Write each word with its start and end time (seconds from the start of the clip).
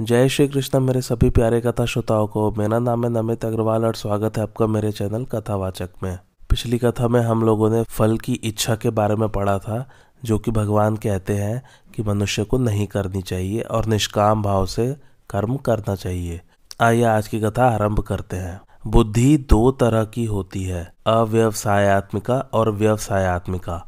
जय 0.00 0.28
श्री 0.28 0.48
कृष्ण, 0.48 0.80
मेरे 0.80 1.00
सभी 1.00 1.30
प्यारे 1.30 1.60
कथा 1.60 1.84
श्रोताओं 1.84 2.26
को। 2.26 2.50
मेरा 2.50 2.78
नाम 2.78 3.04
है 3.04 3.10
नमित 3.10 3.44
अग्रवाल 3.44 3.84
और 3.84 3.94
स्वागत 3.94 4.36
है 4.36 4.42
आपका 4.42 4.66
मेरे 4.66 4.92
चैनल 4.92 5.24
कथावाचक 5.24 5.90
में। 6.02 6.18
पिछली 6.50 6.78
कथा 6.78 7.08
में 7.08 7.20
हम 7.20 7.42
लोगों 7.42 7.70
ने 7.70 7.82
फल 7.82 8.18
की 8.18 8.32
इच्छा 8.32 8.76
के 8.76 8.90
बारे 8.90 9.16
में 9.16 9.28
पढ़ा 9.28 9.58
था, 9.58 9.88
जो 10.24 10.38
कि 10.38 10.50
भगवान 10.50 10.96
कहते 10.96 11.36
हैं 11.36 11.62
कि 11.94 12.02
मनुष्य 12.02 12.44
को 12.44 12.58
नहीं 12.58 12.86
करनी 12.86 13.22
चाहिए 13.22 13.60
और 13.60 13.86
निष्काम 13.86 14.42
भाव 14.42 14.66
से 14.66 14.96
कर्म 15.30 15.56
करना 15.56 15.94
चाहिए। 15.94 16.40
आइए 16.80 17.04
आज 17.04 17.28
की 17.28 17.40
कथा 17.40 17.66
आरंभ 17.66 18.00
करते 18.00 18.36
हैं। 18.36 18.60
बुद्धि 18.86 19.36
दो 19.36 19.70
तरह 19.70 20.04
की 20.04 20.24
होती 20.24 20.64
है, 20.64 20.92
अव्यवसायत्मिका 21.06 22.38
और 22.52 22.70
व्यवसायत्मिका, 22.70 23.86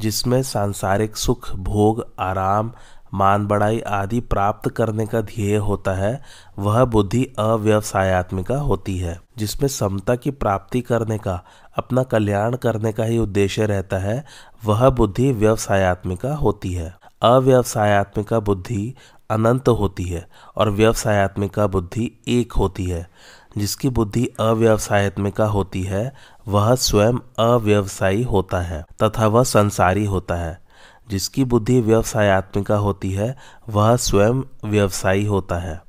जिसमें 0.00 0.42
सांसारिक 0.42 1.16
सुख, 1.16 1.52
भोग, 1.52 2.06
आराम 2.18 2.72
मान 3.14 3.46
बढ़ाई 3.46 3.80
आदि 3.80 4.20
प्राप्त 4.20 4.70
करने 4.70 5.06
का 5.06 5.20
ध्येय 5.20 5.56
होता 5.56 5.92
है, 5.92 6.22
वह 6.58 6.84
बुद्धि 6.84 7.24
अव्यवसायत्मिका 7.38 8.56
होती 8.56 8.98
है, 8.98 9.20
जिसमें 9.38 9.68
समता 9.68 10.14
की 10.14 10.30
प्राप्ति 10.30 10.80
करने 10.80 11.18
का, 11.18 11.44
अपना 11.76 12.02
कल्याण 12.02 12.56
करने 12.56 12.92
का 12.92 13.04
ही 13.04 13.18
उद्देश्य 13.18 13.66
रहता 13.66 13.98
है, 13.98 14.24
वह 14.64 14.90
बुद्धि 14.90 15.32
व्यवसायत्मिका 15.32 16.34
होती 16.34 16.72
है। 16.72 16.96
अव्यवसायत्मिका 17.22 18.40
बुद्धि 18.40 18.94
अनंत 19.30 19.68
होती 19.68 20.04
है 20.04 20.28
और 20.56 20.70
व्यवसायत्मिका 20.70 21.66
बुद्धि 21.66 22.20
एक 22.28 22.52
होती 22.52 22.84
है। 22.84 23.10
जिसकी 23.58 23.88
बुद्धि 23.88 24.26
अव्यवसायत्मिका 24.40 25.44
होती 25.44 25.82
है, 25.82 26.14
वह 26.48 26.74
स्वयं 26.74 27.14
अव्यवसायी 27.38 28.22
होता 28.22 28.60
है, 28.60 28.84
तथा 29.02 29.26
वह 29.26 29.42
संसारी 29.42 30.04
होता 30.04 30.34
है। 30.34 30.67
जिसकी 31.10 31.44
बुद्धि 31.44 31.80
व्यवसायत्मिका 31.80 32.76
होती 32.76 33.12
है, 33.12 33.36
वह 33.68 33.96
स्वयं 33.96 34.42
व्यवसायी 34.64 35.24
होता 35.24 35.56
है 35.56 35.82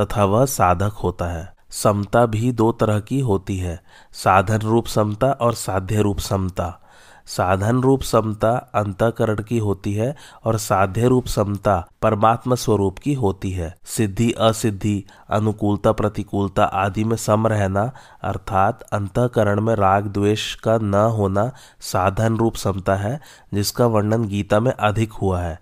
तथा 0.00 0.24
वह 0.24 0.46
साधक 0.46 0.92
होता 0.92 1.26
है। 1.26 1.54
समता 1.70 2.26
भी 2.26 2.52
दो 2.52 2.72
तरह 2.72 3.00
की 3.00 3.20
होती 3.20 3.56
है, 3.56 3.80
साधन 4.12 4.58
रूप 4.58 4.86
समता 4.86 5.26
और 5.26 5.54
साध्य 5.54 6.02
रूप 6.02 6.18
समता। 6.18 6.80
साधन 7.26 7.80
रूप 7.80 8.02
समता 8.02 8.50
अंतकरण 8.74 9.42
की 9.42 9.58
होती 9.58 9.94
है 9.94 10.16
और 10.44 10.58
साध्य 10.58 11.08
रूप 11.08 11.26
समता 11.26 11.88
परमात्मा 12.02 12.54
स्वरूप 12.54 12.98
की 12.98 13.14
होती 13.14 13.50
है। 13.50 13.76
सिद्धि, 13.84 14.32
असिद्धि, 14.32 15.04
अनुकूलता, 15.30 15.92
प्रतिकूलता 15.92 16.64
आदि 16.64 17.04
में 17.04 17.16
सम 17.16 17.46
रहना, 17.46 17.92
अर्थात 18.22 18.82
अंतकरण 18.82 19.60
में 19.60 19.74
राग 19.74 20.06
द्वेष 20.06 20.54
का 20.54 20.78
न 20.78 20.94
होना 20.94 21.52
साधन 21.80 22.36
रूप 22.36 22.54
समता 22.54 22.94
है, 22.94 23.20
जिसका 23.54 23.86
वर्णन 23.86 24.24
गीता 24.24 24.60
में 24.60 24.72
अधिक 24.72 25.12
हुआ 25.12 25.40
है। 25.40 25.60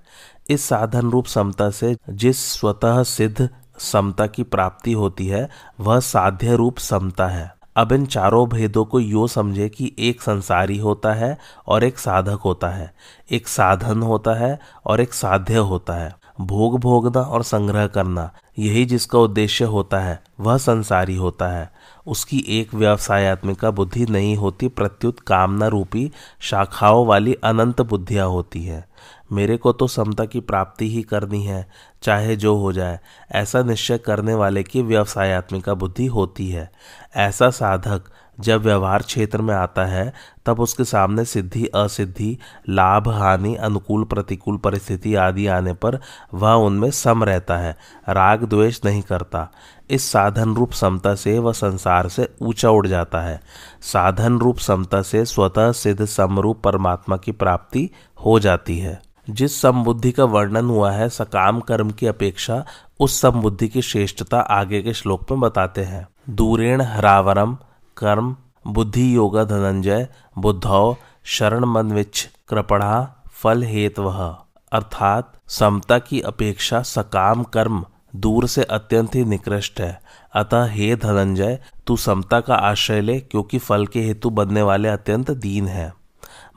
इस 0.51 0.69
साधन 0.69 1.11
रूप 1.11 1.27
समता 1.27 1.71
से 1.71 1.97
जिस 2.09 2.53
स्वतः 2.53 3.03
सिद्ध 3.03 3.49
समता 3.79 4.27
की 4.27 4.43
प्राप्ति 4.43 4.93
होती 4.93 5.27
है, 5.27 5.49
वह 5.81 6.01
साध्य 6.01 6.57
रूप 6.57 6.79
समता 6.79 7.27
है। 7.27 7.62
अब 7.77 7.93
इन 7.93 8.07
चारों 8.07 8.49
भेदों 8.49 8.85
को 8.85 9.01
यो 9.01 9.27
समझे 9.27 9.69
कि 9.69 9.93
एक 9.99 10.23
संसारी 10.23 10.79
होता 10.79 11.13
है 11.13 11.39
और 11.67 11.85
एक 11.85 11.99
साधक 11.99 12.39
होता 12.45 12.69
है, 12.69 12.95
एक 13.31 13.49
साधन 13.49 14.03
होता 14.03 14.35
है 14.35 14.59
और 14.87 15.01
एक 15.01 15.15
साध्य 15.15 15.57
होता 15.57 15.93
है। 15.93 16.15
भोग 16.41 16.81
भोगना 16.81 17.21
और 17.21 17.43
संग्रह 17.43 17.87
करना, 17.87 18.31
यही 18.59 18.85
जिसका 18.85 19.19
उद्देश्य 19.19 19.65
होता 19.65 20.01
है, 20.01 20.23
वह 20.41 20.57
संसारी 20.57 21.17
होता 21.17 21.49
है। 21.49 21.73
उसकी 22.07 22.45
एक 22.49 22.75
व्यवसायत्मिका 22.75 23.71
बुद्धि 23.71 24.07
नहीं 24.07 24.37
होती, 24.37 24.69
प्रत्युत 24.69 25.21
कामना 25.21 25.67
रूपी 25.67 26.13
शाखाओं 26.41 27.07
वाली 27.07 27.35
अनंत 27.35 27.81
बुद्धियाँ 27.81 28.29
होती 28.29 28.65
हैं। 28.65 28.85
मेरे 29.33 29.57
को 29.57 29.73
तो 29.73 29.87
समता 29.87 30.25
की 30.25 30.41
प्राप्ति 30.41 30.91
ही 30.91 31.03
करनी 31.03 31.45
है, 31.45 31.71
चाहे 32.03 32.37
जो 32.37 32.57
हो 32.57 32.73
जाए। 32.73 33.01
ऐसा 33.33 33.63
निश्चय 33.63 33.99
करने 33.99 34.35
वाले 34.35 34.63
की 34.63 34.83
व्यवसायत्मिका 34.83 35.75
बुद्धि 35.75 36.07
होती 36.07 36.51
है। 36.51 36.73
ऐसा 37.17 37.51
साधक 37.51 38.03
जब 38.41 38.63
व्यवहार 38.63 39.03
क्षेत्र 39.03 39.43
में 39.43 39.55
आता 39.55 39.85
है, 39.85 40.13
तब 40.47 40.61
उसके 40.61 40.85
सामने 40.85 41.25
सिद्धि, 41.25 41.67
असिद्धि, 41.67 42.39
लाभ, 42.69 43.09
हानि, 43.09 43.55
अनुकूल, 43.55 44.05
प्रतिकूल 44.05 44.57
परिस्थिति 44.57 45.15
आदि 45.15 45.47
आने 45.47 45.73
पर 45.73 46.01
वह 46.35 46.53
उनमें 46.53 46.91
सम 46.91 47.25
रहता 47.25 47.57
है, 47.57 47.77
राग 48.09 48.45
द्वेष 48.45 48.81
नहीं 48.85 49.03
करता। 49.03 49.49
इस 49.91 50.13
साधन 50.13 50.55
रूप 50.55 50.73
समता 50.73 51.15
से 51.15 51.39
वह 51.39 51.53
संसार 51.53 52.09
से 52.09 52.35
ऊँचा 52.43 52.71
उड़ 52.71 52.87
जाता 52.87 53.21
है। 53.21 53.41
साधन 53.81 54.39
रूप 54.39 54.59
समता 54.59 55.03
से 55.03 55.25
स्वतः 55.25 55.73
सिद्ध 55.73 56.05
समरूप 56.05 56.63
परमात्मा 56.65 57.17
की 57.17 57.33
प्राप्ति 57.33 57.91
हो 58.25 58.39
जाती 58.39 58.79
है। 58.79 59.03
जिस 59.31 59.61
समबुद्धि 59.61 60.13
का 60.13 60.25
वर्णन 60.25 60.65
हुआ 60.65 60.91
है, 60.91 61.09
सकाम 61.09 61.61
कर्म 61.61 61.91
की 61.91 62.07
अपेक्षा, 62.07 62.65
उस 63.01 63.21
समबुद्धि 63.21 63.69
की 63.69 63.83
श्रेष्ठता 63.83 64.41
आगे 64.41 64.83
के 64.83 64.93
श्लोक 64.93 65.31
में 65.31 65.41
बताते 65.41 65.81
हैं। 65.81 66.09
दूरेण 66.31 66.81
हरावरम 66.81 67.59
कर्म, 67.97 68.37
बुद्धि 68.67 69.17
योगा 69.17 69.45
धनंजय, 69.45 70.09
बुद्धौ 70.39 70.97
शरण 71.25 71.65
मन 71.65 71.93
विच 71.93 72.29
कृपणा, 72.49 73.15
फल 73.33 73.63
हेतव। 73.63 74.37
अर्थात 74.73 75.33
समता 75.49 75.99
की 75.99 76.21
अपेक्षा 76.21 76.83
सकाम 76.83 77.43
कर्म 77.43 77.85
दूर 78.17 78.47
से 78.47 78.63
अत्यंत 78.63 79.15
ही 79.15 79.25
निकृष्ट 79.25 79.81
है। 79.81 80.01
अतः 80.35 80.65
हे 80.65 80.97
धनंजय, 80.97 81.59
तू 81.87 81.97
समता 81.97 82.41
का 82.41 82.55
आश्रय 82.55 83.01
ले, 83.01 83.21
क्योंकि 83.21 83.59
फल 83.59 83.87
के 83.87 84.01
हेतु 84.01 84.31
बनने 84.31 84.63
वाले 84.63 84.89
अत्यंत 84.89 85.31
दीन 85.31 85.67
है। 85.67 85.93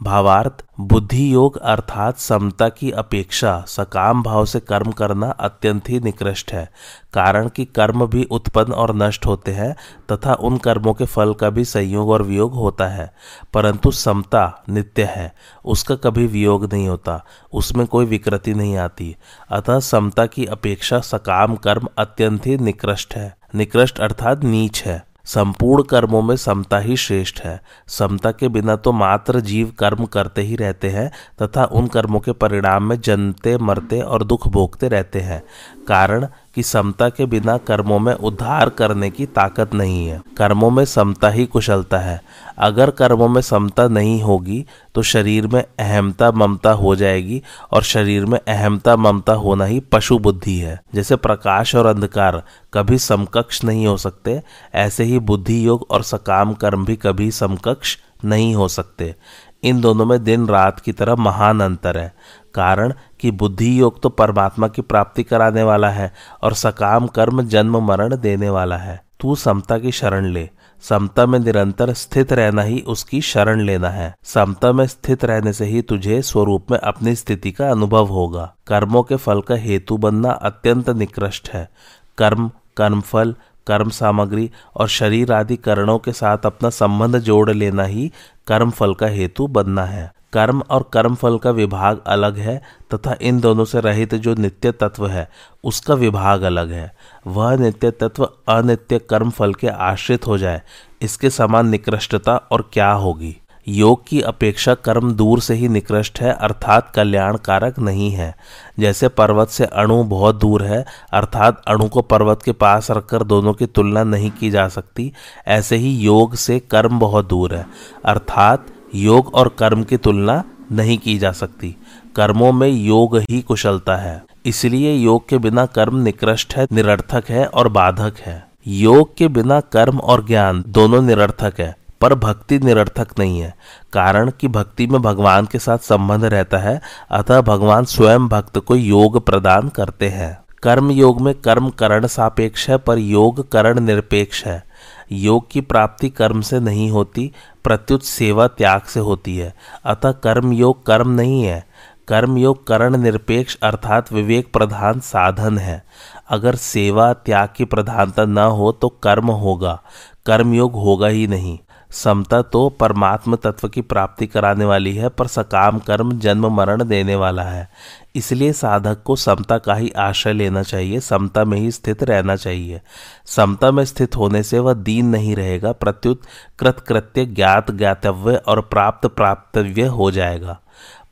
भावार्थ 0.04 0.66
बुद्धि 0.80 1.34
योग 1.34 1.58
अर्थात 1.58 2.18
समता 2.18 2.70
की 2.70 2.92
अपेक्षा 2.92 3.64
सकाम 3.68 4.24
भाव 4.24 4.46
से 4.46 4.60
कर्म 4.60 4.92
करना 4.92 5.30
अत्यंत 5.30 5.90
ही 5.90 6.00
निकृष्ट 6.00 6.54
है। 6.54 6.72
कारण 7.14 7.50
कि 7.50 7.66
कर्म 7.66 8.06
भी 8.08 8.24
उत्पन्न 8.24 8.74
और 8.74 8.96
नष्ट 8.96 9.26
होते 9.26 9.52
हैं, 9.52 9.76
तथा 10.12 10.34
उन 10.34 10.58
कर्मों 10.58 10.94
के 10.94 11.06
फल 11.06 11.34
का 11.34 11.50
भी 11.50 11.66
संयोग 11.66 12.10
और 12.10 12.22
वियोग 12.22 12.54
होता 12.54 12.88
है। 12.88 13.14
परंतु 13.54 13.92
समता 13.92 14.64
नित्य 14.70 15.04
है, 15.04 15.34
उसका 15.66 15.96
कभी 15.96 16.28
वियोग 16.28 16.74
नहीं 16.74 16.88
होता, 16.88 17.26
उसमें 17.54 17.88
कोई 17.88 18.06
विकृति 18.06 18.54
नहीं 18.54 18.78
आती। 18.78 19.16
अतः 19.52 19.80
समता 19.80 20.26
की 20.26 20.46
अपेक्षा 20.46 21.00
सकाम 21.00 21.56
कर्म 21.56 21.88
अत्यंत 21.98 22.48
ही 22.48 22.58
निकृष्ट 22.58 23.16
है। 23.16 23.38
निकृष्ट 23.56 24.00
अर्थात 24.00 24.44
नीच 24.44 24.84
है। 24.84 25.15
संपूर्ण 25.26 25.84
कर्मों 25.84 26.22
में 26.22 26.36
समता 26.36 26.80
ही 26.80 26.98
श्रेष्ठ 26.98 27.42
है। 27.42 27.60
समता 27.88 28.32
के 28.32 28.48
बिना 28.48 28.76
तो 28.76 28.92
मात्र 28.92 29.40
जीव 29.40 29.72
कर्म 29.80 30.06
करते 30.06 30.42
ही 30.42 30.56
रहते 30.56 30.90
हैं 30.90 31.12
तथा 31.42 31.66
उन 31.66 31.88
कर्मों 31.88 32.20
के 32.20 32.32
परिणाम 32.32 32.84
में 32.84 33.00
जनते 33.02 33.58
मरते 33.58 34.02
और 34.02 34.24
दुख 34.24 34.48
भोगते 34.48 34.88
रहते 34.88 35.20
हैं। 35.20 35.44
कारण 35.88 36.28
कि 36.56 36.64
समता 36.64 37.10
के 37.10 37.26
बिना 37.26 37.58
कर्मों 37.58 38.00
में 38.00 38.14
उद्धार 38.14 38.70
करने 38.70 39.10
की 39.10 39.26
ताकत 39.26 39.74
नहीं 39.74 40.08
है। 40.08 40.22
कर्मों 40.38 40.70
में 40.70 40.84
समता 40.86 41.30
ही 41.30 41.46
कुशलता 41.46 41.98
है। 41.98 42.22
अगर 42.58 42.90
कर्मों 42.90 43.28
में 43.28 43.42
समता 43.42 43.88
नहीं 43.88 44.22
होगी 44.22 44.66
तो 44.96 45.02
शरीर 45.02 45.48
में 45.48 45.62
अहमता 45.62 46.32
ममता 46.32 46.72
हो 46.72 46.96
जाएगी 46.96 47.42
और 47.72 47.84
शरीर 47.84 48.26
में 48.26 48.40
अहमता 48.40 48.96
ममता 48.96 49.34
होना 49.34 49.66
ही 49.66 49.80
पशु 49.80 50.18
बुद्धि 50.20 50.58
है। 50.58 50.80
जैसे 50.96 51.16
प्रकाश 51.16 51.76
और 51.76 51.86
अंधकार 51.86 52.42
कभी 52.74 52.98
समकक्ष 52.98 53.64
नहीं 53.64 53.88
हो 53.88 53.98
सकते, 53.98 54.42
ऐसे 54.76 55.04
ही 55.04 55.20
बुद्धि 55.20 55.66
योग 55.68 55.88
और 55.92 56.04
सकाम 56.04 56.54
कर्म 56.54 56.86
भी 56.86 56.96
कभी 56.96 57.32
समकक्ष 57.32 57.98
नहीं 58.26 58.56
हो 58.56 58.68
सकते। 58.68 59.16
इन 59.64 59.82
दोनों 59.82 60.06
में 60.06 60.24
दिन 60.24 60.48
रात 60.48 60.80
की 60.80 60.92
तरह 60.92 61.16
महान 61.16 61.60
अंतर 61.60 61.98
है। 61.98 62.14
कारण 62.54 62.94
कि 63.20 63.32
बुद्धि 63.32 63.80
योग 63.80 64.02
तो 64.02 64.10
परमात्मा 64.10 64.68
की 64.68 64.82
प्राप्ति 64.82 65.24
कराने 65.24 65.64
वाला 65.64 65.90
है 65.90 66.14
और 66.44 66.54
सकाम, 66.54 67.08
कर्म, 67.08 67.42
जन्म, 67.42 67.78
मरण 67.78 68.18
देने 68.18 68.50
वाला 68.50 68.78
है। 68.78 69.06
तू 69.20 69.36
समता 69.36 69.78
की 69.78 69.92
शरण 69.92 70.26
ले। 70.26 70.50
समता 70.82 71.26
में 71.26 71.40
निरंतर 71.40 71.94
स्थित 71.94 72.34
रहना 72.34 72.62
ही 72.62 72.84
उसकी 72.88 73.22
शरण 73.22 73.62
लेना 73.62 73.90
है। 73.90 74.16
समता 74.24 74.72
में 74.72 74.88
स्थित 74.88 75.26
रहने 75.26 75.54
से 75.54 75.66
ही 75.66 75.82
तुझे 75.82 76.22
स्वरूप 76.22 76.72
में 76.72 76.80
अपनी 76.80 77.16
स्थिति 77.16 77.52
का 77.52 77.70
अनुभव 77.70 78.06
होगा। 78.06 78.54
कर्मों 78.68 79.04
के 79.04 79.16
फल 79.16 79.42
का 79.42 79.56
हेतु 79.56 79.98
बनना 79.98 80.32
अत्यंत 80.32 80.90
निकृष्ट 80.90 81.50
है। 81.50 81.70
कर्म, 82.18 82.52
कर्मफल 82.78 83.36
कर्म 83.68 83.90
सामग्री 83.92 84.50
और 84.76 84.88
शरीर 84.90 85.32
आदि 85.34 85.56
करणों 85.58 85.98
के 86.00 86.12
साथ 86.12 86.46
अपना 86.46 86.70
संबंध 86.72 87.20
जोड़ 87.20 87.50
लेना 87.52 87.84
ही 87.84 88.12
कर्म 88.48 88.72
फल 88.72 88.94
का 88.94 89.08
हेतु 89.08 89.48
बनना 89.48 89.86
है। 89.86 90.12
कर्म 90.34 90.62
और 90.70 90.90
कर्म 90.94 91.16
फल 91.16 91.38
का 91.38 91.52
विभाग 91.52 92.02
अलग 92.08 92.38
है 92.38 92.58
तथा 92.94 93.16
इन 93.22 93.40
दोनों 93.40 93.66
से 93.66 93.80
रहित 93.80 94.16
जो 94.16 94.34
नित्य 94.36 94.72
तत्व 94.72 95.08
है, 95.08 95.28
उसका 95.64 95.94
विभाग 95.94 96.42
अलग 96.42 96.72
है। 96.72 96.92
वह 97.28 97.56
नित्य 97.56 97.92
तत्व 97.92 98.30
अनित्य 98.48 99.00
कर्म 99.00 99.30
फल 99.30 99.54
के 99.54 99.68
आश्रित 99.68 100.28
हो 100.28 100.38
जाए, 100.38 100.62
इसके 101.02 101.30
समान 101.30 101.70
निकृष्टता 101.70 102.36
और 102.52 102.70
क्या 102.74 102.92
होगी? 102.92 103.36
योग 103.68 104.08
की 104.08 104.20
अपेक्षा 104.22 104.74
कर्म 104.76 105.12
दूर 105.14 105.40
से 105.42 105.54
ही 105.54 105.68
निकृष्ट 105.68 106.20
है, 106.22 106.32
अर्थात 106.32 106.90
कल्याणकारक 106.90 107.80
नहीं 107.80 108.10
है। 108.12 108.34
जैसे 108.80 109.08
पर्वत 109.08 109.50
से 109.50 109.66
अणु 109.66 110.04
बहुत 110.04 110.36
दूर 110.36 110.64
है, 110.64 110.84
अर्थात 111.14 111.62
अणु 111.68 111.88
को 111.88 112.02
पर्वत 112.02 112.42
के 112.42 112.52
पास 112.52 112.92
रखकर 112.92 113.24
दोनों 113.24 113.54
की 113.54 113.66
तुलना 113.66 114.04
नहीं 114.04 114.32
की 114.32 114.50
जा 114.50 114.68
सकती, 114.68 115.12
ऐसे 115.48 115.76
ही 115.76 115.96
योग 115.96 116.36
से 116.36 116.60
कर्म 116.60 117.00
बहुत 117.00 117.30
दूर 117.30 117.56
है, 117.56 117.66
अर्थात 118.06 118.66
योग 118.96 119.34
और 119.34 119.56
कर्म 119.60 119.84
की 119.84 119.98
तुलना 119.98 120.44
नहीं 120.72 120.98
की 120.98 121.18
जा 121.18 121.32
सकती। 121.32 121.76
कर्मों 122.16 122.52
में 122.52 122.68
योग 122.68 123.18
ही 123.20 123.42
कुशलता 123.42 123.96
है, 123.96 124.24
इसलिए 124.46 124.94
योग 124.94 125.28
के 125.30 125.38
बिना 125.38 125.66
कर्म 125.66 125.98
निकृष्ट 125.98 126.56
है, 126.56 126.68
निरर्थक 126.72 127.30
है 127.30 127.46
और 127.46 127.68
बाधक 127.70 128.20
है। 128.20 128.44
योग 128.68 129.16
के 129.18 129.28
बिना 129.28 129.60
कर्म 129.60 129.98
और 129.98 130.26
ज्ञान 130.26 130.64
दोनों 130.68 131.02
निरर्थक 131.02 131.60
है। 131.60 131.76
पर 132.06 132.16
भक्ति 132.16 132.60
निरर्थक 132.60 133.20
नहीं 133.20 133.40
है, 133.40 133.56
कारण 133.94 134.32
कि 134.32 134.48
भक्ति 134.48 134.88
में 134.88 135.02
भगवान 135.02 135.46
के 135.46 135.60
साथ 135.60 135.78
संबंध 135.78 136.26
रहता 136.26 136.58
है, 136.58 136.82
अतः 137.12 137.42
भगवान 137.42 137.86
स्वयं 137.86 138.28
भक्त 138.28 138.58
को 138.58 138.76
योग 138.76 139.26
प्रदान 139.26 139.70
करते 139.70 140.10
हैं। 140.10 140.38
कर्म 140.64 140.92
योग 140.92 141.22
में 141.22 141.34
कर्म 141.36 141.70
करण 141.70 142.08
सापेक्ष 142.08 142.70
है, 142.70 142.78
पर 142.78 142.98
योग 142.98 143.52
करण 143.52 143.80
निरपेक्ष 143.80 144.46
है। 144.46 144.64
योग 145.12 145.52
की 145.52 145.62
प्राप्ति 145.62 146.10
कर्म 146.10 146.42
से 146.42 146.60
नहीं 146.60 146.92
होती, 146.92 147.32
प्रत्युत 147.64 148.04
सेवा 148.04 148.48
त्याग 148.48 148.82
से 148.82 149.00
होती 149.00 149.38
है। 149.38 149.54
अतः 149.86 150.12
कर्म 150.12 150.54
योग 150.54 150.86
कर्म 150.86 151.10
नहीं 151.10 151.44
है। 151.44 151.68
कर्म 152.08 152.38
योग 152.38 152.68
करण 152.68 152.98
निरपेक्ष 152.98 153.58
अर्थात 153.64 154.14
विवेक 154.14 154.54
प्रधान 154.54 155.00
साधन 155.00 155.58
है। 155.58 155.84
अगर 156.30 156.56
सेवा 156.56 157.14
त्याग 157.14 157.50
की 157.56 157.66
प्रधानता 157.66 158.26
न 158.26 158.38
हो 158.38 158.72
तो 158.72 158.90
कर्म 158.90 159.32
होगा। 159.32 159.82
कर्म 160.26 160.54
योग 160.54 160.74
होगा 160.74 161.08
ही 161.08 161.28
नहीं। 161.28 161.60
समता 161.92 162.42
तो 162.42 162.70
परमात्म 162.70 163.36
तत्व 163.36 163.68
की 163.68 163.82
प्राप्ति 163.82 164.28
कराने 164.28 164.66
वाली 164.66 164.96
है, 164.96 165.10
पर 165.10 165.28
सकाम 165.28 165.80
कर्म, 165.80 166.20
जन्म, 166.20 166.48
मरण 166.48 166.84
देने 166.84 167.16
वाला 167.16 167.44
है। 167.44 167.70
इसलिए 168.16 168.54
साधक 168.54 169.04
को 169.04 169.16
समता 169.16 169.58
का 169.58 169.74
ही 169.74 169.90
आश्रय 169.90 170.34
लेना 170.34 170.64
चाहिए, 170.64 171.00
समता 171.00 171.46
में 171.46 171.58
ही 171.58 171.72
स्थित 171.72 172.04
रहना 172.04 172.36
चाहिए। 172.36 172.82
समता 173.26 173.72
में 173.72 173.86
स्थित 173.86 174.16
होने 174.16 174.44
से 174.44 174.60
वह 174.60 174.74
दीन 174.74 175.06
नहीं 175.06 175.36
रहेगा, 175.36 175.72
प्रत्युत 175.72 176.22
कृतकृत्य, 176.60 177.26
ज्ञात 177.26 177.72
ज्ञातव्य 177.72 178.36
और 178.36 178.62
प्राप्त 178.62 179.08
प्राप्तव्य 179.08 179.86
हो 179.86 180.12
जाएगा। 180.12 180.60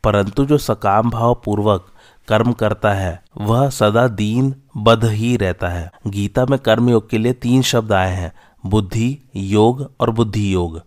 परंतु 0.04 0.46
जो 0.46 0.58
सकाम 0.58 1.10
भाव 1.10 1.42
पूर्वक 1.46 1.88
कर्म 2.28 2.52
करता 2.52 2.94
है, 2.94 3.24
वह 3.38 3.70
सदा 3.70 4.08
दीन 4.08 4.56
बध 4.78 5.06
ही 5.06 5.38
रहता 5.38 5.68
है। 5.68 5.92
गीता 6.08 6.46
में 6.50 6.60
कर्म 6.60 6.90
योग 6.90 7.10
के 7.10 7.18
लिए 7.18 7.34
तीन 7.34 7.62
शब्द 7.62 7.94
आए 7.94 8.14
हैं। 8.16 8.34
बुद्धि, 8.66 9.18
योग 9.36 9.92
और 10.00 10.10
बुद्धि 10.10 10.54
योग 10.54 10.82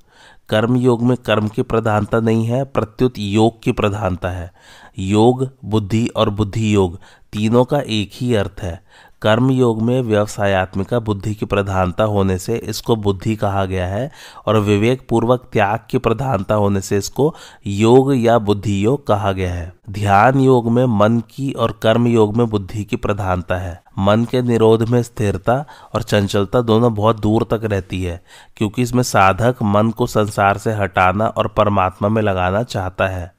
कर्म 0.48 0.76
योग 0.76 1.02
में 1.02 1.16
कर्म 1.16 1.48
की 1.48 1.62
प्रधानता 1.62 2.20
नहीं 2.20 2.46
है, 2.46 2.64
प्रत्युत 2.64 3.14
योग 3.18 3.62
की 3.62 3.72
प्रधानता 3.72 4.28
है। 4.28 4.52
योग, 4.98 5.48
बुद्धि 5.64 6.06
और 6.06 6.30
बुद्धि 6.30 6.74
योग 6.74 6.98
तीनों 7.32 7.64
का 7.64 7.80
एक 7.80 8.10
ही 8.14 8.34
अर्थ 8.34 8.60
है। 8.62 8.82
कर्म 9.22 9.50
योग 9.50 9.82
में 9.82 10.02
व्यवसायत्मिका 10.02 10.98
बुद्धि 10.98 11.34
की 11.34 11.46
प्रधानता 11.46 12.04
होने 12.04 12.38
से 12.38 12.56
इसको 12.56 12.96
बुद्धि 12.96 13.36
कहा 13.36 13.64
गया 13.64 13.86
है 13.86 14.10
और 14.46 14.58
विवेक 14.58 15.06
पूर्वक 15.08 15.48
त्याग 15.52 15.80
की 15.90 15.98
प्रधानता 15.98 16.54
होने 16.54 16.80
से 16.80 16.98
इसको 16.98 17.34
योग 17.66 18.16
या 18.16 18.38
बुद्धि 18.38 18.84
योग 18.84 19.06
कहा 19.06 19.32
गया 19.32 19.54
है। 19.54 19.72
ध्यान 19.90 20.40
योग 20.40 20.70
में 20.70 20.84
मन 20.84 21.20
की 21.20 21.52
और 21.52 21.80
कर्म 21.82 22.06
योग 22.06 22.36
में 22.36 22.46
बुद्धि 22.46 22.84
की 22.84 22.96
प्रधानता 22.96 23.56
है। 23.56 23.85
मन 23.98 24.24
के 24.24 24.42
निरोध 24.42 24.82
में 24.82 25.02
स्थिरता 25.02 25.64
और 25.94 26.02
चंचलता 26.02 26.60
दोनों 26.60 26.94
बहुत 26.94 27.20
दूर 27.20 27.46
तक 27.50 27.60
रहती 27.64 28.02
है, 28.02 28.22
क्योंकि 28.56 28.82
इसमें 28.82 29.02
साधक 29.02 29.56
मन 29.62 29.90
को 29.90 30.06
संसार 30.06 30.58
से 30.58 30.72
हटाना 30.72 31.26
और 31.26 31.48
परमात्मा 31.48 32.08
में 32.08 32.22
लगाना 32.22 32.62
चाहता 32.62 33.06
है। 33.06 33.35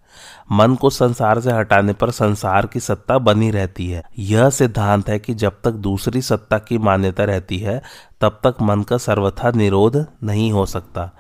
मन 0.52 0.76
को 0.76 0.90
संसार 0.90 1.40
से 1.40 1.52
हटाने 1.52 1.94
पर 1.94 2.12
संसार 2.12 2.66
की 2.66 2.80
सत्ता 2.80 3.18
बनी 3.18 3.52
रहती 3.52 3.90
है। 3.90 4.04
यह 4.20 4.50
सिद्धांत 4.50 5.10
है 5.10 5.20
कि 5.20 5.34
जब 5.34 5.52
तक 5.64 5.72
दूसरी 5.72 6.22
सत्ता 6.22 6.58
की 6.58 6.78
मान्यता 6.78 7.24
रहती 7.24 7.58
है, 7.58 7.82
तब 8.22 8.40
तक 8.44 8.56
मन 8.62 8.82
का 8.82 8.98
सर्वथा 8.98 9.52
निरोध 9.52 10.06
नहीं 10.24 10.52
हो 10.52 10.66
सकता। 10.66 11.12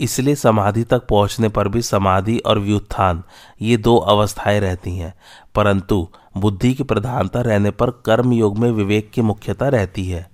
इसलिए 0.00 0.34
समाधि 0.34 0.84
तक 0.84 1.06
पहुँचने 1.06 1.48
पर 1.48 1.68
भी 1.68 1.82
समाधि 1.82 2.38
और 2.38 2.58
व्युत्थान, 2.58 3.22
ये 3.62 3.76
दो 3.76 3.96
अवस्थाएँ 3.96 4.60
रहती 4.60 4.96
हैं। 4.96 5.14
परंतु 5.54 6.08
बुद्धि 6.36 6.74
की 6.74 6.82
प्रधानता 6.82 7.40
रहने 7.40 7.70
पर 7.70 7.90
कर्म 7.90 8.32
योग 8.32 8.58
में 8.58 8.70
विवेक 8.70 9.10
की 9.10 9.22
मुख्यता 9.22 9.68
रहती 9.68 10.08
है। 10.08 10.30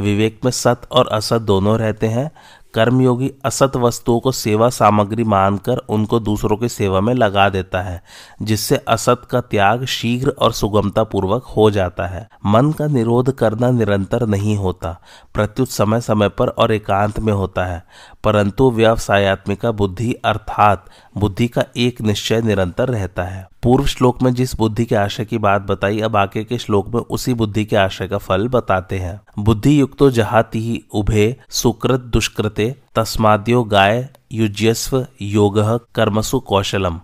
विवेक 0.00 0.40
में 0.44 0.52
सत 0.52 0.80
और 0.92 1.08
असत 1.08 1.40
दोनों 1.40 1.78
रहते 1.78 2.06
हैं 2.06 2.30
कर्मयोगी 2.74 3.30
असत 3.44 3.76
वस्तुओं 3.76 4.20
को 4.20 4.32
सेवा 4.32 4.68
सामग्री 4.68 5.24
मानकर 5.24 5.76
उनको 5.76 6.20
दूसरों 6.20 6.56
की 6.56 6.68
सेवा 6.68 7.00
में 7.00 7.12
लगा 7.14 7.48
देता 7.48 7.82
है, 7.82 8.02
जिससे 8.42 8.76
असत 8.88 9.22
का 9.30 9.40
त्याग 9.40 9.84
शीघ्र 9.84 10.28
और 10.30 10.52
सुगमता 10.52 11.04
पूर्वक 11.04 11.44
हो 11.46 11.70
जाता 11.70 12.06
है। 12.06 12.28
मन 12.46 12.72
का 12.72 12.86
निरोध 12.86 13.32
करना 13.32 13.70
निरंतर 13.70 14.26
नहीं 14.26 14.56
होता, 14.56 15.00
प्रत्युत 15.34 15.68
समय 15.68 16.00
समय 16.00 16.28
पर 16.28 16.48
और 16.48 16.72
एकांत 16.72 17.18
में 17.18 17.32
होता 17.32 17.64
है, 17.64 17.82
परंतु 18.24 18.70
व्यवसायत्मिका 18.70 19.72
बुद्धि 19.72 20.12
अर्थात 20.24 20.84
बुद्धि 21.16 21.48
का 21.48 21.64
एक 21.76 22.00
निश्चय 22.00 22.40
निरंतर 22.40 22.88
रहता 22.88 23.22
है। 23.22 23.46
पूर्व 23.64 23.86
श्लोक 23.86 24.22
में 24.22 24.34
जिस 24.34 24.54
बुद्धि 24.54 24.84
के 24.84 24.94
आशय 24.94 25.24
की 25.24 25.38
बात 25.38 25.62
बताई, 25.62 26.00
अब 26.00 26.16
आगे 26.16 26.44
के 26.44 26.58
श्लोक 26.58 26.88
में 26.88 27.00
उसी 27.00 27.34
बुद्धि 27.34 27.64
के 27.64 27.76
आशय 27.76 28.08
का 28.08 28.18
फल 28.18 28.48
बताते 28.48 28.98
हैं। 28.98 29.20
बुद्धि 29.38 29.80
युक्तो 29.80 30.10
जहाती 30.10 30.58
ही 30.60 30.84
उभे, 30.92 31.36
सुकृत 31.50 32.00
दुष्कृते, 32.00 32.76
तस्माद्यो 32.94 33.64
गाय, 33.64 34.08
युज्यस्व 34.32 35.06
योग, 35.22 35.58
कर्मसु 35.94 36.40
कौशलम। 36.40 37.00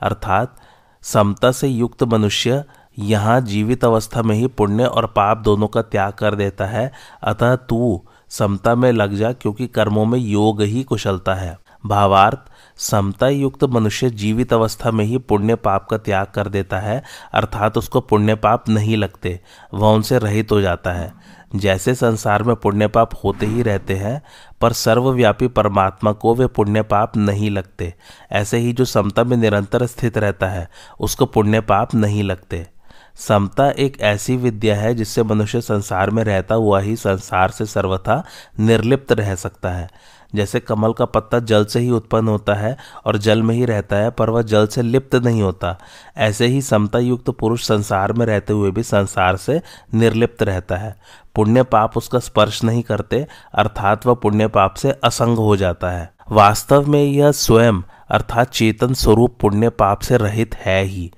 अर्थात, 0.00 0.56
समता 1.02 1.52
से 1.52 1.68
युक्त 1.68 2.02
मनुष्य 2.02 2.64
यहाँ 2.98 3.40
जीवित 3.40 3.84
अवस्था 3.84 4.22
में 4.22 4.36
ही 4.36 4.46
पुण्य 4.46 4.84
और 4.84 5.06
पाप 5.06 5.38
दोनों 5.38 5.68
का 5.68 5.82
त्याग 5.82 6.12
कर 6.12 6.34
देता 6.34 6.66
है, 6.66 6.92
अतः 7.22 7.56
तू 7.56 8.04
समता 8.28 8.74
में 8.74 8.92
लग 8.92 9.14
जा 9.14 9.32
क्योंकि 9.32 9.66
कर्मों 9.66 10.04
में 10.04 10.18
योग 10.18 10.62
ही 10.62 10.82
कुशलता 10.82 11.34
है। 11.34 11.58
भावार्थ 11.86 12.38
समता 12.76 13.28
युक्त 13.28 13.64
मनुष्य 13.64 14.10
जीवित 14.10 14.52
अवस्था 14.52 14.90
में 14.90 15.04
ही 15.04 15.18
पुण्य 15.18 15.54
पाप 15.54 15.86
का 15.90 15.98
त्याग 15.98 16.26
कर 16.26 16.48
देता 16.48 16.78
है, 16.78 17.02
अर्थात 17.34 17.78
उसको 17.78 18.00
पुण्य 18.00 18.34
पाप 18.34 18.68
नहीं 18.68 18.96
लगते, 18.96 19.40
वह 19.74 19.88
उनसे 19.88 20.18
रहित 20.18 20.52
हो 20.52 20.60
जाता 20.60 20.92
है। 20.92 21.14
जैसे 21.56 21.94
संसार 21.94 22.42
में 22.42 22.56
पुण्य 22.56 22.88
पाप 22.88 23.10
होते 23.24 23.46
ही 23.46 23.62
रहते 23.62 23.94
हैं, 23.94 24.22
पर 24.60 24.72
सर्वव्यापी 24.72 25.48
परमात्मा 25.48 26.12
को 26.12 26.34
वे 26.34 26.46
पुण्य 26.46 26.82
पाप 26.82 27.16
नहीं 27.16 27.50
लगते। 27.50 27.94
ऐसे 28.32 28.58
ही 28.58 28.72
जो 28.72 28.84
समता 28.84 29.24
में 29.24 29.36
निरंतर 29.36 29.86
स्थित 29.86 30.18
रहता 30.18 30.46
है, 30.46 30.68
उसको 31.00 31.26
पुण्य 31.26 31.60
पाप 31.60 31.94
नहीं 31.94 32.22
लगते। 32.22 32.66
समता 33.14 33.70
एक 33.70 34.00
ऐसी 34.00 34.36
विद्या 34.36 34.76
है 34.76 34.94
जिससे 34.94 35.22
मनुष्य 35.22 35.60
संसार 35.60 36.10
में 36.10 36.24
रहता 36.24 36.54
हुआ 36.54 36.80
ही 36.80 36.96
संसार 36.96 37.50
से 37.50 37.66
सर्वथा 37.66 38.24
निर्लिप्त 38.60 39.12
रह 39.12 39.34
सकता 39.34 39.70
है। 39.70 40.15
जैसे 40.36 40.60
कमल 40.60 40.92
का 40.92 41.04
पत्ता 41.04 41.38
जल 41.38 41.64
से 41.64 41.80
ही 41.80 41.90
उत्पन्न 41.90 42.28
होता 42.28 42.54
है 42.54 42.76
और 43.04 43.16
जल 43.16 43.42
में 43.42 43.54
ही 43.54 43.64
रहता 43.64 43.96
है, 43.96 44.10
पर 44.10 44.30
वह 44.30 44.42
जल 44.42 44.66
से 44.66 44.82
लिप्त 44.82 45.14
नहीं 45.14 45.42
होता। 45.42 45.78
ऐसे 46.16 46.46
ही 46.46 46.62
समता 46.62 46.98
युक्त 46.98 47.30
पुरुष 47.30 47.66
संसार 47.66 48.12
में 48.12 48.26
रहते 48.26 48.52
हुए 48.52 48.70
भी 48.70 48.82
संसार 48.82 49.36
से 49.36 49.62
निर्लिप्त 49.94 50.42
रहता 50.42 50.76
है। 50.76 50.96
पुण्य 51.34 51.62
पाप 51.62 51.96
उसका 51.96 52.18
स्पर्श 52.18 52.64
नहीं 52.64 52.82
करते, 52.82 53.26
अर्थात 53.54 54.06
वह 54.06 54.14
पुण्य 54.14 54.48
पाप 54.48 54.74
से 54.74 54.90
असंग 54.90 55.36
हो 55.36 55.56
जाता 55.56 55.90
है। 55.90 56.12
वास्तव 56.30 56.86
में 56.86 57.04
यह 57.04 57.32
स्वयं, 57.32 57.82
अर्थात 58.10 58.50
चेतन 58.50 58.94
स्वरूप 58.94 59.38
पुण्य 59.40 59.68
पाप 59.68 60.00
से 60.00 60.16
रहित 60.16 60.54
है 60.54 60.84
ही। 60.84 61.12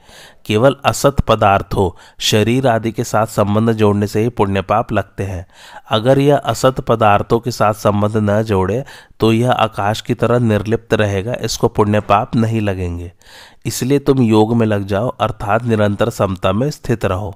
केवल 0.48 0.76
असत 0.84 1.20
पदार्थों 1.20 1.90
शरीर 2.20 2.66
आदि 2.66 2.92
के 2.92 3.04
साथ 3.04 3.26
संबंध 3.26 3.72
जोड़ने 3.72 4.06
से 4.06 4.22
ही 4.22 4.28
पुण्य 4.30 4.62
पाप 4.62 4.92
लगते 4.92 5.24
हैं। 5.24 5.46
अगर 5.90 6.18
यह 6.18 6.36
असत 6.36 6.80
पदार्थों 6.80 7.38
के 7.40 7.50
साथ 7.50 7.74
संबंध 7.74 8.16
न 8.20 8.42
जोड़े 8.42 8.82
तो 9.20 9.32
यह 9.32 9.50
आकाश 9.52 10.00
की 10.00 10.14
तरह 10.14 10.38
निर्लिप्त 10.38 10.94
रहेगा, 10.94 11.34
इसको 11.34 11.68
पुण्य 11.68 12.00
पाप 12.00 12.36
नहीं 12.36 12.60
लगेंगे। 12.60 13.12
इसलिए 13.68 13.98
तुम 13.98 14.20
योग 14.22 14.54
में 14.56 14.66
लग 14.66 14.84
जाओ, 14.84 15.08
अर्थात 15.10 15.64
निरंतर 15.64 16.10
समता 16.10 16.52
में 16.52 16.70
स्थित 16.70 17.04
रहो। 17.04 17.34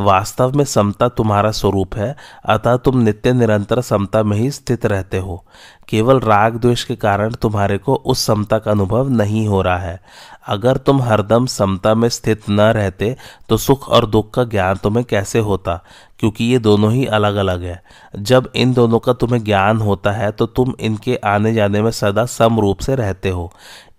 वास्तव 0.00 0.52
में 0.56 0.64
समता 0.64 1.08
तुम्हारा 1.08 1.50
स्वरूप 1.50 1.96
है, 1.96 2.14
अतः 2.44 2.76
तुम 2.76 2.98
नित्य 2.98 3.32
निरंतर 3.32 3.80
समता 3.80 4.22
में 4.22 4.36
ही 4.36 4.50
स्थित 4.50 4.86
रहते 4.86 5.18
हो। 5.18 5.44
केवल 5.88 6.20
राग 6.20 6.56
द्वेष 6.56 6.84
के 6.84 6.94
कारण 6.96 7.32
तुम्हारे 7.32 7.78
को 7.78 7.94
उस 7.94 8.24
समता 8.26 8.58
का 8.58 8.70
अनुभव 8.70 9.08
नहीं 9.08 9.46
हो 9.48 9.60
रहा 9.62 9.78
है। 9.78 10.00
अगर 10.46 10.76
तुम 10.76 11.02
हरदम 11.02 11.46
समता 11.46 11.94
में 11.94 12.08
स्थित 12.08 12.48
न 12.50 12.60
रहते 12.60 13.16
तो 13.48 13.56
सुख 13.56 13.88
और 13.88 14.06
दुख 14.06 14.32
का 14.34 14.44
ज्ञान 14.44 14.76
तुम्हें 14.76 15.04
कैसे 15.04 15.38
होता? 15.38 15.82
क्योंकि 16.18 16.44
ये 16.44 16.58
दोनों 16.58 16.92
ही 16.92 17.04
अलग 17.06 17.36
अलग 17.36 17.62
है। 17.62 17.82
जब 18.18 18.50
इन 18.56 18.72
दोनों 18.72 18.98
का 18.98 19.12
तुम्हें 19.12 19.42
ज्ञान 19.44 19.80
होता 19.80 20.12
है 20.12 20.30
तो 20.32 20.46
तुम 20.46 20.74
इनके 20.80 21.16
आने 21.24 21.52
जाने 21.54 21.82
में 21.82 21.90
सदा 21.90 22.24
सम 22.26 22.60
रूप 22.60 22.78
से 22.78 22.94
रहते 22.94 23.28
हो। 23.28 23.52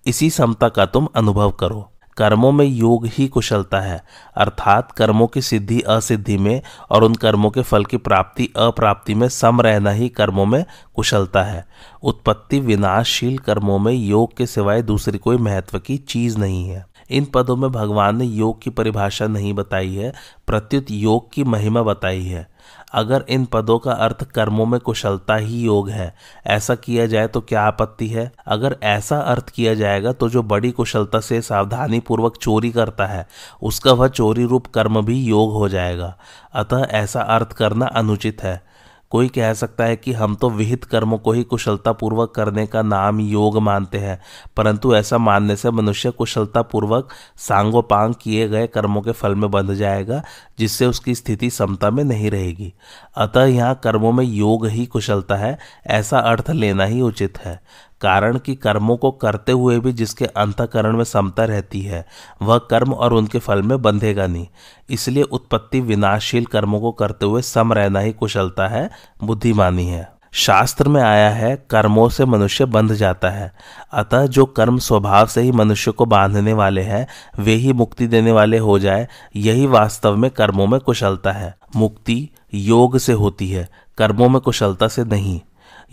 इसी 0.06 0.30
समता 0.30 0.70
का 0.70 0.86
तुम 0.86 1.08
अनुभव 1.16 1.52
करो। 1.52 1.92
कर्मों 2.18 2.52
में 2.52 2.66
योग 2.66 3.06
ही 3.06 3.28
कुशलता 3.28 3.80
है, 3.80 4.04
अर्थात 4.38 4.92
कर्मों 4.92 5.28
की 5.28 5.42
सिद्धि 5.42 5.82
असिद्धि 5.82 6.38
में 6.38 6.62
और 6.90 7.04
उन 7.04 7.16
कर्मों 7.16 7.50
के 7.50 7.62
फल 7.62 7.86
की 7.86 7.98
प्राप्ति 7.98 8.50
अप्राप्ति 8.58 9.16
में 9.16 9.30
सम 9.30 9.62
रहना 9.62 9.92
ही 9.92 10.10
कर्मों 10.10 10.46
में 10.46 10.66
कुशलता 10.96 11.44
है। 11.44 11.66
उत्पत्ति 12.04 12.60
विनाशशील 12.60 13.38
कर्मों 13.38 13.80
में 13.80 13.94
योग 13.94 14.38
के 14.38 14.46
सिवाय 14.46 14.82
दूसरी 14.82 15.18
कोई 15.18 15.38
महत्व 15.38 15.80
की 15.80 15.98
चीज़ 15.98 16.38
नहीं 16.38 16.70
है। 16.70 16.86
इन 17.10 17.26
पदों 17.26 17.56
में 17.56 17.72
भगवान 17.72 18.18
ने 18.18 18.26
योग 18.26 18.62
की 18.62 18.70
परिभाषा 18.70 19.28
नहीं 19.28 19.54
बताई 19.54 19.96
है, 19.96 20.14
प्रत्युत 20.48 20.86
योग 20.92 21.34
की 21.34 21.44
महिमा 21.44 21.84
बताई 21.84 22.24
है। 22.24 22.55
अगर 22.96 23.26
इन 23.30 23.46
पदों 23.46 23.78
का 23.80 23.92
अर्थ 23.92 24.24
कर्मों 24.24 24.66
में 24.66 24.80
कुशलता 24.80 25.36
ही 25.36 25.62
योग 25.62 25.90
है, 25.90 26.14
ऐसा 26.48 26.76
किया 26.76 27.06
जाए 27.06 27.28
तो 27.28 27.42
क्या 27.42 27.62
आपत्ति 27.62 28.08
है? 28.08 28.32
अगर 28.48 28.78
ऐसा 28.84 29.18
अर्थ 29.18 29.50
किया 29.50 29.74
जाएगा 29.74 30.12
तो 30.12 30.30
जो 30.30 30.44
बड़ी 30.44 30.72
कुशलता 30.72 31.20
से 31.20 31.42
सावधानी 31.42 32.00
पूर्वक 32.00 32.38
चोरी 32.38 32.72
करता 32.72 33.06
है, 33.06 33.28
उसका 33.64 33.94
वह 33.94 34.08
चोरी 34.08 34.46
रूप 34.46 34.68
कर्म 34.68 35.02
भी 35.06 35.24
योग 35.24 35.54
हो 35.54 35.70
जाएगा। 35.70 36.16
अतः 36.54 36.88
ऐसा 36.92 37.22
अर्थ 37.22 37.54
करना 37.54 37.86
अनुचित 37.86 38.44
है। 38.44 38.75
कोई 39.12 39.28
कह 39.28 39.54
सकता 39.54 39.84
है 39.84 39.96
कि 39.96 40.14
हम 40.14 40.36
तो 40.36 40.50
विहित 40.50 40.84
कर्मों 40.84 41.18
को 41.18 41.32
ही 41.32 41.44
कुशलतापूर्वक 41.44 42.34
करने 42.36 42.66
का 42.68 42.82
नाम 42.82 43.20
योग 43.20 43.58
मानते 43.58 43.98
हैं, 43.98 44.20
परंतु 44.58 44.96
ऐसा 44.96 45.18
मानने 45.18 45.56
से 45.56 45.72
मनुष्य 45.72 46.12
कुशलतापूर्वक 46.12 47.10
सांगोपांग 47.38 48.14
किए 48.22 48.48
गए 48.48 48.68
कर्मों 48.68 49.02
के 49.02 49.12
फल 49.12 49.36
में 49.36 49.50
बंध 49.52 49.74
जाएगा, 49.74 50.22
जिससे 50.60 50.86
उसकी 50.86 51.16
स्थिति 51.16 51.50
समता 51.50 51.90
में 51.90 52.04
नहीं 52.04 52.32
रहेगी। 52.32 52.74
अतः 53.18 53.46
यहाँ 53.46 53.80
कर्मों 53.84 54.12
में 54.12 54.26
योग 54.26 54.68
ही 54.68 54.86
कुशलता 54.86 55.36
है, 55.36 55.58
ऐसा 55.88 56.20
अर्थ 56.20 56.50
लेना 56.50 56.86
ही 56.86 57.02
उचित 57.02 57.38
है। 57.38 57.60
कारण 58.02 58.38
कि 58.38 58.56
कर्मों 58.56 58.98
को 58.98 59.12
करते 59.12 59.52
हुए 59.52 59.80
भी 59.80 59.94
जिसके 59.94 60.26
अंतकरण 60.26 60.98
में 60.98 61.04
समता 61.04 61.46
रहती 61.46 61.82
है, 61.82 62.06
वह 62.42 62.58
कर्म 62.58 62.94
और 62.94 63.14
उनके 63.14 63.40
फल 63.40 63.62
में 63.62 63.82
बंधेगा 63.82 64.28
नहीं। 64.28 64.48
इसलिए 64.90 65.24
उत्पत्ति 65.24 65.80
विनाशशील 65.80 66.46
कर्मों 66.46 66.80
को 66.80 66.92
करते 66.92 67.26
हुए 67.26 67.42
सम 67.42 67.74
रहना 67.74 68.00
ही 68.00 68.12
कुशलता 68.12 68.68
है, 68.68 68.90
बुद्धिमानी 69.24 69.86
है। 69.86 70.16
शास्त्र 70.32 70.90
में 70.90 71.02
आया 71.02 71.30
है, 71.30 71.66
कर्मों 71.70 72.10
से 72.10 72.26
मनुष्य 72.26 72.66
बंध 72.66 72.94
जाता 72.94 73.30
है। 73.30 73.54
अतः 73.94 74.26
जो 74.26 74.46
कर्म 74.46 74.78
स्वभाव 74.78 75.26
से 75.26 75.42
ही 75.42 75.52
मनुष्य 75.52 75.92
को 75.92 76.06
बांधने 76.06 76.54
वाले 76.54 76.82
हैं, 76.82 77.08
वे 77.40 77.54
ही 77.54 77.74
मुक्ति 77.74 78.08
देने 78.08 78.32
वाले 78.32 78.58
हो 78.58 78.80
जाए, 78.80 79.08
यही 79.36 79.68
वास्तव 79.68 80.16
में 80.16 80.32
कर्मों 80.32 80.68
में 80.68 80.80
कुशलता 80.80 81.32
है। 81.32 81.58
मुक्ति 81.76 82.30
योग 82.54 82.98
से 82.98 83.14
होती 83.14 83.50
है, 83.50 83.70
कर्मों 83.98 84.30
में 84.30 84.42
कुशलता 84.42 84.88
से 84.88 85.04
नहीं। 85.04 85.42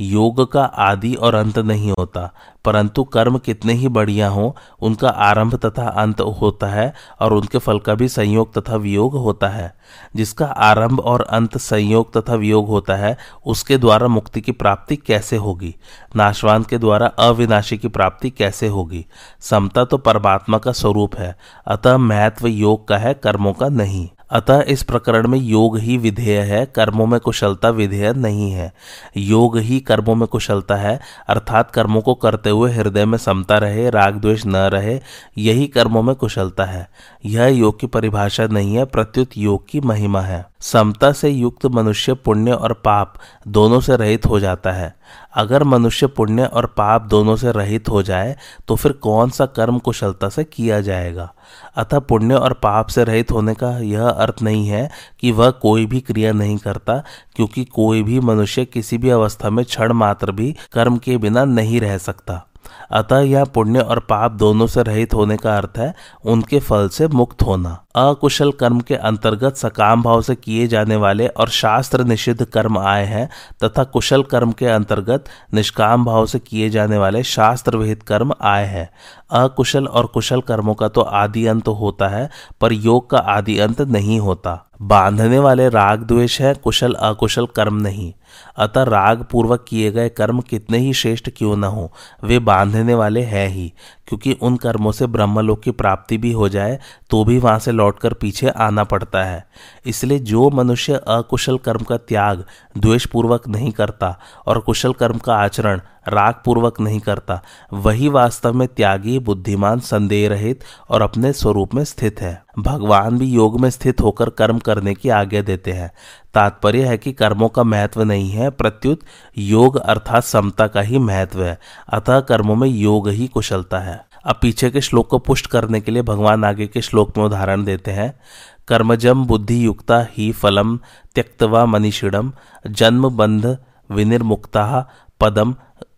योग 0.01 0.53
का 0.53 0.65
आदि 0.65 1.15
और 1.15 1.35
अंत 1.35 1.59
नहीं 1.59 1.91
होता, 1.91 2.33
परंतु 2.65 3.05
कर्म 3.05 3.39
कितने 3.39 3.73
ही 3.73 3.89
बढ़िया 3.89 4.29
हो, 4.29 4.57
उनका 4.81 5.09
आरंभ 5.09 5.55
तथा 5.55 5.89
अंत 5.89 6.21
होता 6.21 6.67
है 6.67 6.95
और 7.21 7.33
उनके 7.33 7.59
फल 7.59 7.79
का 7.79 7.95
भी 7.95 8.09
संयोग 8.09 8.59
तथा 8.59 8.77
वियोग 8.77 9.15
होता 9.15 9.49
है। 9.49 9.75
जिसका 10.17 10.47
आरंभ 10.47 11.01
और 11.01 11.21
अंत 11.21 11.59
संयोग 11.59 12.17
तथा 12.17 12.35
वियोग 12.35 12.69
होता 12.69 12.95
है, 12.95 13.19
उसके 13.47 13.79
द्वारा 13.79 14.09
मुक्ति 14.09 14.41
की 14.41 14.53
प्राप्ति 14.53 14.97
कैसे 14.97 15.37
होगी? 15.37 15.75
नाशवान 16.17 16.63
के 16.63 16.79
द्वारा 16.79 17.07
अविनाशी 17.07 17.79
की 17.79 17.89
प्राप्ति 17.89 18.31
कैसे 18.31 18.69
होगी? 18.69 19.07
समता 19.41 19.85
तो 19.85 19.99
परमात्मा 19.99 20.59
का 20.59 20.73
स्वरूप 20.73 21.17
है, 21.17 21.37
अतः 21.67 21.97
महत्व 21.97 22.47
योग 22.47 22.89
का 22.89 22.99
है, 22.99 23.15
कर्मों 23.15 23.53
का 23.53 23.69
नहीं। 23.69 24.09
अतः 24.33 24.63
इस 24.63 24.83
प्रकरण 24.83 25.29
में 25.29 25.39
योग 25.39 25.79
ही 25.79 25.99
विधेय 25.99 26.39
है, 26.39 26.67
कर्मों 26.67 27.07
में 27.07 27.21
कुशलता 27.21 27.71
विधेय 27.71 28.13
नहीं 28.13 28.53
है। 28.53 28.73
योग 29.17 29.59
ही 29.59 29.81
कर्मों 29.81 30.15
में 30.15 30.29
कुशलता 30.29 30.75
है, 30.75 31.01
अर्थात 31.29 31.71
कर्मों 31.71 32.01
को 32.01 32.15
करते 32.15 32.51
हुए 32.51 32.73
हृदय 32.73 33.05
में 33.05 33.19
समता 33.19 33.59
रहे, 33.59 33.91
राग 33.91 34.15
द्वेष 34.15 34.47
न 34.47 34.57
रहे, 34.57 35.01
यही 35.39 35.67
कर्मों 35.67 36.03
में 36.03 36.15
कुशलता 36.15 36.65
है। 36.65 36.91
यह 37.25 37.47
योग 37.47 37.81
की 37.81 37.87
परिभाषा 37.87 38.47
नहीं 38.47 38.77
है, 38.77 38.85
प्रत्युत 38.85 39.31
योग 39.37 39.69
की 39.69 39.81
महिमा 39.81 40.21
है। 40.21 40.47
समता 40.61 41.13
से 41.13 41.29
युक्त 41.29 41.67
मनुष्य, 41.67 42.15
पुण्य 42.15 42.53
और 42.53 42.73
पाप 42.73 43.15
दोनों 43.49 43.81
से 43.81 43.97
रहित 43.97 44.27
हो 44.27 44.41
जाता 44.41 44.73
है। 44.73 44.95
अगर 45.35 45.65
मनुष्य 45.65 46.07
पुण्य 46.07 46.45
और 46.45 46.67
पाप 46.67 47.03
दोनों 47.03 47.37
से 47.37 47.53
रहित 47.53 47.89
हो 47.89 48.03
जाए 48.03 48.37
तो 48.69 48.77
फिर 48.77 48.93
कौन 48.93 49.31
सा 49.31 49.47
कर्म 49.47 49.79
कुशलता 49.79 50.29
से 50.29 50.45
किया 50.45 50.81
जाएगा? 50.81 51.33
अतः 51.77 51.99
पुण्य 51.99 52.35
और 52.35 52.53
पाप 52.53 52.87
से 52.87 53.05
रहित 53.05 53.33
होने 53.33 53.55
का 53.55 53.79
यह 53.79 54.09
अर्थ 54.09 54.43
नहीं 54.43 54.69
है 54.69 54.91
कि 55.21 55.33
वह 55.33 55.51
कोई 55.51 55.87
भी 55.87 56.01
क्रिया 56.01 56.33
नहीं 56.33 56.57
करता, 56.59 57.03
क्योंकि 57.37 57.65
कोई 57.65 58.03
भी 58.03 58.21
मनुष्य 58.21 58.65
किसी 58.65 58.99
भी 58.99 59.11
अवस्था 59.11 59.51
में 59.51 59.65
क्षण 59.65 59.93
मात्र 59.93 60.33
भी 60.33 60.55
कर्म 60.73 60.97
के 60.97 61.17
बिना 61.17 61.45
नहीं 61.45 61.81
रह 61.81 61.99
सकता। 61.99 62.47
अतः 62.91 63.19
यह 63.19 63.45
पुण्य 63.45 63.81
और 63.81 63.99
पाप 63.99 64.33
दोनों 64.33 64.67
से 64.67 64.83
रहित 64.83 65.15
होने 65.15 65.37
का 65.37 65.57
अर्थ 65.57 65.79
है, 65.79 65.95
उनके 66.25 66.61
फल 66.61 66.89
से 66.89 67.09
मुक्त 67.09 67.43
होना। 67.43 67.85
अकुशल 67.97 68.53
कर्म 68.53 68.81
के 68.81 68.95
अंतर्गत 68.95 69.57
सकाम 69.57 70.03
भाव 70.03 70.23
से 70.23 70.35
किए 70.35 70.67
जाने 70.67 70.97
वाले 70.97 71.27
और 71.27 71.49
शास्त्र 71.49 72.05
निषिद्ध 72.05 72.45
कर्म 72.45 72.79
आए 72.79 73.05
हैं, 73.05 73.29
तथा 73.65 73.85
कुशल 73.85 74.23
कर्म 74.23 74.53
के 74.53 74.67
अंतर्गत 74.67 75.25
निष्काम 75.55 76.05
भाव 76.05 76.27
से 76.27 76.39
किए 76.39 76.71
जाने 76.71 76.99
वाले 76.99 77.23
शास्त्र 77.23 77.77
विहित 77.77 78.03
कर्म 78.03 78.35
आए 78.43 78.67
हैं। 78.67 78.91
अकुशल 79.31 79.87
और 79.87 80.07
कुशल 80.07 80.41
कर्मों 80.41 80.75
का 80.75 80.89
तो 80.89 81.01
आदि 81.01 81.47
अंत 81.47 81.69
होता 81.69 82.09
है, 82.09 82.31
पर 82.61 82.73
योग 82.73 83.11
का 83.11 83.19
आदि 83.19 83.59
अंत 83.59 83.81
नहीं 83.81 84.21
होता। 84.21 84.69
बांधने 84.83 85.39
वाले 85.39 85.69
राग 85.69 86.03
द्वेष 86.03 86.41
है, 86.41 86.55
कुशल 86.55 86.95
अकुशल 86.95 87.47
कर्म 87.47 87.75
नहीं। 87.75 88.13
अतः 88.57 88.83
राग 88.83 89.25
पूर्वक 89.31 89.65
किए 89.69 89.91
गए 89.93 90.09
कर्म 90.09 90.41
कितने 90.41 90.79
ही 90.79 90.93
श्रेष्ठ 90.93 91.31
क्यों 91.37 91.57
न 91.57 91.65
हो, 91.65 91.93
वे 92.25 92.39
बांधने 92.39 92.95
वाले 92.95 93.23
हैं 93.23 93.49
ही, 93.49 93.73
क्योंकि 94.09 94.33
उन 94.33 94.57
कर्मों 94.57 94.93
से 94.93 95.07
ब्रह्मलोक 95.07 95.63
की 95.63 95.71
प्राप्ति 95.71 96.19
भी 96.19 96.33
हो 96.33 96.49
जाए 96.49 96.79
तो 97.11 97.25
भी 97.25 97.39
वहाँ 97.39 97.59
से 97.59 97.73
लौटकर 97.73 98.13
पीछे 98.13 98.49
आना 98.49 98.85
पड़ता 98.85 99.23
है। 99.25 99.45
इसलिए 99.87 100.19
जो 100.19 100.49
मनुष्य 100.51 101.01
अकुशल 101.09 101.59
कर्म 101.59 101.85
का 101.85 101.97
त्याग 101.99 102.45
द्वेष 102.79 103.07
पूर्वक 103.07 103.49
नहीं 103.49 103.71
करता 103.71 104.19
और 104.47 104.59
कुशल 104.59 104.93
कर्म 104.93 105.19
का 105.19 105.35
आचरण 105.35 105.81
राग 106.09 106.35
पूर्वक 106.45 106.81
नहीं 106.81 107.01
करता, 107.01 107.41
वही 107.73 108.09
वास्तव 108.09 108.53
में 108.53 108.67
त्यागी, 108.69 109.19
बुद्धिमान, 109.19 109.81
संदेह 109.81 110.29
रहित 110.29 110.65
और 110.91 111.03
अपने 111.03 111.33
स्वरूप 111.33 111.75
में 111.75 111.85
स्थित 111.85 112.21
है। 112.21 112.43
भगवान 112.59 113.19
भी 113.19 113.27
योग 113.27 113.61
में 113.61 113.69
स्थित 113.71 114.01
होकर 114.01 114.31
कर्म 114.31 114.59
करने 114.59 114.95
की 114.95 115.09
आज्ञा 115.09 115.43
देते 115.43 115.73
हैं। 115.73 115.91
तात्पर्य 116.35 116.85
है 116.85 116.99
कि 116.99 117.13
कर्मों 117.13 117.49
का 117.49 117.63
महत्व 117.63 118.03
नहीं 118.03 118.31
है, 118.31 118.51
प्रत्युत 118.51 119.01
योग 119.39 119.77
अर्थात 119.77 120.25
समता 120.25 120.67
का 120.67 120.81
ही 120.81 120.99
महत्व 120.99 121.45
है। 121.45 121.59
अतः 121.89 122.21
कर्मों 122.21 122.57
में 122.57 122.69
योग 122.69 123.09
ही 123.09 123.27
कुशलता 123.27 123.79
है। 123.79 124.07
अब 124.25 124.39
पीछे 124.43 124.71
के 124.71 124.81
श्लोक 124.81 125.09
को 125.09 125.19
पुष्ट 125.19 125.47
करने 125.47 125.81
के 125.81 125.93
लिए 125.93 126.03
भगवान 126.03 126.45
आगे 126.45 126.67
के 126.67 126.81
श्लोक 126.81 127.19
में 127.19 127.25
उदाहरण 127.25 127.65
देते 127.65 127.91
हैं। 127.91 128.21
कर्मजम 128.69 129.25
बुद्धि 129.25 129.67
युक्ता 129.67 130.07
ही 130.13 130.33
फलम 130.33 130.77
त्यक्तवा 131.15 131.67
मनीषिणम 131.67 132.33
जन्म 132.67 133.09
बंध 133.09 133.59
विनिर्मुक्ता 133.91 134.91
पदम 135.21 135.55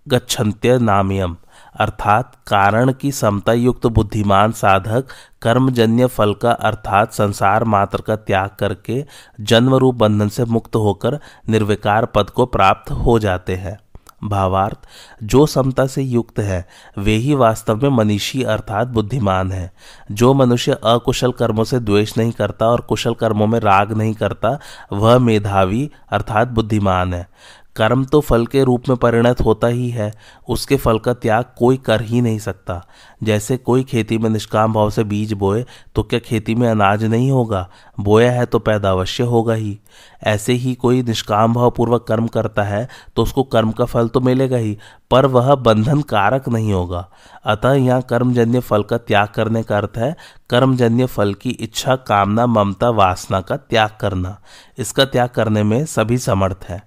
गच्छन्त्य 0.09 0.79
नामियम 0.79 1.37
अर्थात 1.81 2.33
कारण 2.47 2.93
की 2.93 3.13
समता 3.13 3.53
युक्त 3.53 3.87
बुद्धिमान 3.87 4.53
साधक, 4.53 5.05
कर्मजन्य 5.43 6.07
फल 6.07 6.35
का 6.35 6.51
अर्थात 6.51 7.13
संसार 7.13 7.65
मात्र 7.65 8.01
का 8.01 8.17
त्याग 8.17 8.51
करके 8.59 9.05
जन्म 9.41 9.75
रूप 9.75 9.95
बंधन 9.95 10.29
से 10.29 10.45
मुक्त 10.45 10.77
होकर 10.77 11.21
निर्विकार 11.49 12.07
पद 12.07 12.31
को 12.31 12.47
प्राप्त 12.47 12.91
हो 12.91 13.19
जाते 13.19 13.55
हैं। 13.55 13.79
भावार्थ, 14.25 14.79
जो 15.23 15.47
समता 15.47 15.87
से 15.87 16.03
युक्त 16.03 16.39
है, 16.39 16.69
वे 16.99 17.13
ही 17.13 17.35
वास्तव 17.35 17.77
में 17.83 17.89
मनीषी 17.89 18.43
अर्थात 18.43 18.87
बुद्धिमान 18.87 19.53
है। 19.53 19.73
जो 20.13 20.35
मनुष्य 20.35 20.73
अकुशल 20.73 21.33
कर्मों 21.33 21.65
से 21.65 21.81
द्वेष 21.81 22.19
नहीं 22.19 22.33
करता 22.33 22.67
और 22.67 22.81
कुशल 22.81 23.15
कर्मों 23.15 23.47
में 23.47 23.61
राग 23.61 23.93
नहीं 23.93 24.15
करता, 24.15 24.59
वह 24.93 25.19
मेधावी 25.19 25.91
अर्थात 26.13 26.49
बुद्धिमान 26.49 27.15
है। 27.15 27.29
कर्म 27.77 28.05
तो 28.05 28.21
फल 28.21 28.47
के 28.47 28.63
रूप 28.65 28.89
में 28.89 28.97
परिणत 28.97 29.41
होता 29.41 29.67
ही 29.67 29.89
है, 29.91 30.13
उसके 30.49 30.77
फल 30.77 30.99
का 30.99 31.15
त्याग 31.15 31.45
कोई 31.59 31.77
कर 31.77 32.03
ही 32.03 32.21
नहीं 32.21 32.39
सकता। 32.39 32.81
जैसे 33.23 33.57
कोई 33.57 33.83
खेती 33.85 34.19
में 34.19 34.29
निष्काम 34.31 34.73
भाव 34.73 34.91
से 34.91 35.05
बीज 35.05 35.33
बोए 35.33 35.65
तो 35.95 36.03
क्या 36.03 36.19
खेती 36.21 36.55
में 36.55 36.69
अनाज 36.69 37.05
नहीं 37.05 37.31
होगा? 37.31 37.69
बोया 38.01 38.31
है 38.33 38.45
तो 38.47 38.59
पैदा 38.59 38.91
अवश्य 38.91 39.25
होगा 39.25 39.55
ही। 39.55 39.79
ऐसे 40.23 40.53
ही 40.53 40.75
कोई 40.75 41.03
निष्काम 41.03 41.55
भाव 41.55 41.71
पूर्वक 41.71 42.07
कर्म 42.09 42.27
करता 42.27 42.63
है 42.63 42.89
तो 43.17 43.23
उसको 43.23 43.43
कर्म 43.45 43.71
का 43.71 43.85
फल 43.85 44.09
तो 44.09 44.21
मिलेगा 44.21 44.57
ही, 44.57 44.77
पर 45.11 45.27
वह 45.27 45.55
बंधन 45.55 46.01
कारक 46.03 46.49
नहीं 46.49 46.73
होगा। 46.73 47.09
अतः 47.45 47.73
यहाँ 47.73 48.01
कर्मजन्य 48.03 48.61
फल 48.61 48.83
का 48.83 48.99
त्याग 48.99 49.29
करने 49.29 49.63
का 49.63 49.77
अर्थ 49.79 49.99
है, 49.99 50.15
कर्मजन्य 50.51 51.07
फल 51.07 51.35
की 51.35 51.51
इच्छा, 51.51 51.97
कामना, 51.97 52.47
ममता, 52.47 52.91
वासना 52.91 53.41
का 53.41 53.57
त्याग 53.57 53.97
करना। 54.01 54.39
इसका 54.79 55.05
त्याग 55.05 55.29
करने 55.29 55.63
में 55.63 55.85
सभी 55.87 56.19
समर्थ 56.19 56.65
है। 56.69 56.83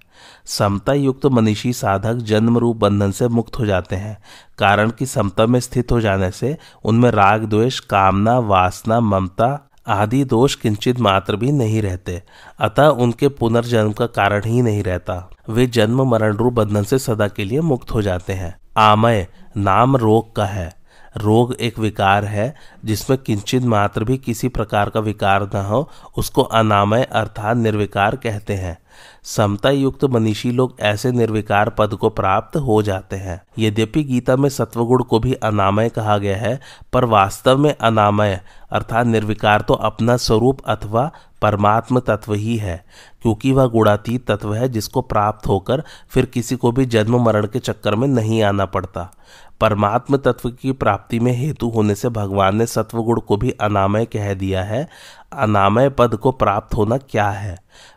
समता 0.48 0.92
युक्त 0.92 1.26
मनीषी 1.26 1.72
साधक 1.72 2.14
जन्म 2.24 2.58
रूप 2.58 2.76
बंधन 2.76 3.10
से 3.10 3.28
मुक्त 3.28 3.58
हो 3.58 3.66
जाते 3.66 3.96
हैं, 3.96 4.16
कारण 4.58 4.90
कि 4.90 5.06
समता 5.06 5.46
में 5.46 5.60
स्थित 5.60 5.92
हो 5.92 6.00
जाने 6.00 6.30
से 6.30 6.56
उनमें 6.84 7.10
राग, 7.10 7.44
द्वेष, 7.44 7.80
कामना, 7.80 8.38
वासना, 8.38 9.00
ममता 9.00 9.70
आदि 9.88 10.24
दोष 10.24 10.54
किंचित 10.54 11.00
मात्र 11.00 11.36
भी 11.36 11.52
नहीं 11.52 11.82
रहते, 11.82 12.22
अतः 12.58 12.86
उनके 12.86 13.28
पुनर्जन्म 13.28 13.92
का 13.92 14.06
कारण 14.06 14.44
ही 14.44 14.62
नहीं 14.62 14.82
रहता। 14.82 15.30
वे 15.48 15.66
जन्म 15.66 16.02
मरण 16.02 16.36
रूप 16.36 16.52
बंधन 16.52 16.82
से 16.82 16.98
सदा 16.98 17.28
के 17.28 17.44
लिए 17.44 17.60
मुक्त 17.60 17.90
हो 17.90 18.02
जाते 18.02 18.32
हैं। 18.32 18.54
आमय, 18.76 19.26
नाम 19.56 19.96
रोग 19.96 20.34
का 20.36 20.44
है। 20.44 20.77
रोग 21.16 21.54
एक 21.54 21.78
विकार 21.78 22.24
है, 22.24 22.54
जिसमें 22.84 23.18
किंचित 23.18 23.62
मात्र 23.62 24.04
भी 24.04 24.16
किसी 24.18 24.48
प्रकार 24.48 24.90
का 24.90 25.00
विकार 25.00 25.48
न 25.54 25.64
हो, 25.64 25.88
उसको 26.16 26.42
अनामय 26.42 27.04
अर्थात 27.04 27.56
निर्विकार 27.56 28.16
कहते 28.16 28.54
हैं। 28.54 28.78
समता 29.24 29.70
युक्त 29.70 30.04
मनीषी 30.04 30.50
लोग 30.50 30.76
ऐसे 30.80 31.10
निर्विकार 31.12 31.68
पद 31.68 31.94
को 31.94 32.08
प्राप्त 32.10 32.56
हो 32.56 32.82
जाते 32.82 33.16
हैं। 33.16 33.40
यद्यपि 33.58 34.02
गीता 34.04 34.36
में 34.36 34.48
सत्वगुण 34.48 35.02
को 35.02 35.18
भी 35.18 35.32
अनामय 35.32 35.88
कहा 35.88 36.18
गया 36.18 36.36
है, 36.36 36.60
पर 36.92 37.04
वास्तव 37.04 37.58
में 37.58 37.74
अनामय 37.74 38.40
अर्थात 38.72 39.06
निर्विकार 39.06 39.60
तो 39.60 39.74
अपना 39.74 40.16
स्वरूप 40.16 40.60
अथवा 40.66 41.10
परमात्म 41.42 42.00
तत्व 42.00 42.34
ही 42.34 42.56
है, 42.56 42.84
क्योंकि 43.22 43.52
वह 43.52 43.66
गुणातीत 43.66 44.26
तत्व 44.30 44.54
है 44.54 44.68
जिसको 44.68 45.00
प्राप्त 45.00 45.46
होकर 45.46 45.82
फिर 46.10 46.26
किसी 46.26 46.56
को 46.56 46.72
भी 46.72 46.86
जन्म 46.86 47.22
मरण 47.22 47.46
के 47.46 47.58
चक्कर 47.58 47.94
में 47.94 48.08
नहीं 48.08 48.42
आना 48.42 48.64
पड़ता। 48.66 49.10
परमात्म 49.60 50.16
तत्व 50.16 50.50
की 50.50 50.72
प्राप्ति 50.72 51.18
में 51.20 51.32
हेतु 51.32 51.68
होने 51.68 51.94
से 51.94 52.08
भगवान 52.08 52.56
ने 52.56 52.66
सत्वगुण 52.66 53.20
को 53.20 53.36
भी 53.36 53.50
अनामय 53.50 54.04
कह 54.06 54.32
दिया 54.34 54.62
है। 54.62 54.88
अनामय 55.32 55.88
पद 55.88 56.14
को 56.14 56.32
प्राप्त 56.32 56.74
होना 56.74 56.96
क्या 56.98 57.28
है? 57.30 57.56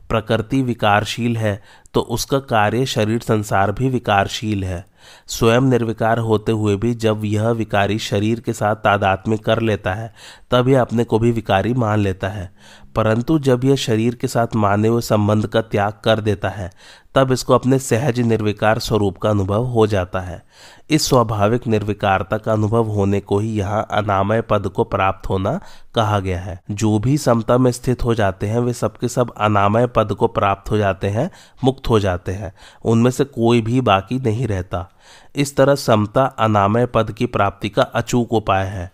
प्रकृति 0.10 0.62
विकारशील 0.62 1.38
है 1.38 1.62
तो 1.94 2.02
उसका 2.02 2.40
कार्य 2.40 2.86
शरीर 2.86 3.20
संसार 3.20 3.72
भी 3.72 3.90
विकारशील 3.90 4.64
है। 4.64 4.86
स्वयं 5.28 5.62
निर्विकार 5.62 6.18
होते 6.18 6.52
हुए 6.52 6.76
भी 6.76 6.94
जब 6.94 7.22
यह 7.26 7.50
विकारी 7.50 8.00
शरीर 8.00 8.40
के 8.40 8.54
साथ 8.54 8.76
तादात्म्य 8.76 9.38
कर 9.38 9.62
लेता 9.62 9.94
है, 9.94 10.14
तब 10.52 10.68
यह 10.68 10.82
अपने 10.82 11.04
को 11.04 11.20
भी 11.20 11.32
विकारी 11.32 11.74
मान 11.74 12.00
लेता 12.00 12.28
है। 12.28 12.54
परंतु 12.96 13.40
जब 13.40 13.64
यह 13.64 13.76
शरीर 13.76 14.16
के 14.16 14.28
साथ 14.28 14.48
माने 14.56 14.88
हुए 14.88 15.02
संबंध 15.02 15.48
का 15.48 15.62
त्याग 15.62 15.94
कर 16.04 16.20
देता 16.20 16.50
है, 16.50 16.72
तब 17.16 17.32
इसको 17.32 17.54
अपने 17.54 17.80
सहज 17.80 18.20
निर्विकार 18.20 18.80
स्वरूप 18.80 19.18
का 19.18 19.30
अनुभव 19.30 19.64
हो 19.66 19.88
जाता 19.88 20.20
है। 20.20 20.44
इस 20.90 21.08
स्वाभाविक 21.08 21.68
निर्विकारता 21.68 22.38
का 22.38 22.54
अनुभव 22.54 22.86
होने 22.86 23.20
को 23.20 23.40
ही 23.40 23.50
यहाँ 23.50 23.88
अनामय 23.92 24.42
पद 24.42 24.68
को 24.68 24.84
प्राप्त 24.84 25.30
होना 25.30 25.60
कहा 25.96 26.20
गया 26.20 26.40
है। 26.40 26.62
जो 26.72 27.00
भी 27.00 27.18
समता 27.18 27.58
में 27.58 27.72
स्थित 27.72 28.04
हो 28.04 28.16
जाते 28.16 28.48
हैं, 28.48 28.60
वे 28.60 28.74
सबके 28.74 29.08
सब 29.08 29.34
अनामय 29.38 29.88
पद 29.88 30.14
को 30.14 30.28
प्राप्त 30.28 30.72
हो 30.72 30.78
जाते 30.78 31.08
हैं, 31.08 31.32
मुक्त 31.64 31.90
हो 31.90 32.00
जाते 32.00 32.32
हैं। 32.32 32.54
उनमें 32.86 33.12
से 33.12 33.24
कोई 33.24 33.62
भी 33.62 33.82
बाकी 33.82 34.20
नहीं 34.20 34.48
रहता। 34.48 34.90
इस 35.36 35.56
तरह 35.56 35.76
समता 35.76 36.26
अनामय 36.26 36.86
पद 36.86 37.12
की 37.12 37.26
प्राप्ति 37.26 37.70
का 37.70 37.82
अचूक 37.82 38.34
उपाय 38.34 38.66
है। 38.66 38.92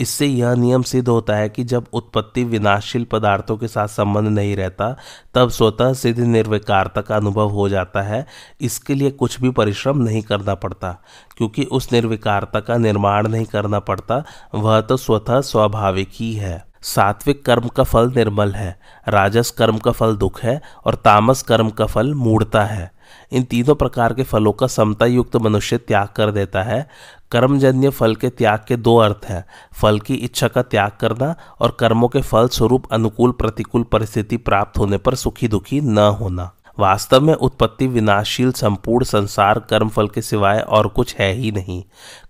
इससे 0.00 0.26
यह 0.26 0.54
नियम 0.54 0.82
सिद्ध 0.82 1.08
होता 1.08 1.36
है 1.36 1.48
कि 1.48 1.64
जब 1.64 1.86
उत्पत्ति 1.92 2.44
विनाशशील 2.44 3.04
पदार्थों 3.04 3.56
के 3.56 3.68
साथ 3.68 3.88
संबंध 3.88 4.28
नहीं 4.28 4.56
रहता, 4.56 4.96
तब 5.34 5.50
स्वतः 5.50 5.92
सिद्ध 5.92 6.20
निर्विकारता 6.20 7.00
का 7.00 7.16
अनुभव 7.16 7.48
हो 7.48 7.68
जाता 7.68 8.02
है। 8.02 8.26
इसके 8.60 8.94
लिए 8.94 9.10
कुछ 9.10 9.40
भी 9.40 9.50
परिश्रम 9.50 9.98
नहीं 9.98 10.22
करना 10.22 10.54
पड़ता, 10.54 11.02
क्योंकि 11.36 11.64
उस 11.64 11.92
निर्विकारता 11.92 12.60
का 12.60 12.76
निर्माण 12.76 13.28
नहीं 13.28 13.44
करना 13.44 13.78
पड़ता, 13.78 14.24
वह 14.54 14.80
तो 14.80 14.96
स्वतः 14.96 15.40
स्वाभाविक 15.40 16.08
ही 16.12 16.32
है। 16.34 16.64
सात्विक 16.82 17.44
कर्म 17.44 17.68
का 17.68 17.82
फल 17.82 18.12
निर्मल 18.12 18.52
है, 18.52 18.80
राजस 19.08 19.50
कर्म 19.50 19.78
का 19.78 19.90
फल 19.90 20.16
दुख 20.16 20.40
है, 20.42 20.62
और 20.86 20.94
तामस 20.94 21.42
कर्म 21.42 21.70
का 21.70 21.86
फल 21.86 22.14
मूढ़ता 22.14 22.64
है। 22.64 22.97
इन 23.32 23.42
तीनों 23.42 23.74
प्रकार 23.74 24.14
के 24.14 24.22
फलों 24.22 24.52
का 24.52 24.66
समता 24.66 25.06
युक्त 25.06 25.36
मनुष्य 25.36 25.78
त्याग 25.78 26.08
कर 26.16 26.30
देता 26.30 26.62
है। 26.62 26.88
कर्मजन्य 27.30 27.90
फल 27.90 28.14
के 28.14 28.28
त्याग 28.28 28.64
के 28.68 28.76
दो 28.76 28.96
अर्थ 28.96 29.24
हैं, 29.24 29.44
फल 29.80 30.00
की 30.00 30.14
इच्छा 30.14 30.48
का 30.48 30.62
त्याग 30.62 30.92
करना 31.00 31.34
और 31.60 31.76
कर्मों 31.80 32.08
के 32.08 32.20
फल 32.20 32.48
स्वरूप 32.48 32.92
अनुकूल 32.92 33.32
प्रतिकूल 33.32 33.82
परिस्थिति 33.82 34.36
प्राप्त 34.36 34.78
होने 34.78 34.98
पर 34.98 35.14
सुखी 35.14 35.48
दुखी 35.48 35.80
न 35.80 35.98
होना। 35.98 36.50
वास्तव 36.78 37.20
में 37.20 37.34
उत्पत्ति 37.34 37.86
विनाशशील 37.86 38.52
संपूर्ण 38.52 39.04
संसार 39.04 39.58
कर्म 39.60 39.88
फल 39.88 40.08
के 40.08 40.22
सिवाय 40.22 40.60
और 40.60 40.88
कुछ 40.88 41.14
है 41.16 41.32
ही 41.32 41.50
नहीं। 41.52 41.82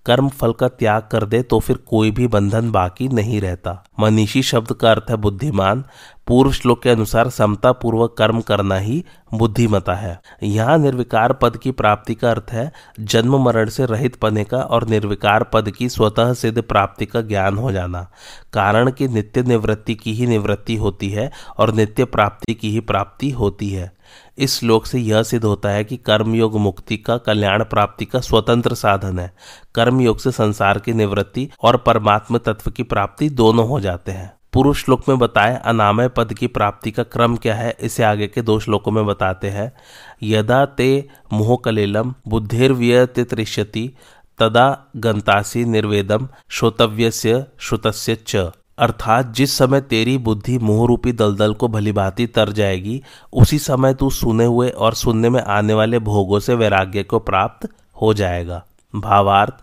कर्म 0.07 0.29
फल 0.29 0.53
का 0.53 0.69
त्याग 0.69 1.09
कर 1.13 1.25
दे 1.25 1.43
तो 1.43 1.59
फिर 1.61 1.77
कोई 1.87 2.11
भी 2.11 2.27
बंधन 2.27 2.71
बाकी 2.71 3.09
नहीं 3.09 3.41
रहता। 3.41 3.83
मनीषी 4.01 4.43
शब्द 4.43 4.73
का 4.73 4.91
अर्थ 4.91 5.11
है 5.11 5.17
बुद्धिमान। 5.17 5.85
पूर्व 6.27 6.53
श्लोक 6.53 6.83
के 6.83 6.91
अनुसार 6.91 7.29
समता 7.31 7.73
पूर्वक 7.73 8.15
कर्म 8.19 8.41
करना 8.41 8.77
ही 8.79 9.05
बुद्धिमता 9.35 9.95
है। 9.95 10.19
यहाँ 10.43 10.79
निर्विकार 10.79 11.33
पद 11.33 11.57
की 11.57 11.71
प्राप्ति 11.71 12.15
का 12.15 12.31
अर्थ 12.31 12.51
है 12.51 12.73
जन्म 13.01 13.37
मरण 13.37 13.69
से 13.69 13.87
रहित 13.87 14.17
पने 14.17 14.45
का 14.45 14.59
और 14.59 14.89
निर्विकार 14.89 15.45
पद 15.45 15.71
की 15.71 15.89
स्वतः 15.89 16.33
सिद्ध 16.33 16.63
प्राप्ति 16.63 17.07
का 17.07 17.21
ज्ञान 17.21 17.59
हो 17.59 17.73
जाना। 17.73 18.03
कारण 18.53 18.91
कि 18.91 19.09
नित्य 19.09 19.43
निवृत्ति 19.43 19.95
की 19.95 20.13
ही 20.13 20.27
निवृत्ति 20.27 20.77
होती 20.77 21.11
है 21.11 21.31
और 21.59 21.75
नित्य 21.75 22.05
प्राप्ति 22.05 22.55
की 22.55 22.71
ही 22.71 22.81
प्राप्ति 22.81 23.31
होती 23.31 23.71
है। 23.71 23.98
इस 24.39 24.59
श्लोक 24.61 24.87
से 24.87 24.99
यह 24.99 25.23
सिद्ध 25.23 25.45
होता 25.45 25.69
है 25.69 25.85
कि 25.85 25.97
कर्मयोग 25.97 26.57
मुक्ति 26.57 26.97
का 26.97 27.17
कल्याण 27.17 27.65
प्राप्ति 27.65 28.05
का 28.05 28.21
स्वतंत्र 28.21 28.75
साधन 28.75 29.19
है। 29.19 29.33
कर्मयोग 29.75 30.19
से 30.19 30.31
संसार 30.31 30.79
की 30.79 30.93
निवृत्ति 30.93 31.49
और 31.63 31.77
परमात्म 31.77 32.39
तत्व 32.39 32.71
की 32.71 32.83
प्राप्ति 32.83 33.29
दोनों 33.31 33.69
हो 33.69 33.81
जाते 33.81 34.13
हैं। 34.13 34.33
पूर्व 34.53 34.73
श्लोक 34.75 35.09
में 35.09 35.19
बताए 35.19 35.61
अनामय 35.65 36.09
पद 36.09 36.33
की 36.35 36.47
प्राप्ति 36.47 36.91
का 36.91 37.03
क्रम 37.03 37.37
क्या 37.37 37.55
है, 37.55 37.77
इसे 37.81 38.03
आगे 38.03 38.27
के 38.27 38.43
दो 38.43 38.59
श्लोकों 38.61 38.93
में 38.93 39.07
बताते 39.07 39.51
हैं। 39.51 39.73
यदा 40.23 40.65
ते 40.67 41.09
मोह 41.33 41.57
कलेलम 41.65 42.15
बुद्धिर्व्यति 42.29 43.25
त्रिष्यति 43.25 43.91
तदा 44.39 44.87
गंतासी 44.97 45.65
निर्वेदम 45.65 46.29
श्रोतव्य 46.49 47.11
श्रुतस्य 47.59 48.15
च। 48.27 48.51
अर्थात 48.79 49.27
जिस 49.27 49.59
समय 49.59 49.81
तेरी 49.81 50.19
बुद्धि 50.19 50.59
मोह 50.59 50.87
रूपी 50.87 51.13
दलदल 51.13 51.55
को 51.55 51.69
भलीभांति 51.69 52.27
तर 52.27 52.53
जाएगी, 52.53 53.03
उसी 53.33 53.59
समय 53.59 53.95
तू 53.95 54.11
सुने 54.11 54.45
हुए 54.45 54.69
और 54.69 54.95
सुनने 54.95 55.31
में 55.31 55.43
आने 55.43 55.75
वाले 55.75 55.99
भोगों 55.99 56.39
से 56.39 56.55
वैराग्य 56.55 57.03
को 57.03 57.19
प्राप्त 57.19 57.69
हो 58.03 58.15
जाएगा। 58.15 58.65
भावार्थ 58.95 59.55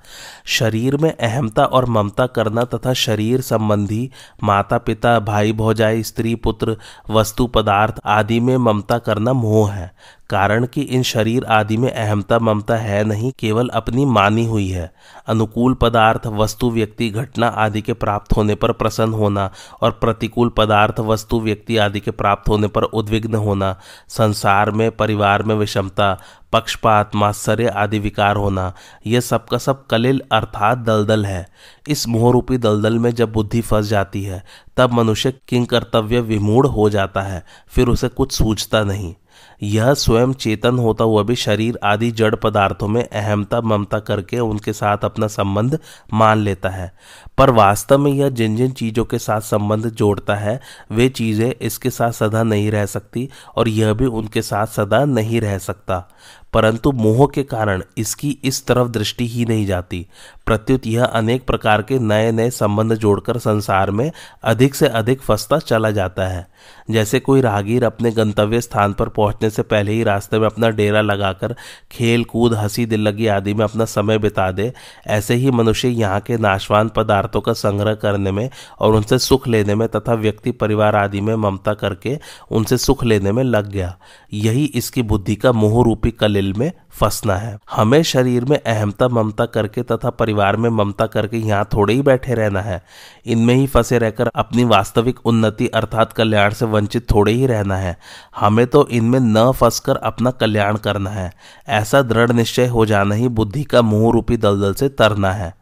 शरीर 0.45 0.97
में 0.97 1.17
अहमता 1.17 1.65
और 1.65 1.85
ममता 1.85 2.25
करना 2.25 2.63
तथा 2.63 2.93
शरीर 2.93 3.41
संबंधी 3.41 4.11
माता 4.43 4.77
पिता 4.77 5.19
भाई 5.19 5.53
भौजाई 5.53 6.03
स्त्री 6.03 6.35
पुत्र 6.35 6.77
वस्तु, 7.09 7.47
पदार्थ 7.47 7.95
आदि 8.05 8.39
में 8.39 8.57
ममता 8.57 8.97
करना 8.97 9.33
मोह 9.33 9.71
है। 9.71 9.95
कारण 10.29 10.65
कि 10.65 10.81
इन 10.81 11.03
शरीर 11.03 11.43
आदि 11.43 11.77
में 11.77 11.91
अहमता, 11.91 12.39
ममता 12.39 12.75
है 12.75 13.03
नहीं, 13.03 13.31
केवल 13.39 13.69
अपनी 13.69 14.05
मानी 14.05 14.45
हुई 14.45 14.69
है। 14.69 14.93
अनुकूल 15.27 15.73
पदार्थ, 15.73 16.27
वस्तु, 16.27 16.71
व्यक्ति, 16.71 17.09
घटना 17.09 17.47
आदि 17.47 17.81
के 17.81 17.93
प्राप्त 17.93 18.37
होने 18.37 18.55
पर 18.55 18.71
प्रसन्न 18.71 19.13
होना 19.13 19.51
और 19.81 19.91
प्रतिकूल 19.91 20.49
पदार्थ, 20.49 20.99
वस्तु, 20.99 21.39
व्यक्ति 21.39 21.77
आदि 21.77 21.99
के 21.99 22.11
प्राप्त 22.11 22.49
होने 22.49 22.67
पर 22.67 22.83
उद्विग्न 22.83 23.35
होना, 23.35 23.79
संसार 24.09 24.71
में, 24.71 24.91
परिवार 24.91 25.43
में 25.43 25.55
विषमता, 25.55 26.17
पक्षपात, 26.53 27.15
मात्सर्य 27.15 27.67
आदि 27.67 27.99
विकार 27.99 28.35
होना, 28.35 28.73
यह 29.07 29.19
सबका 29.19 29.57
सब 29.57 29.85
कलिल 29.85 30.21
अर्थात 30.35 30.77
दलदल 30.77 31.25
है। 31.25 31.45
इस 31.87 32.07
मोहरूपी 32.07 32.57
दलदल 32.57 32.99
में 32.99 33.11
जब 33.11 33.31
बुद्धि 33.31 33.61
फंस 33.61 33.85
जाती 33.85 34.23
है, 34.23 34.43
तब 34.77 34.93
मनुष्य 34.93 35.33
किंग 35.47 35.67
कर्तव्य 35.67 36.19
विमूढ़ 36.21 36.67
हो 36.67 36.89
जाता 36.89 37.21
है, 37.21 37.45
फिर 37.67 37.87
उसे 37.87 38.07
कुछ 38.07 38.31
सूझता 38.31 38.83
नहीं। 38.83 39.15
यह 39.63 39.93
स्वयं 39.93 40.33
चेतन 40.33 40.77
होता 40.79 41.03
हुआ 41.03 41.23
भी 41.23 41.35
शरीर 41.35 41.79
आदि 41.83 42.11
जड़ 42.11 42.35
पदार्थों 42.35 42.87
में 42.87 43.09
अहमता 43.09 43.61
ममता 43.61 43.99
करके 43.99 44.39
उनके 44.39 44.73
साथ 44.73 44.97
अपना 45.03 45.27
संबंध 45.27 45.79
मान 46.13 46.37
लेता 46.37 46.69
है। 46.69 46.91
पर 47.37 47.49
वास्तव 47.49 47.97
में 47.97 48.11
यह 48.11 48.29
जिन 48.29 48.55
जिन 48.55 48.71
चीज़ों 48.71 49.05
के 49.05 49.19
साथ 49.19 49.41
संबंध 49.41 49.89
जोड़ता 49.89 50.35
है, 50.35 50.59
वे 50.91 51.09
चीज़ें 51.09 51.53
इसके 51.61 51.89
साथ 51.89 52.11
सदा 52.11 52.43
नहीं 52.43 52.71
रह 52.71 52.85
सकती 52.85 53.29
और 53.55 53.67
यह 53.67 53.93
भी 53.93 54.05
उनके 54.05 54.41
साथ 54.41 54.67
सदा 54.67 55.05
नहीं 55.05 55.41
रह 55.41 55.57
सकता। 55.57 56.09
परंतु 56.55 56.91
मोह 56.91 57.25
के 57.27 57.43
कारण 57.43 57.81
इसकी 57.97 58.29
इस 58.43 58.65
तरफ़ 58.65 58.87
दृष्टि 58.87 59.27
ही 59.27 59.45
नहीं 59.45 59.65
जाती। 59.65 60.05
प्रत्युत 60.45 60.87
यह 60.87 61.05
अनेक 61.05 61.45
प्रकार 61.45 61.81
के 61.81 61.99
नए 61.99 62.31
नए 62.31 62.49
संबंध 62.49 62.93
जोड़कर 62.93 63.37
संसार 63.37 63.91
में 63.91 64.11
अधिक 64.43 64.75
से 64.75 64.87
अधिक 64.87 65.21
फंसता 65.21 65.57
चला 65.59 65.91
जाता 65.91 66.27
है। 66.27 66.45
जैसे 66.91 67.19
कोई 67.19 67.41
राहगीर 67.41 67.83
अपने 67.83 68.11
गंतव्य 68.11 68.61
स्थान 68.61 68.93
पर 68.93 69.09
पहुँचने 69.09 69.49
से 69.49 69.61
पहले 69.61 69.91
ही 69.91 70.03
रास्ते 70.03 70.39
में 70.39 70.45
अपना 70.45 70.69
डेरा 70.69 71.01
लगाकर 71.01 71.55
खेल 71.91 72.23
कूद 72.23 72.53
हँसी 72.53 72.85
दिल 72.85 73.01
लगी 73.01 73.27
आदि 73.27 73.53
में 73.53 73.63
अपना 73.65 73.85
समय 73.85 74.17
बिता 74.17 74.49
दे, 74.51 74.71
ऐसे 75.07 75.35
ही 75.35 75.51
मनुष्य 75.51 75.87
यहाँ 75.87 76.19
के 76.19 76.37
नाशवान 76.37 76.89
पदार्थों 76.89 77.41
का 77.41 77.53
संग्रह 77.53 77.93
करने 77.95 78.31
में 78.31 78.49
और 78.79 78.95
उनसे 78.95 79.19
सुख 79.19 79.47
लेने 79.47 79.75
में 79.75 79.87
तथा 79.87 80.13
व्यक्ति, 80.13 80.51
परिवार 80.51 80.95
आदि 80.95 81.21
में 81.21 81.35
ममता 81.35 81.73
करके 81.73 82.17
उनसे 82.51 82.77
सुख 82.77 83.03
लेने 83.03 83.31
में 83.31 83.43
लग 83.43 83.69
गया। 83.71 83.97
यही 84.33 84.65
इसकी 84.65 85.01
बुद्धि 85.01 85.35
का 85.35 85.51
मोह 85.51 85.83
रूपी 85.85 86.11
कलिल 86.11 86.53
में 86.53 86.71
फंसना 86.99 87.35
है। 87.35 87.57
हमें 87.71 88.03
शरीर 88.03 88.45
में 88.45 88.57
अहमता, 88.57 89.07
ममता 89.07 89.45
करके 89.45 89.83
तथा 89.83 90.09
परिवार 90.09 90.57
में 90.57 90.69
ममता 90.69 91.05
करके 91.05 91.37
यहाँ 91.37 91.67
थोड़े 91.73 91.93
ही 91.93 92.01
बैठे 92.01 92.33
रहना 92.33 92.61
है। 92.61 92.81
इनमें 93.25 93.53
ही 93.55 93.67
फंसे 93.67 93.97
रहकर 93.97 94.29
अपनी 94.35 94.63
वास्तविक 94.63 95.25
उन्नति 95.25 95.67
अर्थात 95.67 96.13
कल्याण 96.13 96.53
से 96.53 96.65
वंचित 96.65 97.11
थोड़े 97.11 97.31
ही 97.31 97.45
रहना 97.45 97.77
है। 97.77 97.97
हमें 98.39 98.67
तो 98.67 98.87
इनमें 98.87 99.19
न 99.19 99.51
फंसकर 99.51 99.95
अपना 99.95 100.31
कल्याण 100.31 100.77
करना 100.77 101.09
है। 101.09 101.31
ऐसा 101.67 102.01
दृढ़ 102.01 102.31
निश्चय 102.31 102.67
हो 102.67 102.85
जाना 102.85 103.15
ही 103.15 103.27
बुद्धि 103.27 103.63
का 103.63 103.81
मुँह 103.81 104.11
रूपी 104.13 104.37
दलदल 104.37 104.73
से 104.73 104.89
तरना 104.89 105.31
है। 105.31 105.53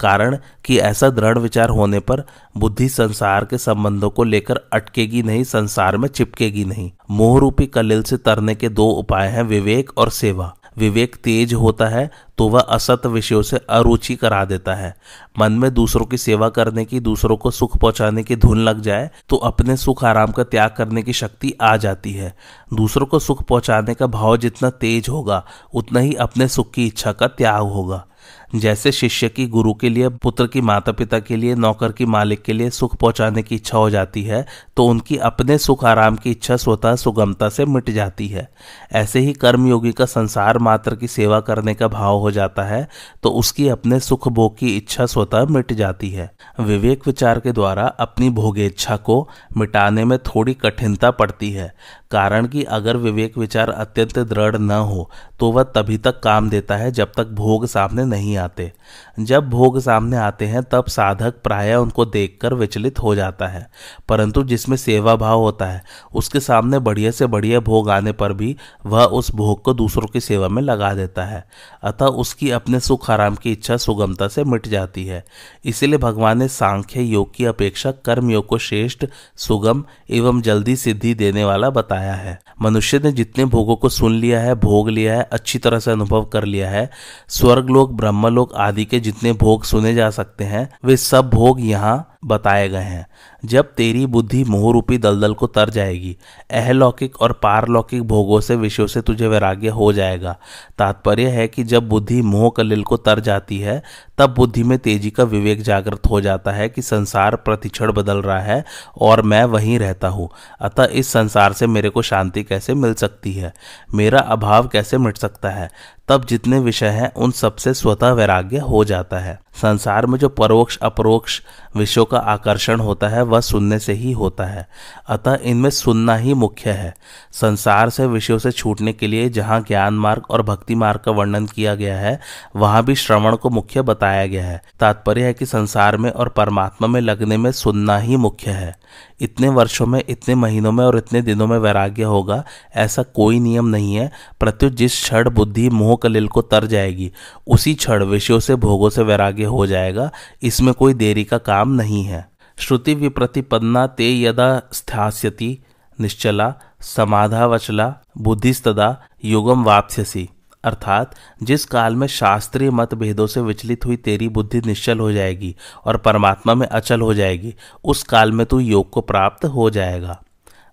कारण 0.00 0.38
कि 0.64 0.78
ऐसा 0.78 1.08
दृढ़ 1.10 1.38
विचार 1.38 1.68
होने 1.68 2.00
पर 2.00 2.24
बुद्धि 2.56 2.88
संसार 2.88 3.44
के 3.44 3.58
संबंधों 3.58 4.10
को 4.10 4.24
लेकर 4.24 4.60
अटकेगी 4.72 5.22
नहीं, 5.22 5.44
संसार 5.44 5.96
में 5.96 6.08
चिपकेगी 6.08 6.64
नहीं। 6.64 6.90
मोह 7.10 7.40
रूपी 7.40 7.66
कलिल 7.66 8.02
से 8.02 8.16
तरने 8.16 8.54
के 8.54 8.68
दो 8.68 8.88
उपाय 8.88 9.28
हैं 9.28 9.42
विवेक 9.42 9.98
और 9.98 10.10
सेवा। 10.10 10.54
विवेक 10.80 11.16
तेज 11.16 11.52
होता 11.54 11.88
है 11.88 12.10
तो 12.38 12.48
वह 12.48 12.60
असत 12.60 13.06
विषयों 13.06 13.40
से 13.42 13.56
अरुचि 13.70 14.14
करा 14.16 14.44
देता 14.44 14.74
है। 14.74 14.94
मन 15.38 15.52
में 15.52 15.72
दूसरों 15.74 16.06
की 16.06 16.18
सेवा 16.18 16.48
करने 16.48 16.84
की, 16.84 17.00
दूसरों 17.00 17.36
को 17.36 17.50
सुख 17.50 17.76
पहुँचाने 17.76 18.22
की 18.22 18.36
धुन 18.36 18.58
लग 18.58 18.80
जाए 18.80 19.10
तो 19.28 19.36
अपने 19.36 19.76
सुख 19.76 20.04
आराम 20.04 20.32
का 20.32 20.44
त्याग 20.44 20.74
करने 20.76 21.02
की 21.02 21.12
शक्ति 21.12 21.52
आ 21.62 21.76
जाती 21.76 22.12
है। 22.12 22.34
दूसरों 22.74 23.06
को 23.06 23.18
सुख 23.18 23.42
पहुँचाने 23.42 23.94
का 23.94 24.06
भाव 24.08 24.36
जितना 24.36 24.70
तेज 24.70 25.08
होगा, 25.08 25.44
उतना 25.74 26.00
ही 26.00 26.14
अपने 26.14 26.48
सुख 26.48 26.70
की 26.70 26.86
इच्छा 26.86 27.12
का 27.12 27.28
त्याग 27.28 27.62
होगा। 27.64 28.04
जैसे 28.50 28.90
शिष्य 28.92 29.28
की 29.28 29.46
गुरु 29.46 29.72
के 29.74 29.88
लिए, 29.88 30.08
पुत्र 30.08 30.46
की 30.46 30.60
माता 30.60 30.92
पिता 30.92 31.18
के 31.18 31.36
लिए, 31.36 31.54
नौकर 31.54 31.92
की 31.92 32.06
मालिक 32.06 32.42
के 32.42 32.52
लिए 32.52 32.70
सुख 32.70 32.96
पहुँचाने 32.96 33.42
की 33.42 33.54
इच्छा 33.54 33.78
हो 33.78 33.90
जाती 33.90 34.22
है 34.22 34.44
तो 34.76 34.86
उनकी 34.86 35.16
अपने 35.18 35.58
सुख 35.58 35.84
आराम 35.84 36.16
की 36.16 36.30
इच्छा 36.30 36.56
स्वतः 36.56 36.96
सुगमता 36.96 37.48
से 37.48 37.64
मिट 37.64 37.90
जाती 37.90 38.26
है। 38.28 38.48
ऐसे 38.92 39.20
ही 39.20 39.32
कर्मयोगी 39.32 39.92
का 39.92 40.04
संसार 40.04 40.58
मात्र 40.58 40.96
की 40.96 41.08
सेवा 41.08 41.40
करने 41.40 41.74
का 41.74 41.88
भाव 41.88 42.18
हो 42.18 42.30
जाता 42.30 42.62
है 42.62 42.88
तो 43.22 43.30
उसकी 43.30 43.68
अपने 43.68 44.00
सुख 44.00 44.28
भोग 44.28 44.58
की 44.58 44.76
इच्छा 44.76 45.06
स्वतः 45.06 45.44
मिट 45.46 45.72
जाती 45.72 46.10
है। 46.10 46.30
विवेक 46.60 47.06
विचार 47.06 47.40
के 47.40 47.52
द्वारा 47.52 47.86
अपनी 48.00 48.30
भोगेच्छा 48.30 48.96
को 48.96 49.28
मिटाने 49.56 50.04
में 50.04 50.18
थोड़ी 50.18 50.54
कठिनता 50.54 51.10
पड़ती 51.10 51.50
है। 51.50 51.72
कारण 52.10 52.46
कि 52.46 52.62
अगर 52.62 52.96
विवेक 52.96 53.38
विचार 53.38 53.70
अत्यंत 53.70 54.18
दृढ़ 54.18 54.56
न 54.56 54.70
हो 54.70 55.10
तो 55.40 55.52
वह 55.52 55.62
तभी 55.62 55.98
तक 55.98 56.20
काम 56.20 56.50
देता 56.50 56.76
है 56.76 56.92
जब 56.92 57.12
तक 57.16 57.26
भोग 57.26 57.66
सामने 57.66 58.04
नहीं 58.04 58.36
आते। 58.36 58.72
जब 59.20 59.50
भोग 59.50 59.80
सामने 59.80 60.16
आते 60.16 60.46
हैं, 60.46 60.62
तब 60.62 60.84
साधक 60.84 61.34
प्राय 61.44 61.74
उनको 61.74 62.04
देखकर 62.04 62.54
विचलित 62.54 62.98
हो 62.98 63.14
जाता 63.14 63.46
है। 63.46 63.70
परंतु 64.08 64.42
जिसमें 64.42 64.76
सेवा 64.76 65.16
भाव 65.16 65.38
होता 65.38 65.66
है, 65.66 65.82
उसके 66.14 66.40
सामने 66.40 66.78
बढ़िया 66.78 67.10
से 67.10 67.26
बढ़िया 67.26 67.60
भोग 67.60 67.90
आने 67.90 68.12
पर 68.12 68.32
भी 68.32 68.56
वह 68.86 69.04
उस 69.04 69.30
भोग 69.34 69.62
को 69.62 69.74
दूसरों 69.74 70.06
की 70.06 70.20
सेवा 70.20 70.48
में 70.48 70.62
लगा 70.62 70.94
देता 70.94 71.24
है। 71.24 71.44
अतः 71.82 72.06
उसकी 72.06 72.50
अपने 72.50 72.80
सुख 72.80 73.10
आराम 73.10 73.34
की 73.34 73.52
इच्छा 73.52 73.76
सुगमता 73.76 74.28
से 74.28 74.44
मिट 74.44 74.68
जाती 74.68 75.06
है। 75.06 75.24
इसीलिए 75.64 75.98
भगवान 75.98 76.38
ने 76.38 76.48
सांख्य 76.48 77.02
योग 77.02 77.34
की 77.34 77.44
अपेक्षा 77.44 77.90
कर्म 77.90 78.30
योग 78.30 78.46
को 78.46 78.58
श्रेष्ठ, 78.58 79.06
सुगम 79.36 79.84
एवं 80.10 80.40
जल्दी 80.40 80.76
सिद्धि 80.76 81.14
देने 81.14 81.44
वाला 81.44 81.70
बताया। 81.70 81.99
है। 82.00 82.40
मनुष्य 82.62 82.98
ने 82.98 83.12
जितने 83.12 83.44
भोगों 83.44 83.76
को 83.76 83.88
सुन 83.88 84.12
लिया 84.12 84.40
है, 84.40 84.54
भोग 84.54 84.88
लिया 84.88 85.16
है, 85.16 85.28
अच्छी 85.32 85.58
तरह 85.58 85.78
से 85.78 85.90
अनुभव 85.90 86.24
कर 86.24 86.44
लिया 86.44 86.70
है, 86.70 86.90
स्वर्ग 87.28 87.70
लोग, 87.70 87.96
ब्रह्म 87.96 88.10
ब्रह्मलोक 88.10 88.54
आदि 88.54 88.84
के 88.84 89.00
जितने 89.00 89.32
भोग 89.32 89.64
सुने 89.64 89.94
जा 89.94 90.10
सकते 90.10 90.44
हैं, 90.44 90.70
वे 90.84 90.96
सब 90.96 91.30
भोग 91.30 91.60
यहाँ 91.60 92.16
बताए 92.24 92.68
गए 92.68 92.78
हैं। 92.78 93.06
जब 93.44 93.74
तेरी 93.74 94.06
बुद्धि 94.06 94.44
मोह 94.44 94.72
रूपी 94.72 94.98
दलदल 94.98 95.34
को 95.34 95.46
तर 95.46 95.70
जाएगी, 95.70 96.16
अहलौकिक 96.50 97.20
और 97.20 97.32
पारलौकिक 97.32 98.02
भोगों 98.02 98.40
से 98.40 98.56
विषयों 98.56 98.86
से 98.86 99.00
तुझे 99.00 99.28
वैराग्य 99.28 99.68
हो 99.68 99.92
जाएगा। 99.92 100.36
तात्पर्य 100.78 101.28
है 101.28 101.48
कि 101.48 101.64
जब 101.64 101.88
बुद्धि 101.88 102.22
मोह 102.22 102.52
कलिल 102.56 102.82
को 102.82 102.96
तर 102.96 103.20
जाती 103.20 103.58
है, 103.58 103.82
तब 104.18 104.34
बुद्धि 104.34 104.62
में 104.62 104.78
तेज़ी 104.78 105.10
का 105.10 105.24
विवेक 105.24 105.62
जागृत 105.62 106.02
हो 106.10 106.20
जाता 106.20 106.50
है 106.50 106.68
कि 106.68 106.82
संसार 106.82 107.36
प्रतिक्षण 107.36 107.92
बदल 107.92 108.18
रहा 108.22 108.40
है 108.40 108.64
और 108.98 109.22
मैं 109.22 109.44
वहीं 109.44 109.78
रहता 109.78 110.08
हूँ। 110.08 110.28
अतः 110.60 110.84
इस 110.84 111.08
संसार 111.08 111.52
से 111.52 111.66
मेरे 111.66 111.88
को 111.88 112.02
शांति 112.02 112.42
कैसे 112.42 112.74
मिल 112.74 112.94
सकती 112.94 113.32
है? 113.32 113.54
मेरा 113.94 114.18
अभाव 114.18 114.68
कैसे 114.68 114.98
मिट 114.98 115.16
सकता 115.16 115.50
है? 115.50 115.70
तब 116.10 116.24
जितने 116.24 116.58
विषय 116.58 116.86
हैं, 116.86 117.14
उन 117.14 117.30
सबसे 117.30 117.74
स्वतः 117.74 118.10
वैराग्य 118.10 118.58
हो 118.58 118.84
जाता 118.84 119.18
है। 119.18 119.40
संसार 119.54 120.06
में 120.06 120.18
जो 120.18 120.28
परोक्ष, 120.28 120.78
अपरोक्ष 120.78 121.40
विषयों 121.76 122.04
का 122.04 122.18
आकर्षण 122.18 122.80
होता 122.80 123.08
है, 123.08 123.22
वह 123.22 123.40
सुनने 123.40 123.78
से 123.78 123.92
ही 123.92 124.12
होता 124.12 124.44
है। 124.44 124.68
अतः 125.08 125.38
इनमें 125.42 125.70
सुनना 125.70 126.16
ही 126.16 126.34
मुख्य 126.34 126.70
है। 126.70 126.94
संसार 127.32 127.90
से 127.90 128.06
विषयों 128.06 128.38
से 128.38 128.50
छूटने 128.50 128.92
के 128.92 129.06
लिए 129.06 129.28
जहाँ 129.28 129.60
ज्ञान 129.60 129.94
मार्ग 129.94 130.22
और 130.30 130.42
भक्ति 130.42 130.74
मार्ग 130.74 131.00
का 131.00 131.12
वर्णन 131.12 131.46
किया 131.46 131.74
गया 131.74 131.98
है, 131.98 132.20
वहाँ 132.56 132.84
भी 132.84 132.94
श्रवण 132.94 133.36
को 133.36 133.50
मुख्य 133.50 133.82
बताया 133.82 134.26
गया 134.26 134.46
है। 134.46 134.62
तात्पर्य 134.80 135.22
है 135.22 135.34
कि 135.34 135.46
संसार 135.46 135.96
में 135.96 136.10
और 136.10 136.28
परमात्मा 136.28 136.88
में 136.88 137.00
लगने 137.00 137.36
में 137.36 137.52
सुनना 137.52 137.98
ही 137.98 138.16
मुख्य 138.16 138.50
है। 138.50 138.76
इतने 139.20 139.48
वर्षों 139.48 139.86
में, 139.86 140.04
इतने 140.08 140.34
महीनों 140.34 140.72
में 140.72 140.84
और 140.84 140.98
इतने 140.98 141.22
दिनों 141.22 141.46
में 141.46 141.58
वैराग्य 141.58 142.02
होगा, 142.02 142.44
ऐसा 142.74 143.02
कोई 143.02 143.40
नियम 143.40 143.66
नहीं 143.66 143.94
है। 143.94 144.12
प्रत्युत 144.40 144.72
जिस 144.72 144.92
क्षण 144.92 145.30
बुद्धि 145.30 145.68
मोह 145.70 145.96
कलिल 146.02 146.28
को 146.28 146.42
तर 146.42 146.66
जाएगी, 146.66 147.12
उसी 147.46 147.74
क्षण 147.74 148.04
विषयों 148.04 148.40
से, 148.40 148.54
भोगों 148.54 148.90
से 148.90 149.02
वैराग्य 149.02 149.44
हो 149.44 149.66
जाएगा। 149.66 150.10
इसमें 150.42 150.74
कोई 150.74 150.94
देरी 150.94 151.24
का 151.24 151.38
काम 151.38 151.70
नहीं 151.70 152.04
है। 152.04 152.30
श्रुति 152.58 152.94
विप्रतिपन्ना 152.94 153.86
ते 153.86 154.22
यदा 154.22 154.62
स्थास्यति, 154.72 155.58
निश्चला, 156.00 156.54
समाधावचला, 156.80 157.94
बुद्धिस्तदा, 158.18 159.02
युगम 159.24 159.64
वाप्स्यसी। 159.64 160.28
अर्थात, 160.64 161.14
जिस 161.42 161.64
काल 161.64 161.96
में 161.96 162.06
शास्त्रीय 162.06 162.70
मतभेदों 162.70 163.26
से 163.26 163.40
विचलित 163.40 163.86
हुई 163.86 163.96
तेरी 163.96 164.28
बुद्धि 164.28 164.62
निश्चल 164.66 164.98
हो 164.98 165.12
जाएगी 165.12 165.56
और 165.84 165.96
परमात्मा 165.96 166.54
में 166.54 166.66
अचल 166.66 167.00
हो 167.00 167.14
जाएगी, 167.14 167.54
उस 167.84 168.02
काल 168.02 168.32
में 168.32 168.46
तू 168.46 168.58
योग 168.58 168.90
को 168.90 169.00
प्राप्त 169.00 169.44
हो 169.44 169.70
जाएगा। 169.70 170.22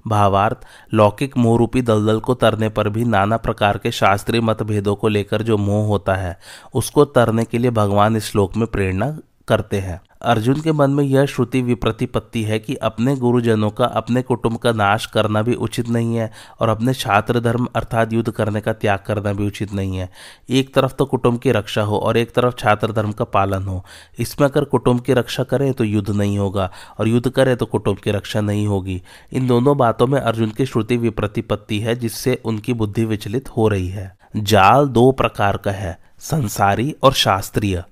भावार्थ, 0.08 0.58
लौकिक 0.93 1.38
मोहरूपी 1.38 1.82
दलदल 1.82 2.19
को 2.19 2.34
तरने 2.34 2.69
पर 2.69 2.89
भी 2.89 3.06
नाना 3.06 3.38
प्रकार 3.38 3.78
के 3.78 3.91
शास्त्रीय 3.91 4.41
मतभेदों 4.41 4.95
को 4.95 5.08
लेकर 5.08 5.41
जो 5.41 5.58
मोह 5.58 5.88
होता 5.88 6.15
है, 6.15 6.39
उसको 6.73 7.06
तरने 7.06 7.45
के 7.45 7.58
लिए 7.58 7.71
भगवान 7.71 8.15
इस 8.15 8.32
श्लोक 8.32 8.58
में 8.58 8.67
प्रेरणा 8.67 9.17
करते 9.47 9.80
हैं। 9.80 10.02
अर्जुन 10.21 10.62
के 10.62 10.71
मन 10.71 10.91
में 10.91 11.03
यह 11.03 11.25
श्रुति 11.25 11.62
विप्रतिपत्ति 11.62 12.43
है 12.43 12.58
कि 12.60 12.75
अपने 12.75 13.15
गुरुजनों 13.15 13.69
का, 13.69 13.86
अपने 13.86 14.21
कुटुंब 14.21 14.58
का 14.58 14.71
नाश 14.71 15.06
करना 15.06 15.41
भी 15.41 15.53
उचित 15.53 15.89
नहीं 15.89 16.15
है 16.15 16.32
और 16.60 16.69
अपने 16.69 16.93
छात्र 16.93 17.39
धर्म 17.39 17.67
अर्थात 17.75 18.13
युद्ध 18.13 18.32
करने 18.32 18.62
का 18.62 18.73
त्याग 18.73 18.99
करना 18.99 19.34
भी 19.34 19.47
उचित 19.47 19.73
नहीं 19.73 19.97
है। 19.97 20.10
एक 20.49 20.73
तरफ़ 20.73 20.93
तो 20.93 21.06
कुटुंब 21.06 21.39
की 21.39 21.51
रक्षा 21.51 21.82
हो 21.82 21.97
और 21.97 22.17
एक 22.17 22.34
तरफ़ 22.34 22.56
छात्र 22.56 22.91
धर्म 22.91 23.12
का 23.12 23.25
पालन 23.25 23.63
हो। 23.63 23.84
इसमें 24.19 24.47
अगर 24.47 24.63
कुटुंब 24.63 25.01
की 25.01 25.13
रक्षा 25.13 25.43
करें 25.43 25.71
तो 25.73 25.84
युद्ध 25.84 26.10
नहीं 26.10 26.38
होगा 26.38 26.71
और 26.99 27.08
युद्ध 27.08 27.30
करें 27.30 27.56
तो 27.58 27.65
कुटुंब 27.65 27.97
की 27.97 28.12
रक्षा 28.12 28.41
नहीं 28.41 28.67
होगी। 28.67 29.01
इन 29.34 29.47
दोनों 29.47 29.77
बातों 29.77 30.08
में 30.08 30.19
अर्जुन 30.21 30.49
की 30.49 30.65
श्रुति 30.65 30.97
विप्रतिपत्ति 30.97 31.80
है, 31.80 31.95
जिससे 31.95 32.41
उनकी 32.45 32.73
बुद्धि 32.73 33.06
विचलित 33.06 33.49
हो 33.49 33.67
रही 33.67 33.88
है। 33.88 34.15
जाल 34.36 34.88
दो 34.88 35.12
प्रकार 35.12 35.58
का 35.58 35.71
है, 35.71 35.97
संसारी 36.19 36.95
और 37.03 37.13
शास्त्रीय। 37.13 37.84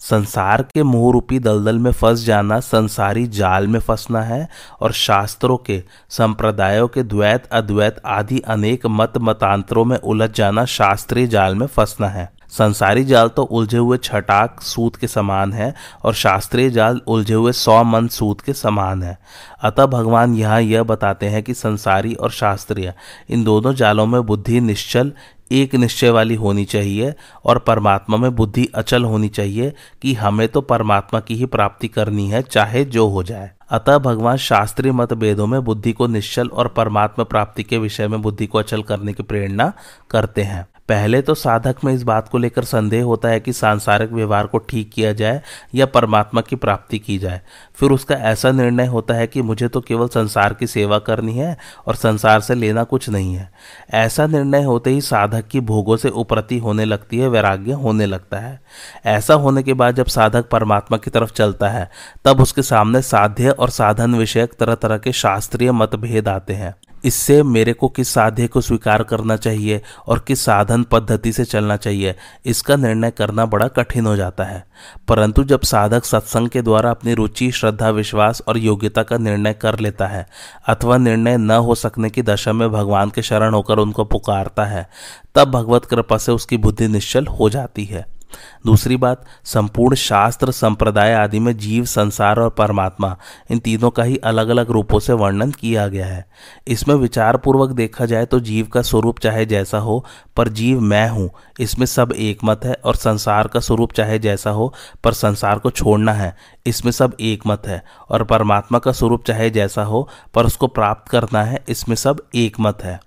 संसार 0.00 0.62
के 0.62 0.82
मोह 0.82 1.12
रूपी 1.12 1.38
दलदल 1.38 1.78
में 1.78 1.90
फंस 1.92 2.24
जाना, 2.24 2.60
संसारी 2.60 3.26
जाल 3.26 3.66
में 3.66 3.80
फंसना 3.80 4.22
है 4.22 4.48
और 4.80 4.92
शास्त्रों 4.92 5.56
के, 5.56 5.82
संप्रदायों 6.08 6.88
के 6.88 7.02
द्वैत, 7.02 7.46
अद्वैत 7.52 8.00
आदि 8.06 8.38
अनेक 8.38 8.86
मत 8.86 9.12
मतांतरों 9.18 9.84
में 9.84 9.96
उलझ 9.96 10.30
जाना, 10.30 10.64
शास्त्रीय 10.64 11.26
जाल 11.26 11.54
में 11.54 11.66
फंसना 11.66 12.08
है। 12.08 12.30
संसारी 12.48 13.04
जाल 13.04 13.28
तो 13.28 13.42
उलझे 13.42 13.78
हुए 13.78 13.96
छटाक 13.98 14.60
सूत 14.60 14.96
के 14.96 15.06
समान 15.06 15.52
है 15.52 15.74
और 16.04 16.14
शास्त्रीय 16.14 16.70
जाल 16.70 17.00
उलझे 17.06 17.34
हुए 17.34 17.52
सौ 17.52 17.84
मन 17.84 18.08
सूत 18.08 18.40
के 18.40 18.52
समान 18.52 19.02
है। 19.02 19.18
अतः 19.62 19.86
भगवान 19.86 20.34
यहाँ 20.34 20.60
यह 20.60 20.82
बताते 20.82 21.26
हैं 21.26 21.42
कि 21.42 21.54
संसारी 21.54 22.14
और 22.14 22.30
शास्त्रीय, 22.30 22.94
इन 23.30 23.44
दोनों 23.44 23.74
जालों 23.74 24.06
में 24.06 24.22
बुद्धि 24.22 24.60
निश्चल 24.60 25.12
एक 25.52 25.74
निश्चय 25.74 26.10
वाली 26.10 26.34
होनी 26.34 26.64
चाहिए 26.64 27.14
और 27.44 27.58
परमात्मा 27.58 28.16
में 28.16 28.34
बुद्धि 28.34 28.68
अचल 28.74 29.04
होनी 29.04 29.28
चाहिए 29.28 29.72
कि 30.02 30.14
हमें 30.14 30.48
तो 30.48 30.60
परमात्मा 30.60 31.20
की 31.20 31.34
ही 31.34 31.46
प्राप्ति 31.46 31.88
करनी 31.88 32.28
है, 32.28 32.42
चाहे 32.42 32.84
जो 32.84 33.08
हो 33.08 33.22
जाए। 33.22 33.50
अतः 33.70 33.98
भगवान 33.98 34.36
शास्त्रीय 34.36 34.92
मतभेदों 34.92 35.46
में 35.46 35.64
बुद्धि 35.64 35.92
को 35.92 36.06
निश्चल 36.06 36.48
और 36.48 36.68
परमात्मा 36.68 37.24
प्राप्ति 37.24 37.62
के 37.62 37.78
विषय 37.78 38.08
में 38.08 38.22
बुद्धि 38.22 38.46
को 38.46 38.58
अचल 38.58 38.82
करने 38.82 39.12
की 39.12 39.22
प्रेरणा 39.22 39.72
करते 40.10 40.42
हैं। 40.42 40.66
पहले 40.92 41.22
तो 41.22 41.34
साधक 41.34 41.76
में 41.84 41.92
इस 41.92 42.02
बात 42.02 42.28
को 42.28 42.38
लेकर 42.38 42.64
संदेह 42.64 43.04
होता 43.04 43.28
है 43.28 43.40
कि 43.40 43.52
सांसारिक 43.52 44.12
व्यवहार 44.12 44.46
को 44.46 44.58
ठीक 44.58 44.90
किया 44.92 45.12
जाए 45.12 45.42
या 45.74 45.86
परमात्मा 45.86 46.40
की 46.40 46.56
प्राप्ति 46.56 46.98
की 46.98 47.18
जाए। 47.18 47.40
फिर 47.74 47.90
उसका 47.90 48.14
ऐसा 48.14 48.50
निर्णय 48.50 48.86
होता 48.86 49.14
है 49.14 49.26
कि 49.26 49.42
मुझे 49.42 49.68
तो 49.68 49.80
केवल 49.80 50.08
संसार 50.08 50.54
की 50.54 50.66
सेवा 50.66 50.98
करनी 50.98 51.32
है 51.32 51.56
और 51.86 51.94
संसार 51.94 52.40
से 52.40 52.54
लेना 52.54 52.84
कुछ 52.84 53.08
नहीं 53.08 53.34
है। 53.34 53.52
ऐसा 53.90 54.26
निर्णय 54.26 54.62
होते 54.62 54.90
ही 54.90 55.00
साधक 55.00 55.48
की 55.48 55.60
भोगों 55.60 55.96
से 55.96 56.08
उपरति 56.08 56.58
होने 56.58 56.84
लगती 56.84 57.18
है, 57.18 57.28
वैराग्य 57.28 57.72
होने 57.72 58.06
लगता 58.06 58.38
है। 58.38 58.60
ऐसा 59.06 59.34
होने 59.34 59.62
के 59.62 59.72
बाद 59.72 59.94
जब 59.94 60.06
साधक 60.06 60.48
परमात्मा 60.48 60.98
की 60.98 61.10
तरफ़ 61.10 61.32
चलता 61.32 61.68
है, 61.68 61.90
तब 62.24 62.40
उसके 62.40 62.62
सामने 62.62 63.02
साध्य 63.02 63.50
और 63.50 63.70
साधन 63.70 64.14
विषयक 64.14 64.52
तरह 64.52 64.74
तरह 64.74 64.98
के 64.98 65.12
शास्त्रीय 65.12 65.72
मतभेद 65.72 66.28
आते 66.28 66.54
हैं। 66.54 66.74
इससे 67.04 67.42
मेरे 67.42 67.72
को 67.72 67.88
किस 67.88 68.08
साध्य 68.08 68.46
को 68.48 68.60
स्वीकार 68.60 69.02
करना 69.02 69.36
चाहिए 69.36 69.82
और 70.06 70.18
किस 70.18 70.44
साधन 70.44 70.82
पद्धति 70.82 71.32
से 71.32 71.44
चलना 71.44 71.76
चाहिए, 71.76 72.14
इसका 72.46 72.76
निर्णय 72.76 73.10
करना 73.10 73.46
बड़ा 73.46 73.68
कठिन 73.68 74.06
हो 74.06 74.16
जाता 74.16 74.44
है। 74.44 74.64
परंतु 75.08 75.44
जब 75.44 75.60
साधक 75.60 76.04
सत्संग 76.04 76.48
के 76.48 76.62
द्वारा 76.62 76.90
अपनी 76.90 77.14
रुचि, 77.14 77.50
श्रद्धा, 77.50 77.90
विश्वास 77.90 78.42
और 78.48 78.58
योग्यता 78.58 79.02
का 79.02 79.18
निर्णय 79.18 79.52
कर 79.52 79.78
लेता 79.78 80.06
है, 80.06 80.26
अथवा 80.68 80.96
निर्णय 80.96 81.36
न 81.36 81.50
हो 81.50 81.74
सकने 81.74 82.10
की 82.10 82.22
दशा 82.22 82.52
में 82.52 82.70
भगवान 82.72 83.10
के 83.10 83.22
शरण 83.22 83.54
होकर 83.54 83.78
उनको 83.78 84.04
पुकारता 84.04 84.64
है, 84.64 84.88
तब 85.34 85.50
भगवत 85.50 85.84
कृपा 85.84 86.18
से 86.18 86.32
उसकी 86.32 86.56
बुद्धि 86.56 86.88
निश्चल 86.88 87.26
हो 87.26 87.50
जाती 87.50 87.84
है। 87.84 88.21
दूसरी 88.66 88.96
बात, 88.96 89.24
संपूर्ण 89.44 89.94
शास्त्र, 89.94 90.50
संप्रदाय 90.50 91.14
आदि 91.14 91.38
में 91.38 91.56
जीव, 91.56 91.84
संसार 91.84 92.40
और 92.40 92.50
परमात्मा, 92.50 93.16
इन 93.50 93.58
तीनों 93.58 93.90
का 93.90 94.02
ही 94.02 94.16
अलग 94.16 94.48
अलग 94.48 94.70
रूपों 94.70 94.98
से 94.98 95.12
वर्णन 95.12 95.50
किया 95.50 95.88
गया 95.88 96.06
है। 96.06 96.24
इसमें 96.68 96.94
विचार 96.94 97.36
पूर्वक 97.36 97.70
देखा 97.70 98.06
जाए 98.06 98.26
तो 98.26 98.40
जीव 98.40 98.66
का 98.66 98.82
स्वरूप 98.82 99.18
चाहे 99.18 99.46
जैसा 99.46 99.78
हो, 99.78 100.04
पर 100.36 100.48
जीव 100.48 100.80
मैं 100.80 101.08
हूँ। 101.08 101.30
इसमें 101.60 101.86
सब 101.86 102.12
एक 102.12 102.38
मत 102.44 102.64
है 102.64 102.74
और 102.84 102.96
संसार 102.96 103.48
का 103.48 103.60
स्वरूप 103.60 103.92
चाहे 103.92 104.18
जैसा 104.18 104.50
हो, 104.50 104.74
पर 105.04 105.12
संसार 105.12 105.58
को 105.58 105.70
छोड़ना 105.70 106.12
है। 106.12 106.36
इसमें 106.66 106.92
सब 106.92 107.16
एक 107.20 107.42
मत 107.46 107.62
है 107.66 107.82
और 108.08 108.24
परमात्मा 108.24 108.78
का 108.78 108.92
स्वरूप 108.92 109.24
चाहे 109.24 109.50
जैसा 109.50 109.82
हो, 109.82 110.08
पर 110.34 110.46
उसको 110.46 110.66
प्राप्त 110.66 111.10
करना 111.10 111.42
है। 111.42 111.64
इसमें 111.68 111.96
सब 111.96 112.22
एक 112.34 112.56
मत 112.60 112.82
है। 112.82 113.00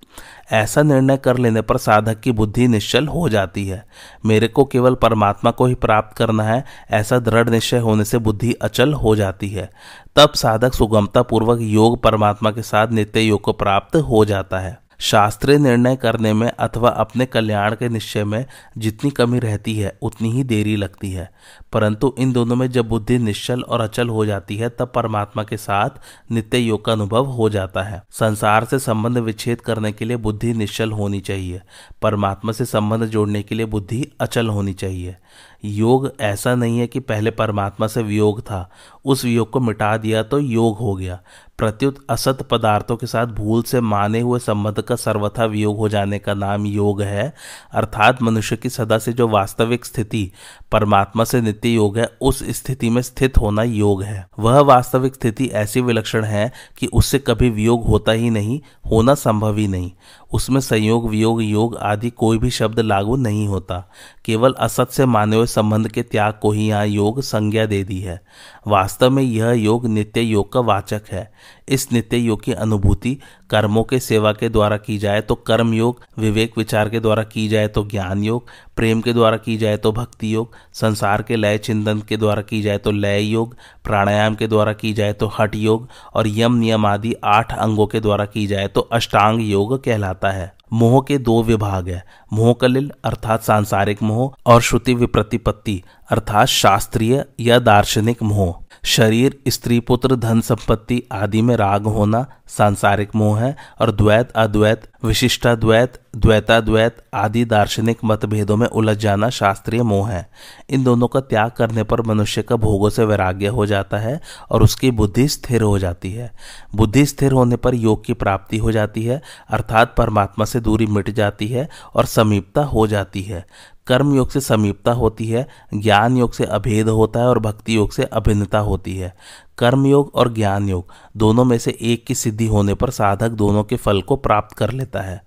ऐसा 0.52 0.84
निर्णय 0.84 1.18
कर 1.18 1.38
लेने 1.38 1.62
पर 1.62 1.78
साधक 1.78 2.20
की 2.20 2.32
बुद्धि 2.32 2.68
निश्चल 2.68 3.08
हो 3.08 3.30
जाती 3.30 3.68
है। 3.68 3.86
मेरे 4.26 4.48
को 4.48 4.66
केवल 4.66 4.96
परमात्मा 4.96 5.52
को 5.52 5.66
ही 5.66 5.76
प्राप्त 5.76 6.18
करना 6.18 6.44
है, 6.44 6.64
ऐसा 6.92 7.20
दृढ़ 7.20 7.50
निश्चय 7.50 7.78
होने 7.78 8.06
से 8.06 8.18
बुद्धि 8.18 8.54
अचल 8.54 8.94
हो 8.94 9.16
जाती 9.16 9.50
है। 9.50 9.70
तब 10.16 10.34
साधक 10.34 10.74
सुगमता 10.74 11.22
पूर्वक 11.22 11.60
योग 11.62 12.04
परमात्मा 12.04 12.52
के 12.52 12.62
साथ 12.62 12.88
नित्य 12.88 13.22
योग 13.22 13.42
को 13.42 13.54
प्राप्त 13.54 13.96
हो 13.96 14.26
जाता 14.26 14.60
है। 14.60 14.85
शास्त्रीय 15.00 15.58
निर्णय 15.58 15.96
करने 15.96 16.34
में 16.34 16.52
अथवा 16.52 16.90
अपने 16.90 17.26
कल्याण 17.26 17.76
के 17.76 17.90
निश्चय 17.90 18.24
में 18.24 18.46
जितनी 18.78 19.12
कमी 19.12 19.40
रहती 19.40 19.80
है, 19.80 19.98
उतनी 20.02 20.32
ही 20.32 20.44
देरी 20.44 20.76
लगती 20.76 21.12
है। 21.12 21.32
परंतु 21.74 22.16
इन 22.20 22.32
दोनों 22.32 22.56
में 22.56 22.72
जब 22.72 22.88
बुद्धि 22.88 23.18
निश्चल 23.18 23.62
और 23.62 23.82
अचल 23.82 24.10
हो 24.10 24.26
जाती 24.26 24.58
है, 24.58 24.70
तब 24.70 24.92
परमात्मा 24.96 25.44
के 25.44 25.58
साथ 25.58 25.90
नित्य 26.32 26.58
योग 26.58 26.86
का 26.86 26.92
अनुभव 26.92 27.26
हो 27.26 27.50
जाता 27.50 27.84
है। 27.84 28.04
संसार 28.12 28.66
से 28.66 28.80
संबंध 28.80 29.18
विच्छेद 29.18 29.62
करने 29.62 29.92
के 29.92 30.06
लिए 30.06 30.18
बुद्धि 30.18 30.54
निश्चल 30.54 30.92
होनी 30.92 31.20
चाहिए। 31.20 31.62
परमात्मा 32.02 32.52
से 32.52 32.66
संबंध 32.66 33.06
जोड़ने 33.06 33.44
के 33.44 33.56
लिए 33.56 33.66
बुद्धि 33.66 34.12
अचल 34.20 34.48
होनी 34.48 34.74
चाहिए। 34.74 35.16
योग 35.66 36.12
ऐसा 36.20 36.56
नहीं 36.56 36.80
है 36.80 36.88
कि 36.88 37.00
पहले 37.00 37.32
परमात्मा 37.32 37.88
से 37.88 38.04
वियोग 38.04 38.42
था, 38.42 38.70
उस 39.06 39.26
वियोग 39.26 39.50
को 39.50 39.60
मिटा 39.60 39.98
दिया 39.98 40.24
तो 40.24 40.40
योग 40.40 40.78
हो 40.78 40.96
गया। 40.96 41.20
प्रत्युत 41.58 42.06
असत 42.10 42.42
पदार्थों 42.42 42.96
के 42.98 43.08
साथ 43.08 43.26
भूल 43.26 43.64
से 43.64 43.82
माने 43.82 44.20
हुए 44.20 44.40
संबंध 44.40 44.82
का 44.82 44.96
सर्वथा 44.96 45.46
वियोग 45.46 45.78
हो 45.78 45.90
जाने 45.90 46.20
का 46.20 46.34
नाम 46.34 46.66
योग 46.66 47.02
है, 47.02 47.34
अर्थात 47.72 48.22
मनुष्य 48.22 48.56
की 48.56 48.70
सदा 48.70 48.98
से 48.98 49.14
जो 49.14 49.28
वास्तविक 49.28 49.86
स्थिति 49.86 50.32
परमात्मा 50.72 51.24
से 51.24 51.42
नित्य 51.42 51.70
योग 51.70 51.98
है, 51.98 52.10
उस 52.22 52.44
स्थिति 52.50 52.90
में 52.90 53.02
स्थित 53.02 53.38
होना 53.38 53.64
योग 53.64 54.04
है। 54.04 54.28
वह 54.40 54.60
वास्तविक 54.60 55.16
स्थिति 55.16 55.46
ऐसी 55.46 55.82
विलक्षण 55.82 56.24
है 56.24 56.52
कि 56.78 56.88
उससे 56.88 57.20
कभी 57.20 57.50
वियोग 57.50 57.86
होता 57.86 58.12
ही 58.12 58.30
नहीं, 58.30 58.62
होना 58.92 59.14
संभव 59.14 59.58
ही 59.58 59.68
नहीं। 59.68 59.92
उसमें 60.34 60.62
संयोग, 60.62 61.10
वियोग, 61.10 61.44
योग 61.44 61.76
आदि 61.76 62.10
कोई 62.10 62.38
भी 62.38 62.50
शब्द 62.50 62.80
लागू 62.80 63.16
नहीं 63.16 63.48
होता। 63.48 63.92
केवल 64.26 64.54
असत 64.54 64.90
से 64.92 65.06
माने 65.06 65.36
हुए 65.36 65.46
संबंध 65.56 65.88
के 65.88 66.02
त्याग 66.04 66.40
को 66.42 66.52
ही 66.52 66.68
यहाँ 66.68 66.86
योग 66.88 67.22
संज्ञा 67.22 67.66
दे 67.66 67.84
दी 67.84 68.00
है। 68.00 68.20
वास्तव 68.68 69.10
में 69.10 69.24
यह 69.24 69.52
योग 69.54 69.88
नित्य 69.88 70.22
योग 70.22 70.52
का 70.54 70.60
वाचक 70.62 71.02
है। 71.12 71.32
इस 71.70 71.92
नित्य 71.92 72.18
योग 72.18 72.44
की 72.44 72.54
अनुभूति 72.54 73.18
कर्मों 73.50 73.84
के 73.84 74.00
सेवा 74.00 74.32
के 74.34 74.50
द्वारा 74.50 74.78
की 74.78 74.98
जाए 74.98 75.22
तो 75.22 75.36
कर्म 75.38 75.74
योग, 75.74 76.02
विवेक 76.20 76.58
विचार 76.58 76.90
के 76.90 77.00
द्वारा 77.00 77.24
की 77.24 77.48
जाए 77.48 77.68
तो 77.68 77.86
ज्ञान 77.86 78.24
योग, 78.24 78.48
प्रेम 78.76 79.02
के 79.02 79.14
द्वारा 79.14 79.38
की 79.38 79.58
जाए 79.58 79.78
तो 79.78 79.92
भक्ति 79.92 80.34
योग, 80.34 80.56
संसार 80.74 81.22
के 81.22 81.36
लय 81.36 81.58
चिंतन 81.58 82.02
के 82.10 82.18
द्वारा 82.18 82.42
की 82.42 82.62
जाए 82.62 82.78
तो 82.78 82.92
लय 82.92 83.22
योग, 83.22 83.56
प्राणायाम 83.84 84.36
के 84.36 84.48
द्वारा 84.48 84.74
की 84.74 84.94
जाए 84.94 85.14
तो 85.14 85.32
हट 85.40 85.56
योग 85.56 85.88
और 86.14 86.28
यम 86.28 86.56
नियम 86.56 86.86
आदि 86.86 87.14
आठ 87.24 87.54
अंगों 87.54 87.88
के 87.88 88.00
द्वारा 88.00 88.26
की 88.26 88.48
जाए 88.48 88.68
तो 88.68 88.82
अष्टांग 88.82 89.42
योग 89.42 89.84
कहलाता 89.84 90.32
है। 90.32 90.54
मोह 90.74 91.02
के 91.02 91.18
दो 91.18 91.44
विभाग 91.44 91.90
है। 91.90 92.06
मोह 92.34 92.54
कलिल 92.54 92.92
अर्थात 93.04 93.44
सांसारिक 93.44 94.04
मोह, 94.04 94.36
और 94.46 94.62
श्रुति 94.62 94.94
विप्रतिपत्ति, 94.94 95.84
अर्थात 96.10 96.48
शास्त्रीय 96.48 97.26
या 97.40 97.60
दार्शनिक 97.60 98.24
मोह। 98.24 98.66
शरीर, 98.86 99.40
स्त्री 99.48 99.80
पुत्र, 99.80 100.16
धन 100.16 100.42
संपत्ति 100.42 101.04
आदि 101.12 101.42
में 101.42 101.56
राग 101.56 101.84
होना 101.84 102.26
सांसारिक 102.48 103.16
मोह 103.16 103.40
है, 103.40 103.56
और 103.82 103.92
द्वैत, 103.92 104.32
अद्वैत, 104.32 104.92
विशिष्टाद्वैत 105.06 106.02
द्वैताद्वैत 106.16 106.98
आदि 107.14 107.46
दार्शनिक 107.46 107.98
मतभेदों 108.04 108.58
में 108.58 108.68
उलझ 108.68 108.98
जाना 108.98 109.30
शास्त्रीय 109.30 109.84
मोह 109.84 110.10
है। 110.10 110.30
इन 110.70 110.84
दोनों 110.84 111.08
का 111.08 111.20
त्याग 111.20 111.52
करने 111.52 111.84
पर 111.84 112.02
मनुष्य 112.02 112.42
का 112.42 112.56
भोगों 112.56 112.90
से 112.90 113.06
वैराग्य 113.06 113.48
हो 113.48 113.66
जाता 113.66 113.98
है 113.98 114.22
और 114.50 114.64
उसकी 114.64 114.92
बुद्धि 114.92 115.28
स्थिर 115.28 115.62
हो 115.62 115.80
जाती 115.80 116.12
है। 116.12 116.32
बुद्धि 116.76 117.06
स्थिर 117.06 117.32
होने 117.32 117.56
पर 117.56 117.76
योग 117.76 118.06
की 118.06 118.14
प्राप्ति 118.14 118.58
हो 118.58 118.72
जाती 118.72 119.04
है, 119.04 119.22
अर्थात 119.50 119.96
परमात्मा 119.98 120.46
से 120.46 120.60
दूरी 120.60 120.86
मिट 120.86 121.10
जाती 121.10 121.48
है 121.48 121.70
और 121.96 122.06
समीपता 122.06 122.64
हो 122.64 122.88
जाती 122.88 123.22
है। 123.22 123.46
कर्म 123.88 124.16
योग 124.16 124.30
से 124.30 124.40
समीपता 124.40 124.92
होती 124.92 125.26
है, 125.26 125.48
ज्ञान 125.74 126.18
योग 126.18 126.34
से 126.34 126.44
अभेद 126.44 126.90
होता 126.90 127.20
है 127.20 127.26
और 127.26 127.40
भक्ति 127.40 127.76
योग 127.76 127.92
से 127.92 128.04
अभिन्नता 128.04 128.60
होती 128.60 128.98
है। 128.98 129.16
कर्म 129.58 129.86
योग 129.86 130.12
और 130.16 130.34
ज्ञान 130.34 130.70
योग 130.70 130.94
दोनों 131.18 131.44
में 131.46 131.58
से 131.58 131.78
एक 131.82 132.06
की 132.06 132.16
सिद्धि 132.16 132.48
होने 132.48 132.74
पर 132.74 132.90
साधक 132.90 133.30
दोनों 133.32 133.64
के 133.64 133.76
फल 133.76 134.02
को 134.02 134.16
प्राप्त 134.16 134.56
कर 134.58 134.72
लेता 134.72 135.02
है। 135.02 135.22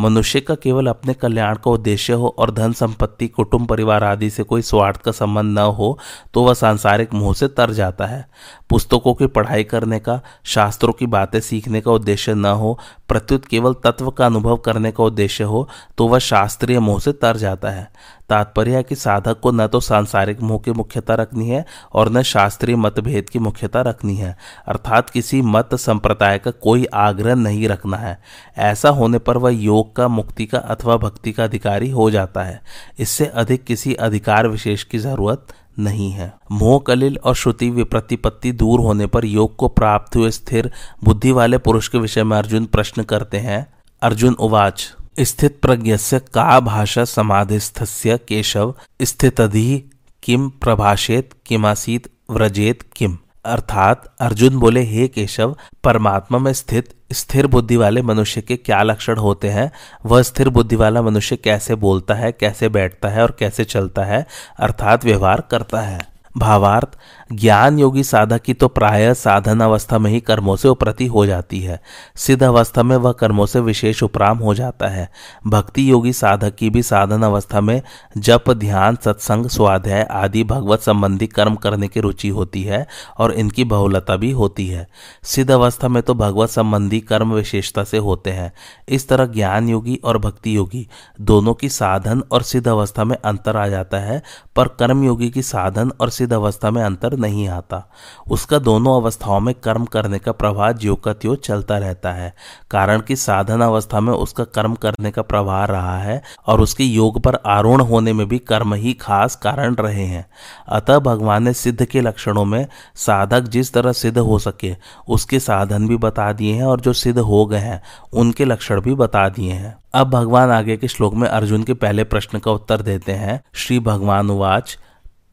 मनुष्य 0.00 0.40
का 0.40 0.54
केवल 0.54 0.86
अपने 0.86 1.14
कल्याण 1.14 1.56
का 1.56 1.70
उद्देश्य 1.70 2.12
हो 2.12 2.34
और 2.38 2.50
धन 2.50 2.72
संपत्ति, 2.72 3.28
कुटुंब, 3.28 3.66
परिवार 3.68 4.04
आदि 4.04 4.30
से 4.30 4.42
कोई 4.42 4.62
स्वार्थ 4.62 5.00
का 5.00 5.12
संबंध 5.12 5.58
न 5.58 5.62
हो 5.62 5.98
तो 6.34 6.44
वह 6.44 6.54
सांसारिक 6.54 7.14
मोह 7.14 7.34
से 7.34 7.48
तर 7.48 7.70
जाता 7.72 8.06
है। 8.06 8.26
पुस्तकों 8.70 9.14
की 9.14 9.26
पढ़ाई 9.28 9.64
करने 9.64 9.98
का, 9.98 10.20
शास्त्रों 10.44 10.92
की 10.92 11.06
बातें 11.08 11.40
सीखने 11.40 11.80
का 11.80 11.92
उद्देश्य 11.92 12.34
न 12.34 12.44
हो, 12.46 12.78
प्रत्युत 13.08 13.44
केवल 13.44 13.74
तत्व 13.84 14.10
का 14.10 14.26
अनुभव 14.26 14.56
करने 14.56 14.92
का 14.92 15.04
उद्देश्य 15.04 15.44
हो 15.44 15.68
तो 15.98 16.06
वह 16.08 16.18
शास्त्रीय 16.20 16.78
मोह 16.80 17.00
से 17.00 17.12
तर 17.14 17.36
जाता 17.36 17.70
है। 17.70 17.90
तात्पर्य 18.32 18.76
है 18.76 18.82
कि 18.82 18.94
साधक 18.94 19.40
को 19.40 19.50
न 19.50 19.66
तो 19.66 19.80
सांसारिक 19.80 20.40
मोह 20.40 20.58
की 20.58 20.72
मुख्यता 20.72 21.14
रखनी 21.14 21.48
है 21.48 21.64
और 21.92 22.10
न 22.12 22.22
शास्त्रीय 22.22 22.76
मतभेद 22.76 23.28
की 23.28 23.38
मुख्यता 23.38 23.80
रखनी 23.80 24.16
है। 24.16 24.36
अर्थात 24.68 25.10
किसी 25.10 25.42
मत 25.42 25.74
संप्रदाय 25.74 26.38
का 26.38 26.50
कोई 26.50 26.84
आग्रह 26.84 27.34
नहीं 27.34 27.68
रखना 27.68 27.96
है। 27.96 28.18
ऐसा 28.58 28.88
होने 28.88 29.18
पर 29.18 29.36
वह 29.36 29.50
योग 29.50 29.96
का, 29.96 30.08
मुक्ति 30.08 30.46
का 30.46 30.58
अथवा 30.58 30.96
भक्ति 30.96 31.32
का 31.32 31.44
अधिकारी 31.44 31.90
हो 31.90 32.10
जाता 32.10 32.42
है। 32.42 32.60
इससे 32.98 33.26
अधिक 33.26 33.64
किसी 33.64 33.94
अधिकार 33.94 34.48
विशेष 34.48 34.84
की 34.84 34.98
ज़रूरत 34.98 35.46
नहीं 35.78 36.10
है। 36.10 36.32
मोह 36.52 36.78
कलिल 36.86 37.18
और 37.24 37.34
श्रुति 37.34 37.70
विप्रतिपत्ति 37.70 38.52
दूर 38.52 38.80
होने 38.80 39.06
पर 39.06 39.24
योग 39.24 39.56
को 39.56 39.68
प्राप्त 39.68 40.16
हुए 40.16 40.30
स्थिर, 40.30 40.70
बुद्धि 41.04 41.32
वाले 41.32 41.58
पुरुष 41.58 41.88
के 41.88 41.98
विषय 41.98 42.24
में 42.24 42.36
अर्जुन 42.36 42.64
प्रश्न 42.64 43.02
करते 43.02 43.38
हैं। 43.38 43.66
अर्जुन 44.02 44.34
उवाच। 44.34 44.94
स्थित 45.20 45.58
प्रज्ञस्य 45.62 46.18
का 46.18 46.60
भाषा 46.60 47.04
समाधिस्थस्य 47.04 48.18
केशव 48.18 48.74
स्थितधि 49.02 49.90
किम 50.22 50.48
प्रभाषेत 50.48 51.30
किमासीत 51.46 52.08
व्रजेत 52.30 52.82
किम 52.96 53.18
अर्थात, 53.44 54.14
अर्जुन 54.20 54.56
बोले, 54.56 54.82
हे 54.82 55.08
केशव, 55.08 55.56
परमात्मा 55.84 56.38
में 56.38 56.52
स्थित 56.52 56.94
स्थिर 57.12 57.46
बुद्धि 57.46 57.76
वाले 57.76 58.02
मनुष्य 58.02 58.40
के 58.40 58.56
क्या 58.56 58.82
लक्षण 58.82 59.16
होते 59.16 59.48
हैं? 59.48 59.72
वह 60.06 60.22
स्थिर 60.22 60.48
बुद्धि 60.48 60.76
वाला 60.76 61.02
मनुष्य 61.02 61.36
कैसे 61.36 61.74
बोलता 61.74 62.14
है, 62.14 62.32
कैसे 62.32 62.68
बैठता 62.68 63.08
है 63.08 63.22
और 63.22 63.36
कैसे 63.38 63.64
चलता 63.64 64.04
है? 64.04 64.26
अर्थात 64.60 65.04
व्यवहार 65.04 65.40
करता 65.50 65.80
है। 65.80 66.11
भावार्थ 66.38 66.98
ज्ञान 67.32 67.78
योगी 67.78 68.02
साधक 68.04 68.42
की 68.42 68.54
तो 68.54 68.68
प्राय 68.68 69.14
साधन 69.14 69.60
अवस्था 69.60 69.98
में 69.98 70.10
ही 70.10 70.20
कर्मों 70.20 70.56
से 70.56 70.68
उपरति 70.68 71.06
हो 71.06 71.26
जाती 71.26 71.60
है। 71.60 71.80
सिद्ध 72.16 72.42
अवस्था 72.42 72.82
में 72.82 72.96
वह 72.96 73.12
कर्मों 73.12 73.46
से 73.46 73.60
विशेष 73.60 74.02
उपराम 74.02 74.38
हो 74.38 74.54
जाता 74.54 74.88
है। 74.88 75.08
भक्ति 75.46 75.90
योगी 75.90 76.12
साधक 76.12 76.54
की 76.54 76.70
भी 76.70 76.82
साधन 76.82 77.22
अवस्था 77.22 77.60
में 77.60 77.82
जप, 78.18 78.50
ध्यान, 78.50 78.96
सत्संग, 78.96 79.46
स्वाध्याय 79.46 80.02
आदि 80.10 80.44
भगवत 80.44 80.80
संबंधी 80.80 81.26
कर्म 81.26 81.54
करने 81.54 81.88
की 81.88 82.00
रुचि 82.00 82.28
होती 82.28 82.62
है 82.62 82.86
और 83.18 83.32
इनकी 83.32 83.64
बहुलता 83.64 84.16
भी 84.16 84.30
होती 84.30 84.66
है। 84.66 84.86
सिद्ध 85.22 85.50
अवस्था 85.50 85.88
में 85.88 86.02
तो 86.02 86.14
भगवत 86.14 86.48
संबंधी 86.48 87.00
कर्म 87.00 87.32
विशेषता 87.32 87.84
से 87.84 87.98
होते 87.98 88.30
हैं। 88.30 88.52
इस 88.88 89.08
तरह 89.08 89.26
ज्ञान 89.26 89.68
योगी 89.68 90.00
और 90.04 90.18
भक्ति 90.18 90.56
योगी 90.56 90.88
दोनों 91.20 91.54
की 91.54 91.68
साधन 91.68 92.22
और 92.32 92.42
सिद्ध 92.42 92.68
अवस्था 92.68 93.04
में 93.04 93.16
अंतर 93.16 93.56
आ 93.56 93.68
जाता 93.68 93.98
है, 93.98 94.22
पर 94.56 94.68
कर्म 94.68 95.04
योगी 95.04 95.30
की 95.30 95.42
साधन 95.42 95.92
और 96.00 96.10
सिद्ध 96.22 96.32
अवस्था 96.32 96.70
में 96.70 96.82
अंतर 96.82 97.16
नहीं 97.16 97.48
आता। 97.48 97.82
उसका 98.30 98.58
दोनों 98.58 99.00
अवस्थाओं 99.00 99.40
में 99.40 99.54
कर्म 99.54 99.84
करने 99.84 100.18
का 100.18 100.32
प्रवाह 100.32 100.72
ज्यो 100.72 100.94
का 100.94 101.12
त्यो 101.12 101.34
चलता 101.34 101.78
रहता 101.78 102.12
है। 102.12 102.34
कारण 102.70 103.00
कि 103.00 103.16
साधन 103.16 103.60
अवस्था 103.60 104.00
में 104.00 104.12
उसका 104.12 104.44
कर्म 104.44 104.74
करने 104.74 105.10
का 105.10 105.22
प्रवाह 105.22 105.64
रहा 105.64 105.98
है 105.98 106.22
और 106.46 106.60
उसके 106.60 106.84
योग 106.84 107.20
पर 107.20 107.38
आरूढ़ 107.46 107.82
होने 107.82 108.12
में 108.12 108.28
भी 108.28 108.38
कर्म 108.38 108.74
ही 108.74 108.92
खास 108.92 109.36
कारण 109.36 109.74
रहे 109.74 110.04
हैं। 110.04 110.26
अतः 110.68 110.98
भगवान 110.98 111.42
ने 111.42 111.52
सिद्ध 111.52 111.84
के 111.84 112.00
लक्षणों 112.00 112.44
में 112.44 112.66
साधक 112.96 113.40
जिस 113.40 113.72
तरह 113.72 113.92
सिद्ध 113.92 114.18
हो 114.18 114.38
सके, 114.38 114.76
उसके 115.08 115.40
साधन 115.40 115.88
भी 115.88 115.96
बता 115.96 116.32
दिए 116.32 116.54
हैं 116.54 116.64
और 116.64 116.80
जो 116.80 116.92
सिद्ध 116.92 117.18
हो 117.18 117.46
गए 117.46 117.58
हैं, 117.58 117.82
उनके 118.12 118.44
लक्षण 118.44 118.80
भी 118.80 118.94
बता 118.94 119.28
दिए 119.28 119.52
हैं। 119.52 119.76
अब 119.94 120.10
भगवान 120.10 120.50
आगे 120.50 120.76
के 120.76 120.88
श्लोक 120.88 121.14
में 121.14 121.28
अर्जुन 121.28 121.62
के 121.62 121.74
पहले 121.74 122.04
प्रश्न 122.04 122.38
का 122.38 122.52
उत्तर 122.52 122.82
देते 122.82 123.12
हैं। 123.12 123.40
श्री 123.54 123.78
भगवान 123.78 124.30
उवाच 124.30 124.78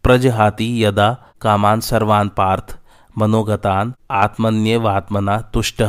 प्रजहाति 0.03 0.85
यदा 0.85 1.09
कामान 1.41 1.79
सर्वान 1.79 2.29
पार्थ, 2.29 2.77
मनोगतान 3.17 3.93
आत्मन्यवात्मना 4.11 5.37
तुष्ट 5.53 5.83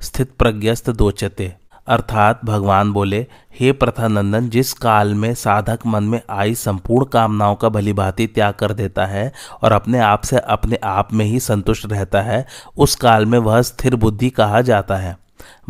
स्थित 0.00 0.32
प्रज्ञस्त 0.38 0.90
दोचते 0.90 1.54
अर्थात 1.86 2.44
भगवान 2.44 2.92
बोले, 2.92 3.26
हे 3.60 3.72
प्रथानंदन, 3.72 4.48
जिस 4.48 4.72
काल 4.72 5.14
में 5.14 5.34
साधक 5.34 5.78
मन 5.86 6.04
में 6.04 6.20
आई 6.30 6.54
संपूर्ण 6.54 7.06
कामनाओं 7.06 7.54
का 7.54 7.68
भली 7.68 7.92
भांति 7.92 8.26
त्याग 8.26 8.54
कर 8.54 8.72
देता 8.72 9.06
है 9.06 9.32
और 9.62 9.72
अपने 9.72 9.98
आप 9.98 10.22
से 10.22 10.38
अपने 10.38 10.78
आप 10.84 11.12
में 11.12 11.24
ही 11.26 11.40
संतुष्ट 11.40 11.86
रहता 11.86 12.22
है, 12.22 12.46
उस 12.76 12.94
काल 12.94 13.26
में 13.26 13.38
वह 13.38 13.62
स्थिर 13.62 13.96
बुद्धि 13.96 14.30
कहा 14.30 14.60
जाता 14.60 14.96
है। 14.96 15.16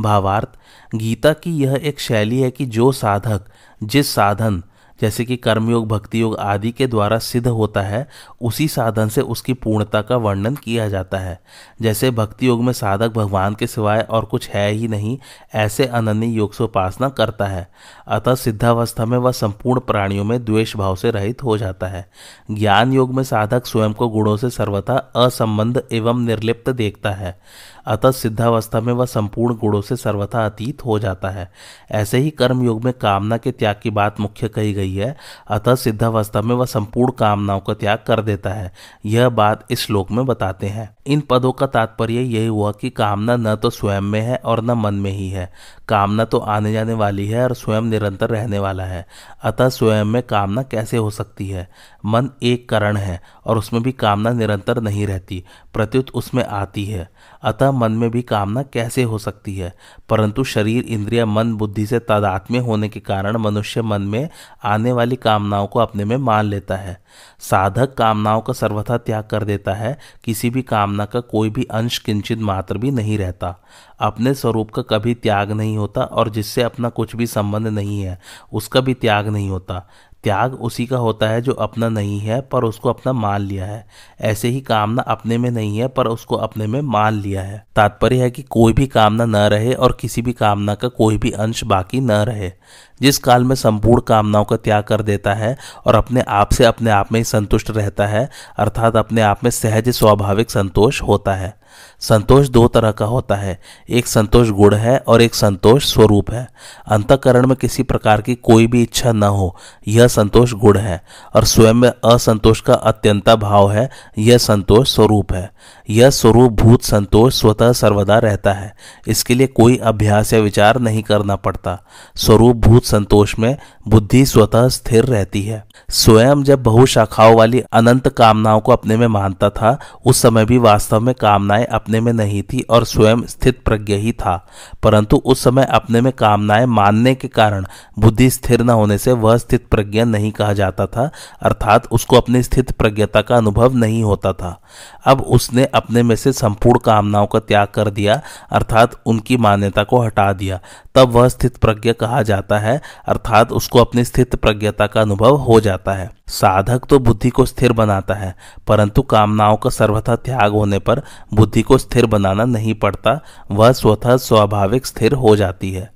भावार्थ, 0.01 0.49
गीता 0.95 1.33
की 1.33 1.57
यह 1.59 1.81
एक 1.83 2.01
शैली 2.01 2.41
है 2.41 2.51
कि 2.51 2.67
जो 2.67 2.93
साधक, 2.93 3.45
जिस 3.83 4.15
साधन 4.15 4.63
जैसे 5.03 5.25
कि 5.25 5.37
कर्मयोग 5.37 5.89
भक्ति 5.89 6.21
योग 6.21 6.37
आदि 6.37 6.71
के 6.71 6.87
द्वारा 6.87 7.19
सिद्ध 7.19 7.47
होता 7.47 7.81
है, 7.81 8.09
उसी 8.41 8.69
साधन 8.69 9.09
से 9.09 9.21
उसकी 9.21 9.53
पूर्णता 9.53 10.03
का 10.03 10.17
वर्णन 10.17 10.55
किया 10.55 10.89
जाता 10.89 11.19
है। 11.19 11.41
जैसे 11.83 12.11
भक्ति 12.11 12.47
योग 12.47 12.65
में 12.65 12.73
साधक 12.73 13.09
भगवान 13.09 13.55
के 13.55 13.67
सिवाय 13.67 14.01
और 14.01 14.25
कुछ 14.25 14.49
है 14.49 14.71
ही 14.71 14.89
नहीं, 14.89 15.19
ऐसे 15.55 15.87
अनन्य 15.87 16.27
योग 16.27 16.55
से 16.55 16.65
उपासना 16.65 17.09
करता 17.09 17.47
है। 17.47 17.73
अतः 18.09 18.35
सिद्धावस्था 18.35 19.05
में 19.05 19.19
वह 19.19 19.33
संपूर्ण 19.33 19.81
प्राणियों 19.81 20.25
में 20.25 20.45
द्वेष 20.45 20.77
भाव 20.77 20.97
से 20.97 21.11
रहित 21.11 21.43
हो 21.43 21.59
जाता 21.59 21.87
है। 21.87 22.11
ज्ञान 22.51 22.93
योग 22.93 23.15
में 23.15 23.23
साधक 23.23 23.67
स्वयं 23.67 23.93
को 23.93 24.09
गुणों 24.09 24.37
से 24.37 24.51
सर्वथा 24.51 25.13
असंबंध 25.17 25.83
एवं 25.93 26.21
निर्लिप्त 26.21 26.71
देखता 26.71 27.11
है। 27.11 27.41
अतः 27.87 28.11
सिद्धावस्था 28.11 28.81
में 28.81 28.93
वह 28.93 29.07
संपूर्ण 29.07 29.57
गुणों 29.57 29.81
से 29.81 29.97
सर्वथा 29.97 30.47
अतीत 30.47 30.85
हो 30.85 30.99
जाता 30.99 31.31
है। 31.31 31.53
ऐसे 31.91 32.19
ही 32.19 32.31
कर्म 32.31 32.63
योग 32.63 32.85
में 32.85 32.93
कामना 32.93 33.37
के 33.37 33.53
त्याग 33.53 33.81
की 33.83 33.91
बात 33.91 34.21
मुख्य 34.21 34.49
कही 34.49 34.73
गई 34.73 34.95
है। 34.95 35.17
अतः 35.49 35.75
सिद्धावस्था 35.75 36.43
में 36.43 36.55
वह 36.55 36.67
संपूर्ण 36.67 37.13
कामनाओं 37.13 37.61
का 37.61 37.75
त्याग 37.75 37.99
कर 38.07 38.23
देता 38.23 38.51
है। 38.51 38.73
यह 39.07 39.29
बात 39.29 39.65
इस 39.71 39.81
श्लोक 39.81 40.11
में 40.11 40.27
बताते 40.27 40.67
हैं। 40.67 40.97
इन 41.07 41.21
पदों 41.21 41.53
का 41.53 41.67
तात्पर्य 41.67 42.15
यही 42.15 42.47
हुआ 42.47 42.73
कि 42.73 42.91
कामना 42.91 43.37
न 43.37 43.57
तो 43.57 43.71
स्वयं 43.71 44.01
में 44.01 44.21
है 44.21 44.37
और 44.37 44.63
न 44.63 44.71
मन 44.71 44.95
में 44.95 45.11
ही 45.11 45.29
है। 45.29 45.53
कामना 45.89 46.25
तो 46.25 46.39
आने 46.39 46.73
जाने 46.73 46.93
वाली 46.93 47.27
है 47.27 47.45
और 47.45 47.55
स्वयं 47.55 47.83
निरंतर 47.83 48.31
रहने 48.31 48.59
वाला 48.59 48.85
है। 48.85 49.07
अतः 49.43 49.69
स्वयं 49.69 50.05
में 50.05 50.23
कामना 50.23 50.63
कैसे 50.63 50.97
हो 50.97 51.11
सकती 51.11 51.49
है? 51.49 51.69
मन 52.07 52.29
एक 52.43 52.69
करण 52.69 52.97
है 52.97 53.21
और 53.47 53.59
उसमें 53.59 53.83
भी 53.83 53.93
कामना 53.93 54.31
निरंतर 54.31 54.81
नहीं 54.81 55.07
रहती, 55.07 55.45
प्रत्युत 55.75 56.11
उसमें 56.11 56.45
आती 56.45 56.85
है। 56.85 57.11
अतः 57.43 57.72
मन 57.73 57.93
में 57.93 58.11
भी 58.11 58.23
कामना 58.23 58.63
कैसे 58.63 59.03
हो 59.03 59.19
सकती 59.19 59.57
है? 59.57 59.75
परंतु 60.09 60.45
शरीर, 60.45 60.85
इंद्रिया, 60.85 61.27
मन, 61.27 61.55
बुद्धि 61.55 61.87
से 61.87 61.99
तादात्म्य 61.99 62.59
होने 62.59 62.89
के 62.89 63.01
कारण 63.01 63.37
मनुष्य 63.37 63.83
मन 63.83 64.03
में 64.03 64.29
आने 64.65 64.93
वाली 64.93 65.17
कामनाओं 65.17 65.67
को 65.67 65.79
अपने 65.79 66.05
में 66.05 66.17
मान 66.17 66.45
लेता 66.45 66.77
है। 66.77 67.05
साधक 67.41 67.95
कामनाओं 67.95 68.41
का 68.41 68.53
सर्वथा 68.53 68.99
त्याग 68.99 69.25
कर 69.25 69.45
देता 69.45 69.75
है, 69.75 69.99
किसी 70.25 70.51
भी 70.51 70.63
कामना 70.63 71.05
का 71.05 71.21
कोई 71.21 71.51
भी 71.51 71.65
अंश 71.65 71.99
किंचित 71.99 72.39
मात्र 72.39 72.79
भी 72.79 72.91
नहीं 72.91 73.19
रहता। 73.19 73.63
अपने 74.01 74.35
स्वरूप 74.35 74.71
का 74.71 74.83
कभी 74.83 75.15
त्याग 75.15 75.53
नहीं 75.53 75.77
होता 75.77 76.01
और 76.01 76.31
जिससे 76.31 76.63
अपना 76.63 76.89
कुछ 76.89 77.17
भी 77.17 77.27
संबंध 77.27 77.67
नहीं 77.67 78.03
है, 78.03 78.21
उसका 78.53 78.81
भी 78.81 78.95
त्याग 78.95 79.29
नहीं 79.29 79.51
होता। 79.51 79.89
त्याग 80.25 80.55
उसी 80.55 80.87
का 80.87 80.97
होता 80.97 81.29
है 81.29 81.43
जो 81.43 81.53
अपना 81.53 81.89
नहीं 81.89 82.21
है, 82.21 82.41
पर 82.41 82.65
उसको 82.65 82.89
अपना 82.89 83.13
मान 83.13 83.41
लिया 83.41 83.67
है। 83.67 83.87
ऐसे 84.21 84.49
ही 84.49 84.61
कामना 84.61 85.03
अपने 85.03 85.39
में 85.39 85.51
नहीं 85.51 85.79
है, 85.79 85.89
पर 85.89 86.07
उसको 86.07 86.37
अपने 86.37 86.67
में 86.67 86.81
मान 86.81 87.15
लिया 87.15 87.43
है। 87.43 87.67
तात्पर्य 87.77 88.17
है 88.17 88.31
कि 88.31 88.43
कोई 88.43 88.73
भी 88.73 88.87
कामना 88.87 89.25
न 89.25 89.37
रहे 89.37 89.73
और 89.73 89.99
किसी 90.01 90.23
भी 90.23 90.33
कामना 90.33 90.75
का 90.75 90.89
कोई 90.89 91.19
भी 91.19 91.31
अंश 91.31 91.65
बाकी 91.65 92.01
न 92.01 92.13
रहे। 92.13 92.53
जिस 93.01 93.19
काल 93.19 93.45
में 93.45 93.57
संपूर्ण 93.57 94.01
कामनाओं 94.01 94.45
का 94.45 94.57
त्याग 94.57 94.85
कर 94.85 95.03
देता 95.03 95.35
है 95.35 95.57
और 95.87 95.95
अपने 95.95 96.21
आप 96.21 96.51
से 96.53 96.65
अपने 96.65 96.91
आप 96.91 97.13
में 97.13 97.21
ही 97.21 97.25
संतुष्ट 97.25 97.71
रहता 97.71 98.07
है, 98.07 98.31
अर्थात 98.59 98.97
अपने 98.97 99.21
आप 99.21 99.45
में 99.45 99.51
सहज, 99.51 99.89
स्वाभाविक 99.89 100.51
संतोष 100.51 101.03
होता 101.03 101.35
है। 101.35 101.62
संतोष 102.01 102.49
दो 102.49 102.69
तरह 102.69 102.91
का 102.91 103.05
होता 103.05 103.35
है। 103.35 103.61
एक 103.91 104.07
संतोष 104.07 104.49
गुण 104.49 104.75
है 104.75 104.99
और 105.07 105.23
एक 105.23 105.35
संतोष 105.35 105.93
स्वरूप 105.93 106.31
है। 106.31 106.49
अंतकरण 106.89 107.47
में 107.47 107.57
किसी 107.57 107.83
प्रकार 107.83 108.21
की 108.21 108.35
कोई 108.35 108.67
भी 108.67 108.83
इच्छा 108.83 109.13
न 109.13 109.23
हो, 109.23 109.57
यह 109.89 110.07
संतोष 110.07 110.53
गुण 110.53 110.79
है 110.79 111.05
और 111.37 111.45
स्वयं 111.45 111.75
में 111.75 111.93
असंतोष 112.05 112.61
का 112.61 112.75
अत्यंता 112.75 113.37
भाव 113.37 113.73
है, 113.73 113.91
यह 114.19 114.39
संतोष 114.39 114.95
स्वरूप 114.95 115.33
है। 115.33 115.53
यह 115.91 116.11
स्वरूप 116.11 116.53
भूत 116.53 116.83
संतोष 116.83 117.41
स्वतः 117.41 117.73
सर्वदा 117.73 118.19
रहता 118.19 118.53
है। 118.53 118.75
इसके 119.09 119.35
लिए 119.35 119.47
कोई 119.47 119.77
अभ्यास 119.77 120.33
या 120.33 120.41
विचार 120.41 120.79
नहीं 120.79 121.03
करना 121.03 121.37
पड़ता। 121.37 121.79
स्वरूप 122.17 122.57
भूत 122.57 122.85
संतोष 122.85 123.39
में 123.39 123.57
बुद्धि 123.89 124.27
स्वतः 124.27 124.69
स्थिर 124.69 125.05
रहती 125.05 125.43
है। 125.43 125.67
स्वयं 125.91 126.43
जब 126.43 126.63
बहुशाखाओं 126.63 127.37
वाली 127.37 127.63
अनंत 127.73 128.09
कामनाओं 128.09 128.61
को 128.61 128.73
अपने 128.73 128.97
में 128.97 129.07
मानता 129.07 129.51
था, 129.51 129.79
उस 130.07 130.23
समय 130.23 130.45
भी 130.45 130.59
वास्तव 130.59 131.01
में 131.01 131.15
कामनाएँ 131.15 131.62
अपने 131.65 132.01
में 132.01 132.13
नहीं 132.13 132.43
थी 132.43 132.61
और 132.61 132.85
स्वयं 132.85 133.23
स्थित 133.23 133.63
प्रज्ञ 133.65 133.95
ही 133.95 134.13
था। 134.13 134.49
परंतु 134.83 135.17
उस 135.17 135.45
समय 135.45 135.65
अपने 135.65 136.01
में 136.01 136.13
कामनाएँ 136.13 136.67
मानने 136.67 137.15
के 137.15 137.29
कारण 137.29 137.67
बुद्धि 137.99 138.31
स्थिर 138.31 138.63
न 138.63 138.71
होने 138.71 138.99
से 138.99 139.13
वह 139.13 139.37
स्थित 139.37 139.67
प्रज्ञा 139.71 140.05
नहीं 140.05 140.33
कहा 140.33 140.53
जाता 140.53 140.87
था, 140.87 141.11
अर्थात 141.43 141.89
उसको 141.93 142.17
अपनी 142.17 142.43
स्थित 142.43 142.73
प्रज्ञता 142.73 143.23
का 143.23 143.37
अनुभव 143.37 143.75
नहीं 143.75 144.03
होता 144.03 144.33
था। 144.33 144.61
अब 145.05 145.21
उसने 145.21 145.65
अपने 145.65 146.03
में 146.03 146.17
से 146.17 146.33
संपूर्ण 146.33 146.79
कामनाओं 146.79 147.27
का 147.27 147.39
त्याग 147.39 147.69
कर 147.69 147.91
दिया, 147.91 148.23
अर्थात 148.51 149.03
उनकी 149.07 149.37
मान्यता 149.37 149.83
को 149.83 150.01
हटा 150.03 150.33
दिया। 150.33 150.61
तब 150.95 151.09
वह 151.09 151.29
स्थित 151.29 151.57
प्रज्ञ 151.57 151.93
कहा 151.93 152.23
जाता 152.23 152.59
है, 152.59 152.81
अर्थात 153.09 153.53
उसको 153.53 153.79
अपनी 153.79 154.05
स्थित 154.05 154.35
प्रज्ञता 154.35 154.87
का 154.87 155.01
अनुभव 155.01 155.37
हो 155.37 155.61
जाता 155.61 155.93
है। 155.93 156.11
साधक 156.29 156.81
तो 156.89 156.99
बुद्धि 156.99 157.31
को 157.31 157.47
स्थिर 157.47 157.73
बनाता 157.73 158.15
है, 158.15 158.35
परंतु 158.67 159.03
कामनाओं 159.03 159.57
का 159.57 159.71
सर्वथा 159.71 160.17
त्याग 160.17 160.53
होने 160.53 160.79
पर 160.79 161.03
बुद्धि 161.35 161.52
को 161.63 161.79
स्थिर 161.79 162.07
बनाना 162.07 162.45
नहीं 162.45 162.75
पड़ता, 162.75 163.21
वह 163.51 163.73
स्वतः 163.73 164.17
स्वाभाविक 164.17 164.87
स्थिर 164.87 165.13
हो 165.13 165.37
जाती 165.37 165.73
है। 165.73 165.93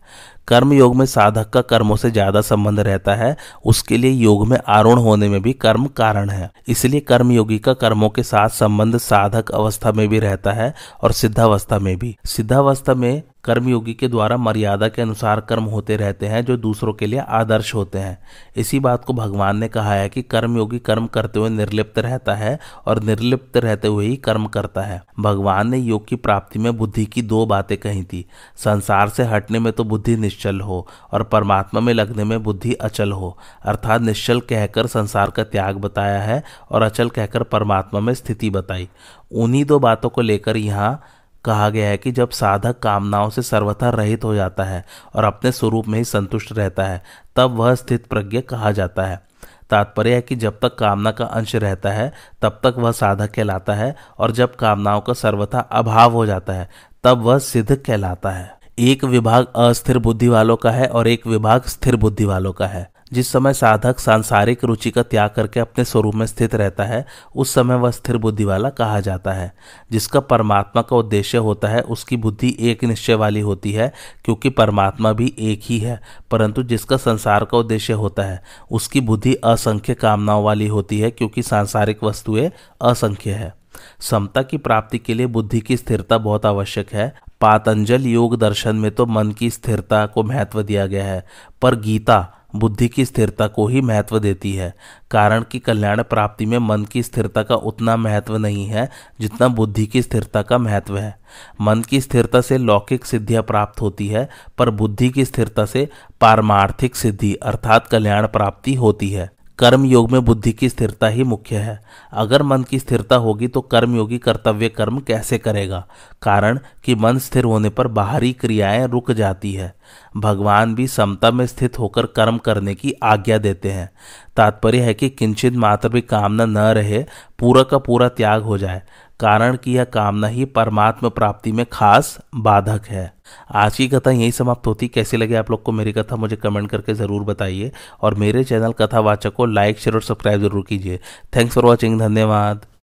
कर्म 0.48 0.72
योग 0.72 0.96
में 0.96 1.06
साधक 1.06 1.48
का 1.50 1.60
कर्मों 1.60 1.96
से 1.96 2.10
ज़्यादा 2.10 2.40
संबंध 2.40 2.80
रहता 2.80 3.14
है, 3.14 3.36
उसके 3.64 3.96
लिए 3.96 4.10
योग 4.10 4.46
में 4.46 4.58
आरूढ़ 4.68 4.98
होने 4.98 5.28
में 5.28 5.42
भी 5.42 5.52
कर्म 5.52 5.86
कारण 5.86 6.30
है। 6.30 6.50
इसलिए 6.68 7.00
कर्म 7.00 7.32
योगी 7.32 7.58
का 7.58 7.72
कर्मों 7.74 8.08
के 8.08 8.22
साथ 8.22 8.48
संबंध 8.48 8.98
साधक 8.98 9.50
अवस्था 9.50 9.92
में 9.92 10.08
भी 10.08 10.18
रहता 10.18 10.52
है 10.52 10.74
और 11.02 11.12
सिद्धावस्था 11.12 11.78
में 11.78 11.98
भी। 11.98 12.16
सिद्धावस्था 12.26 12.94
में 12.94 13.22
कर्मयोगी 13.46 13.94
के 13.94 14.08
द्वारा 14.08 14.36
मर्यादा 14.36 14.88
के 14.88 15.02
अनुसार 15.02 15.40
कर्म 15.40 15.64
होते 15.64 15.96
रहते 15.96 16.26
हैं, 16.26 16.44
जो 16.44 16.56
दूसरों 16.56 16.92
के 16.92 17.06
लिए 17.06 17.18
आदर्श 17.18 17.74
होते 17.74 17.98
हैं। 17.98 18.18
इसी 18.56 18.80
बात 18.80 19.04
को 19.04 19.12
भगवान 19.12 19.58
ने 19.58 19.68
कहा 19.68 19.92
है 19.92 20.08
कि 20.08 20.22
कर्मयोगी 20.22 20.78
कर्म 20.78 21.06
करते 21.06 21.38
हुए 21.38 21.48
निर्लिप्त 21.48 21.98
रहता 21.98 22.34
है 22.34 22.58
और 22.86 23.02
निर्लिप्त 23.02 23.56
रहते 23.56 23.88
हुए 23.88 24.06
ही 24.06 24.16
कर्म 24.18 24.46
करता 24.46 24.82
है। 24.82 25.02
भगवान 25.20 25.70
ने 25.70 25.78
योग 25.78 26.06
की 26.08 26.16
प्राप्ति 26.16 26.58
में 26.58 26.76
बुद्धि 26.76 27.04
की 27.06 27.22
दो 27.22 27.44
बातें 27.46 27.76
कही 27.78 28.02
थी, 28.04 28.24
संसार 28.56 29.08
से 29.08 29.24
हटने 29.24 29.58
में 29.58 29.72
तो 29.72 29.84
बुद्धि 29.84 30.16
निश्चल 30.16 30.60
हो 30.60 30.86
और 31.12 31.22
परमात्मा 31.22 31.80
में 31.80 31.92
लगने 31.94 32.24
में 32.24 32.42
बुद्धि 32.42 32.72
अचल 32.74 33.12
हो, 33.12 33.36
अर्थात 33.62 34.00
निश्चल 34.02 34.40
कहकर 34.40 34.86
संसार 34.86 35.30
का 35.30 35.44
त्याग 35.44 35.76
बताया 35.76 36.20
है 36.20 36.42
और 36.70 36.82
अचल 36.82 37.08
कहकर 37.08 37.42
परमात्मा 37.44 38.00
में 38.00 38.12
स्थिति 38.14 38.50
बताई। 38.50 38.88
उन्हीं 39.32 39.64
दो 39.64 39.78
बातों 39.78 40.08
को 40.08 40.20
लेकर 40.20 40.56
यहाँ 40.56 41.00
कहा 41.46 41.68
गया 41.70 41.88
है 41.88 41.96
कि 41.96 42.12
जब 42.12 42.30
साधक 42.30 42.78
कामनाओं 42.78 43.30
से 43.30 43.42
सर्वथा 43.42 43.90
रहित 43.90 44.24
हो 44.24 44.34
जाता 44.34 44.64
है 44.64 44.84
और 45.14 45.24
अपने 45.24 45.52
स्वरूप 45.52 45.88
में 45.88 45.98
ही 45.98 46.04
संतुष्ट 46.04 46.52
रहता 46.52 46.84
है, 46.84 47.02
तब 47.36 47.50
वह 47.50 47.74
स्थित 47.74 48.06
प्रज्ञ 48.06 48.40
कहा 48.40 48.72
जाता 48.72 49.02
है। 49.02 49.26
तात्पर्य 49.70 50.14
है 50.14 50.20
कि 50.20 50.36
जब 50.36 50.58
तक 50.62 50.74
कामना 50.74 51.10
का 51.10 51.24
अंश 51.24 51.54
रहता 51.56 51.90
है, 51.90 52.12
तब 52.42 52.60
तक 52.62 52.74
वह 52.78 52.92
साधक 52.92 53.30
कहलाता 53.34 53.74
है 53.74 53.96
और 54.18 54.32
जब 54.32 54.56
कामनाओं 54.56 55.00
का 55.00 55.12
सर्वथा 55.12 55.60
अभाव 55.60 56.12
हो 56.12 56.26
जाता 56.26 56.52
है, 56.52 56.68
तब 57.04 57.22
वह 57.22 57.38
सिद्ध 57.38 57.76
कहलाता 57.76 58.30
है। 58.30 58.56
एक 58.78 59.04
विभाग 59.04 59.46
अस्थिर 59.56 59.98
बुद्धि 59.98 60.28
वालों 60.28 60.56
का 60.56 60.70
है 60.70 60.86
और 60.86 61.08
एक 61.08 61.26
विभाग 61.26 61.62
स्थिर 61.62 61.96
बुद्धि 61.96 62.24
वालों 62.24 62.52
का 62.52 62.66
है। 62.66 62.95
जिस 63.12 63.32
समय 63.32 63.54
साधक 63.54 63.98
सांसारिक 63.98 64.64
रुचि 64.64 64.90
का 64.90 65.02
त्याग 65.02 65.30
करके 65.30 65.60
अपने 65.60 65.84
स्वरूप 65.84 66.14
में 66.14 66.26
स्थित 66.26 66.54
रहता 66.54 66.84
है, 66.84 67.06
उस 67.36 67.54
समय 67.54 67.74
वह 67.74 67.90
स्थिर 67.90 68.16
बुद्धि 68.16 68.44
वाला 68.44 68.70
कहा 68.70 69.00
जाता 69.00 69.32
है। 69.32 69.54
जिसका 69.92 70.20
परमात्मा 70.20 70.82
का 70.82 70.96
उद्देश्य 70.96 71.38
होता 71.38 71.68
है, 71.68 71.80
उसकी 71.80 72.16
बुद्धि 72.16 72.56
एक 72.60 72.84
निश्चय 72.84 73.14
वाली 73.14 73.40
होती 73.40 73.72
है, 73.72 73.92
क्योंकि 74.24 74.50
परमात्मा 74.50 75.12
भी 75.12 75.34
एक 75.38 75.60
ही 75.64 75.78
है। 75.78 76.00
परंतु 76.30 76.62
जिसका 76.62 76.96
संसार 76.96 77.44
का 77.44 77.58
उद्देश्य 77.58 77.92
होता 77.92 78.22
है, 78.22 78.42
उसकी 78.70 79.00
बुद्धि 79.00 79.34
असंख्य 79.34 79.94
कामनाओं 79.94 80.44
वाली 80.44 80.66
होती 80.66 81.00
है, 81.00 81.10
क्योंकि 81.10 81.42
सांसारिक 81.42 82.04
वस्तुएँ 82.04 82.50
असंख्य 82.82 83.30
है। 83.30 83.54
समता 84.00 84.42
की 84.42 84.56
प्राप्ति 84.56 84.98
के 84.98 85.14
लिए 85.14 85.26
बुद्धि 85.26 85.60
की 85.60 85.76
स्थिरता 85.76 86.18
बहुत 86.18 86.46
आवश्यक 86.46 86.92
है। 86.92 87.14
पातंजल 87.40 88.02
योग 88.02 88.36
दर्शन 88.36 88.76
में 88.76 88.90
तो 88.90 89.06
मन 89.06 89.32
की 89.32 89.50
स्थिरता 89.50 90.06
को 90.06 90.22
महत्व 90.22 90.62
दिया 90.62 90.86
गया 90.86 91.04
है, 91.04 91.26
पर 91.62 91.74
गीता 91.74 92.32
बुद्धि 92.58 92.88
की 92.88 93.04
स्थिरता 93.04 93.46
को 93.46 93.66
ही 93.66 93.80
महत्व 93.80 94.18
देती 94.18 94.52
है। 94.52 94.74
कारण 95.10 95.42
कि 95.42 95.58
कल्याण 95.58 96.02
प्राप्ति 96.02 96.46
में 96.46 96.58
मन 96.58 96.84
की 96.84 97.02
स्थिरता 97.02 97.42
का 97.42 97.54
उतना 97.54 97.96
महत्व 97.96 98.36
नहीं 98.36 98.66
है, 98.66 98.90
जितना 99.20 99.48
बुद्धि 99.48 99.86
की 99.86 100.02
स्थिरता 100.02 100.42
का 100.42 100.58
महत्व 100.58 100.98
है। 100.98 101.18
मन 101.60 101.82
की 101.82 102.00
स्थिरता 102.00 102.40
से 102.40 102.58
लौकिक 102.58 103.04
सिद्धियाँ 103.04 103.42
प्राप्त 103.42 103.80
होती 103.80 104.08
है, 104.08 104.28
पर 104.58 104.70
बुद्धि 104.70 105.10
की 105.10 105.24
स्थिरता 105.24 105.64
से 105.64 105.88
पारमार्थिक 106.20 106.96
सिद्धि 106.96 107.34
अर्थात 107.34 107.86
कल्याण 107.86 108.26
प्राप्ति 108.26 108.74
होती 108.74 109.10
है। 109.10 109.35
कर्म 109.58 109.84
योग 109.84 110.10
में 110.10 110.24
बुद्धि 110.24 110.52
की 110.52 110.68
स्थिरता 110.68 111.06
ही 111.06 111.24
मुख्य 111.24 111.56
है। 111.56 111.82
अगर 112.12 112.42
मन 112.42 112.62
की 112.62 112.78
स्थिरता 112.78 113.16
होगी 113.16 113.48
तो 113.48 113.60
कर्मयोगी 113.60 114.18
कर्तव्य 114.18 114.68
कर्म 114.68 115.00
कैसे 115.00 115.38
करेगा? 115.38 115.86
कारण 116.22 116.58
कि 116.84 116.94
मन 116.94 117.18
स्थिर 117.18 117.44
होने 117.44 117.68
पर 117.68 117.86
बाहरी 117.86 118.32
क्रियाएँ 118.32 118.86
रुक 118.86 119.12
जाती 119.12 119.52
है। 119.52 119.74
भगवान 120.16 120.74
भी 120.74 120.86
समता 120.86 121.30
में 121.30 121.46
स्थित 121.46 121.78
होकर 121.78 122.06
कर्म 122.06 122.38
करने 122.38 122.74
की 122.74 122.92
आज्ञा 123.02 123.38
देते 123.38 123.70
हैं। 123.70 123.90
तात्पर्य 124.36 124.80
है 124.80 124.94
कि 124.94 125.08
किंचित 125.08 125.54
मात्र 125.54 125.88
भी 125.88 126.00
कामना 126.00 126.44
न 126.44 126.58
रहे, 126.58 127.04
पूरा 127.38 127.62
का 127.62 127.78
पूरा 127.78 128.08
त्याग 128.08 128.42
हो 128.42 128.58
जाए। 128.58 128.82
कारण 129.20 129.56
कि 129.56 129.72
यह 129.72 129.84
कामना 129.84 130.26
ही 130.26 130.44
परमात्म 130.44 131.08
प्राप्ति 131.08 131.52
में 131.52 131.66
खास 131.72 132.18
बाधक 132.34 132.86
है। 132.86 133.14
आज 133.50 133.76
की 133.76 133.88
कथा 133.88 134.10
यही 134.10 134.32
समाप्त 134.32 134.66
होती। 134.66 134.88
कैसी 134.88 135.16
लगे 135.16 135.34
आप 135.34 135.50
लोग 135.50 135.62
को 135.62 135.72
मेरी 135.72 135.92
कथा, 135.92 136.16
मुझे 136.16 136.36
कमेंट 136.36 136.70
करके 136.70 136.94
ज़रूर 136.94 137.22
बताइए। 137.22 137.72
और 138.00 138.14
मेरे 138.14 138.44
चैनल 138.44 138.72
कथावाचक 138.72 139.32
को 139.32 139.46
लाइक, 139.46 139.78
शेयर 139.78 139.94
और 139.94 140.02
सब्सक्राइब 140.02 140.40
ज़रूर 140.40 140.64
कीजिए। 140.68 141.00
थैंक्स 141.36 141.54
फॉर 141.54 141.64
वॉचिंग, 141.64 142.00
धन्यवाद। 142.00 142.66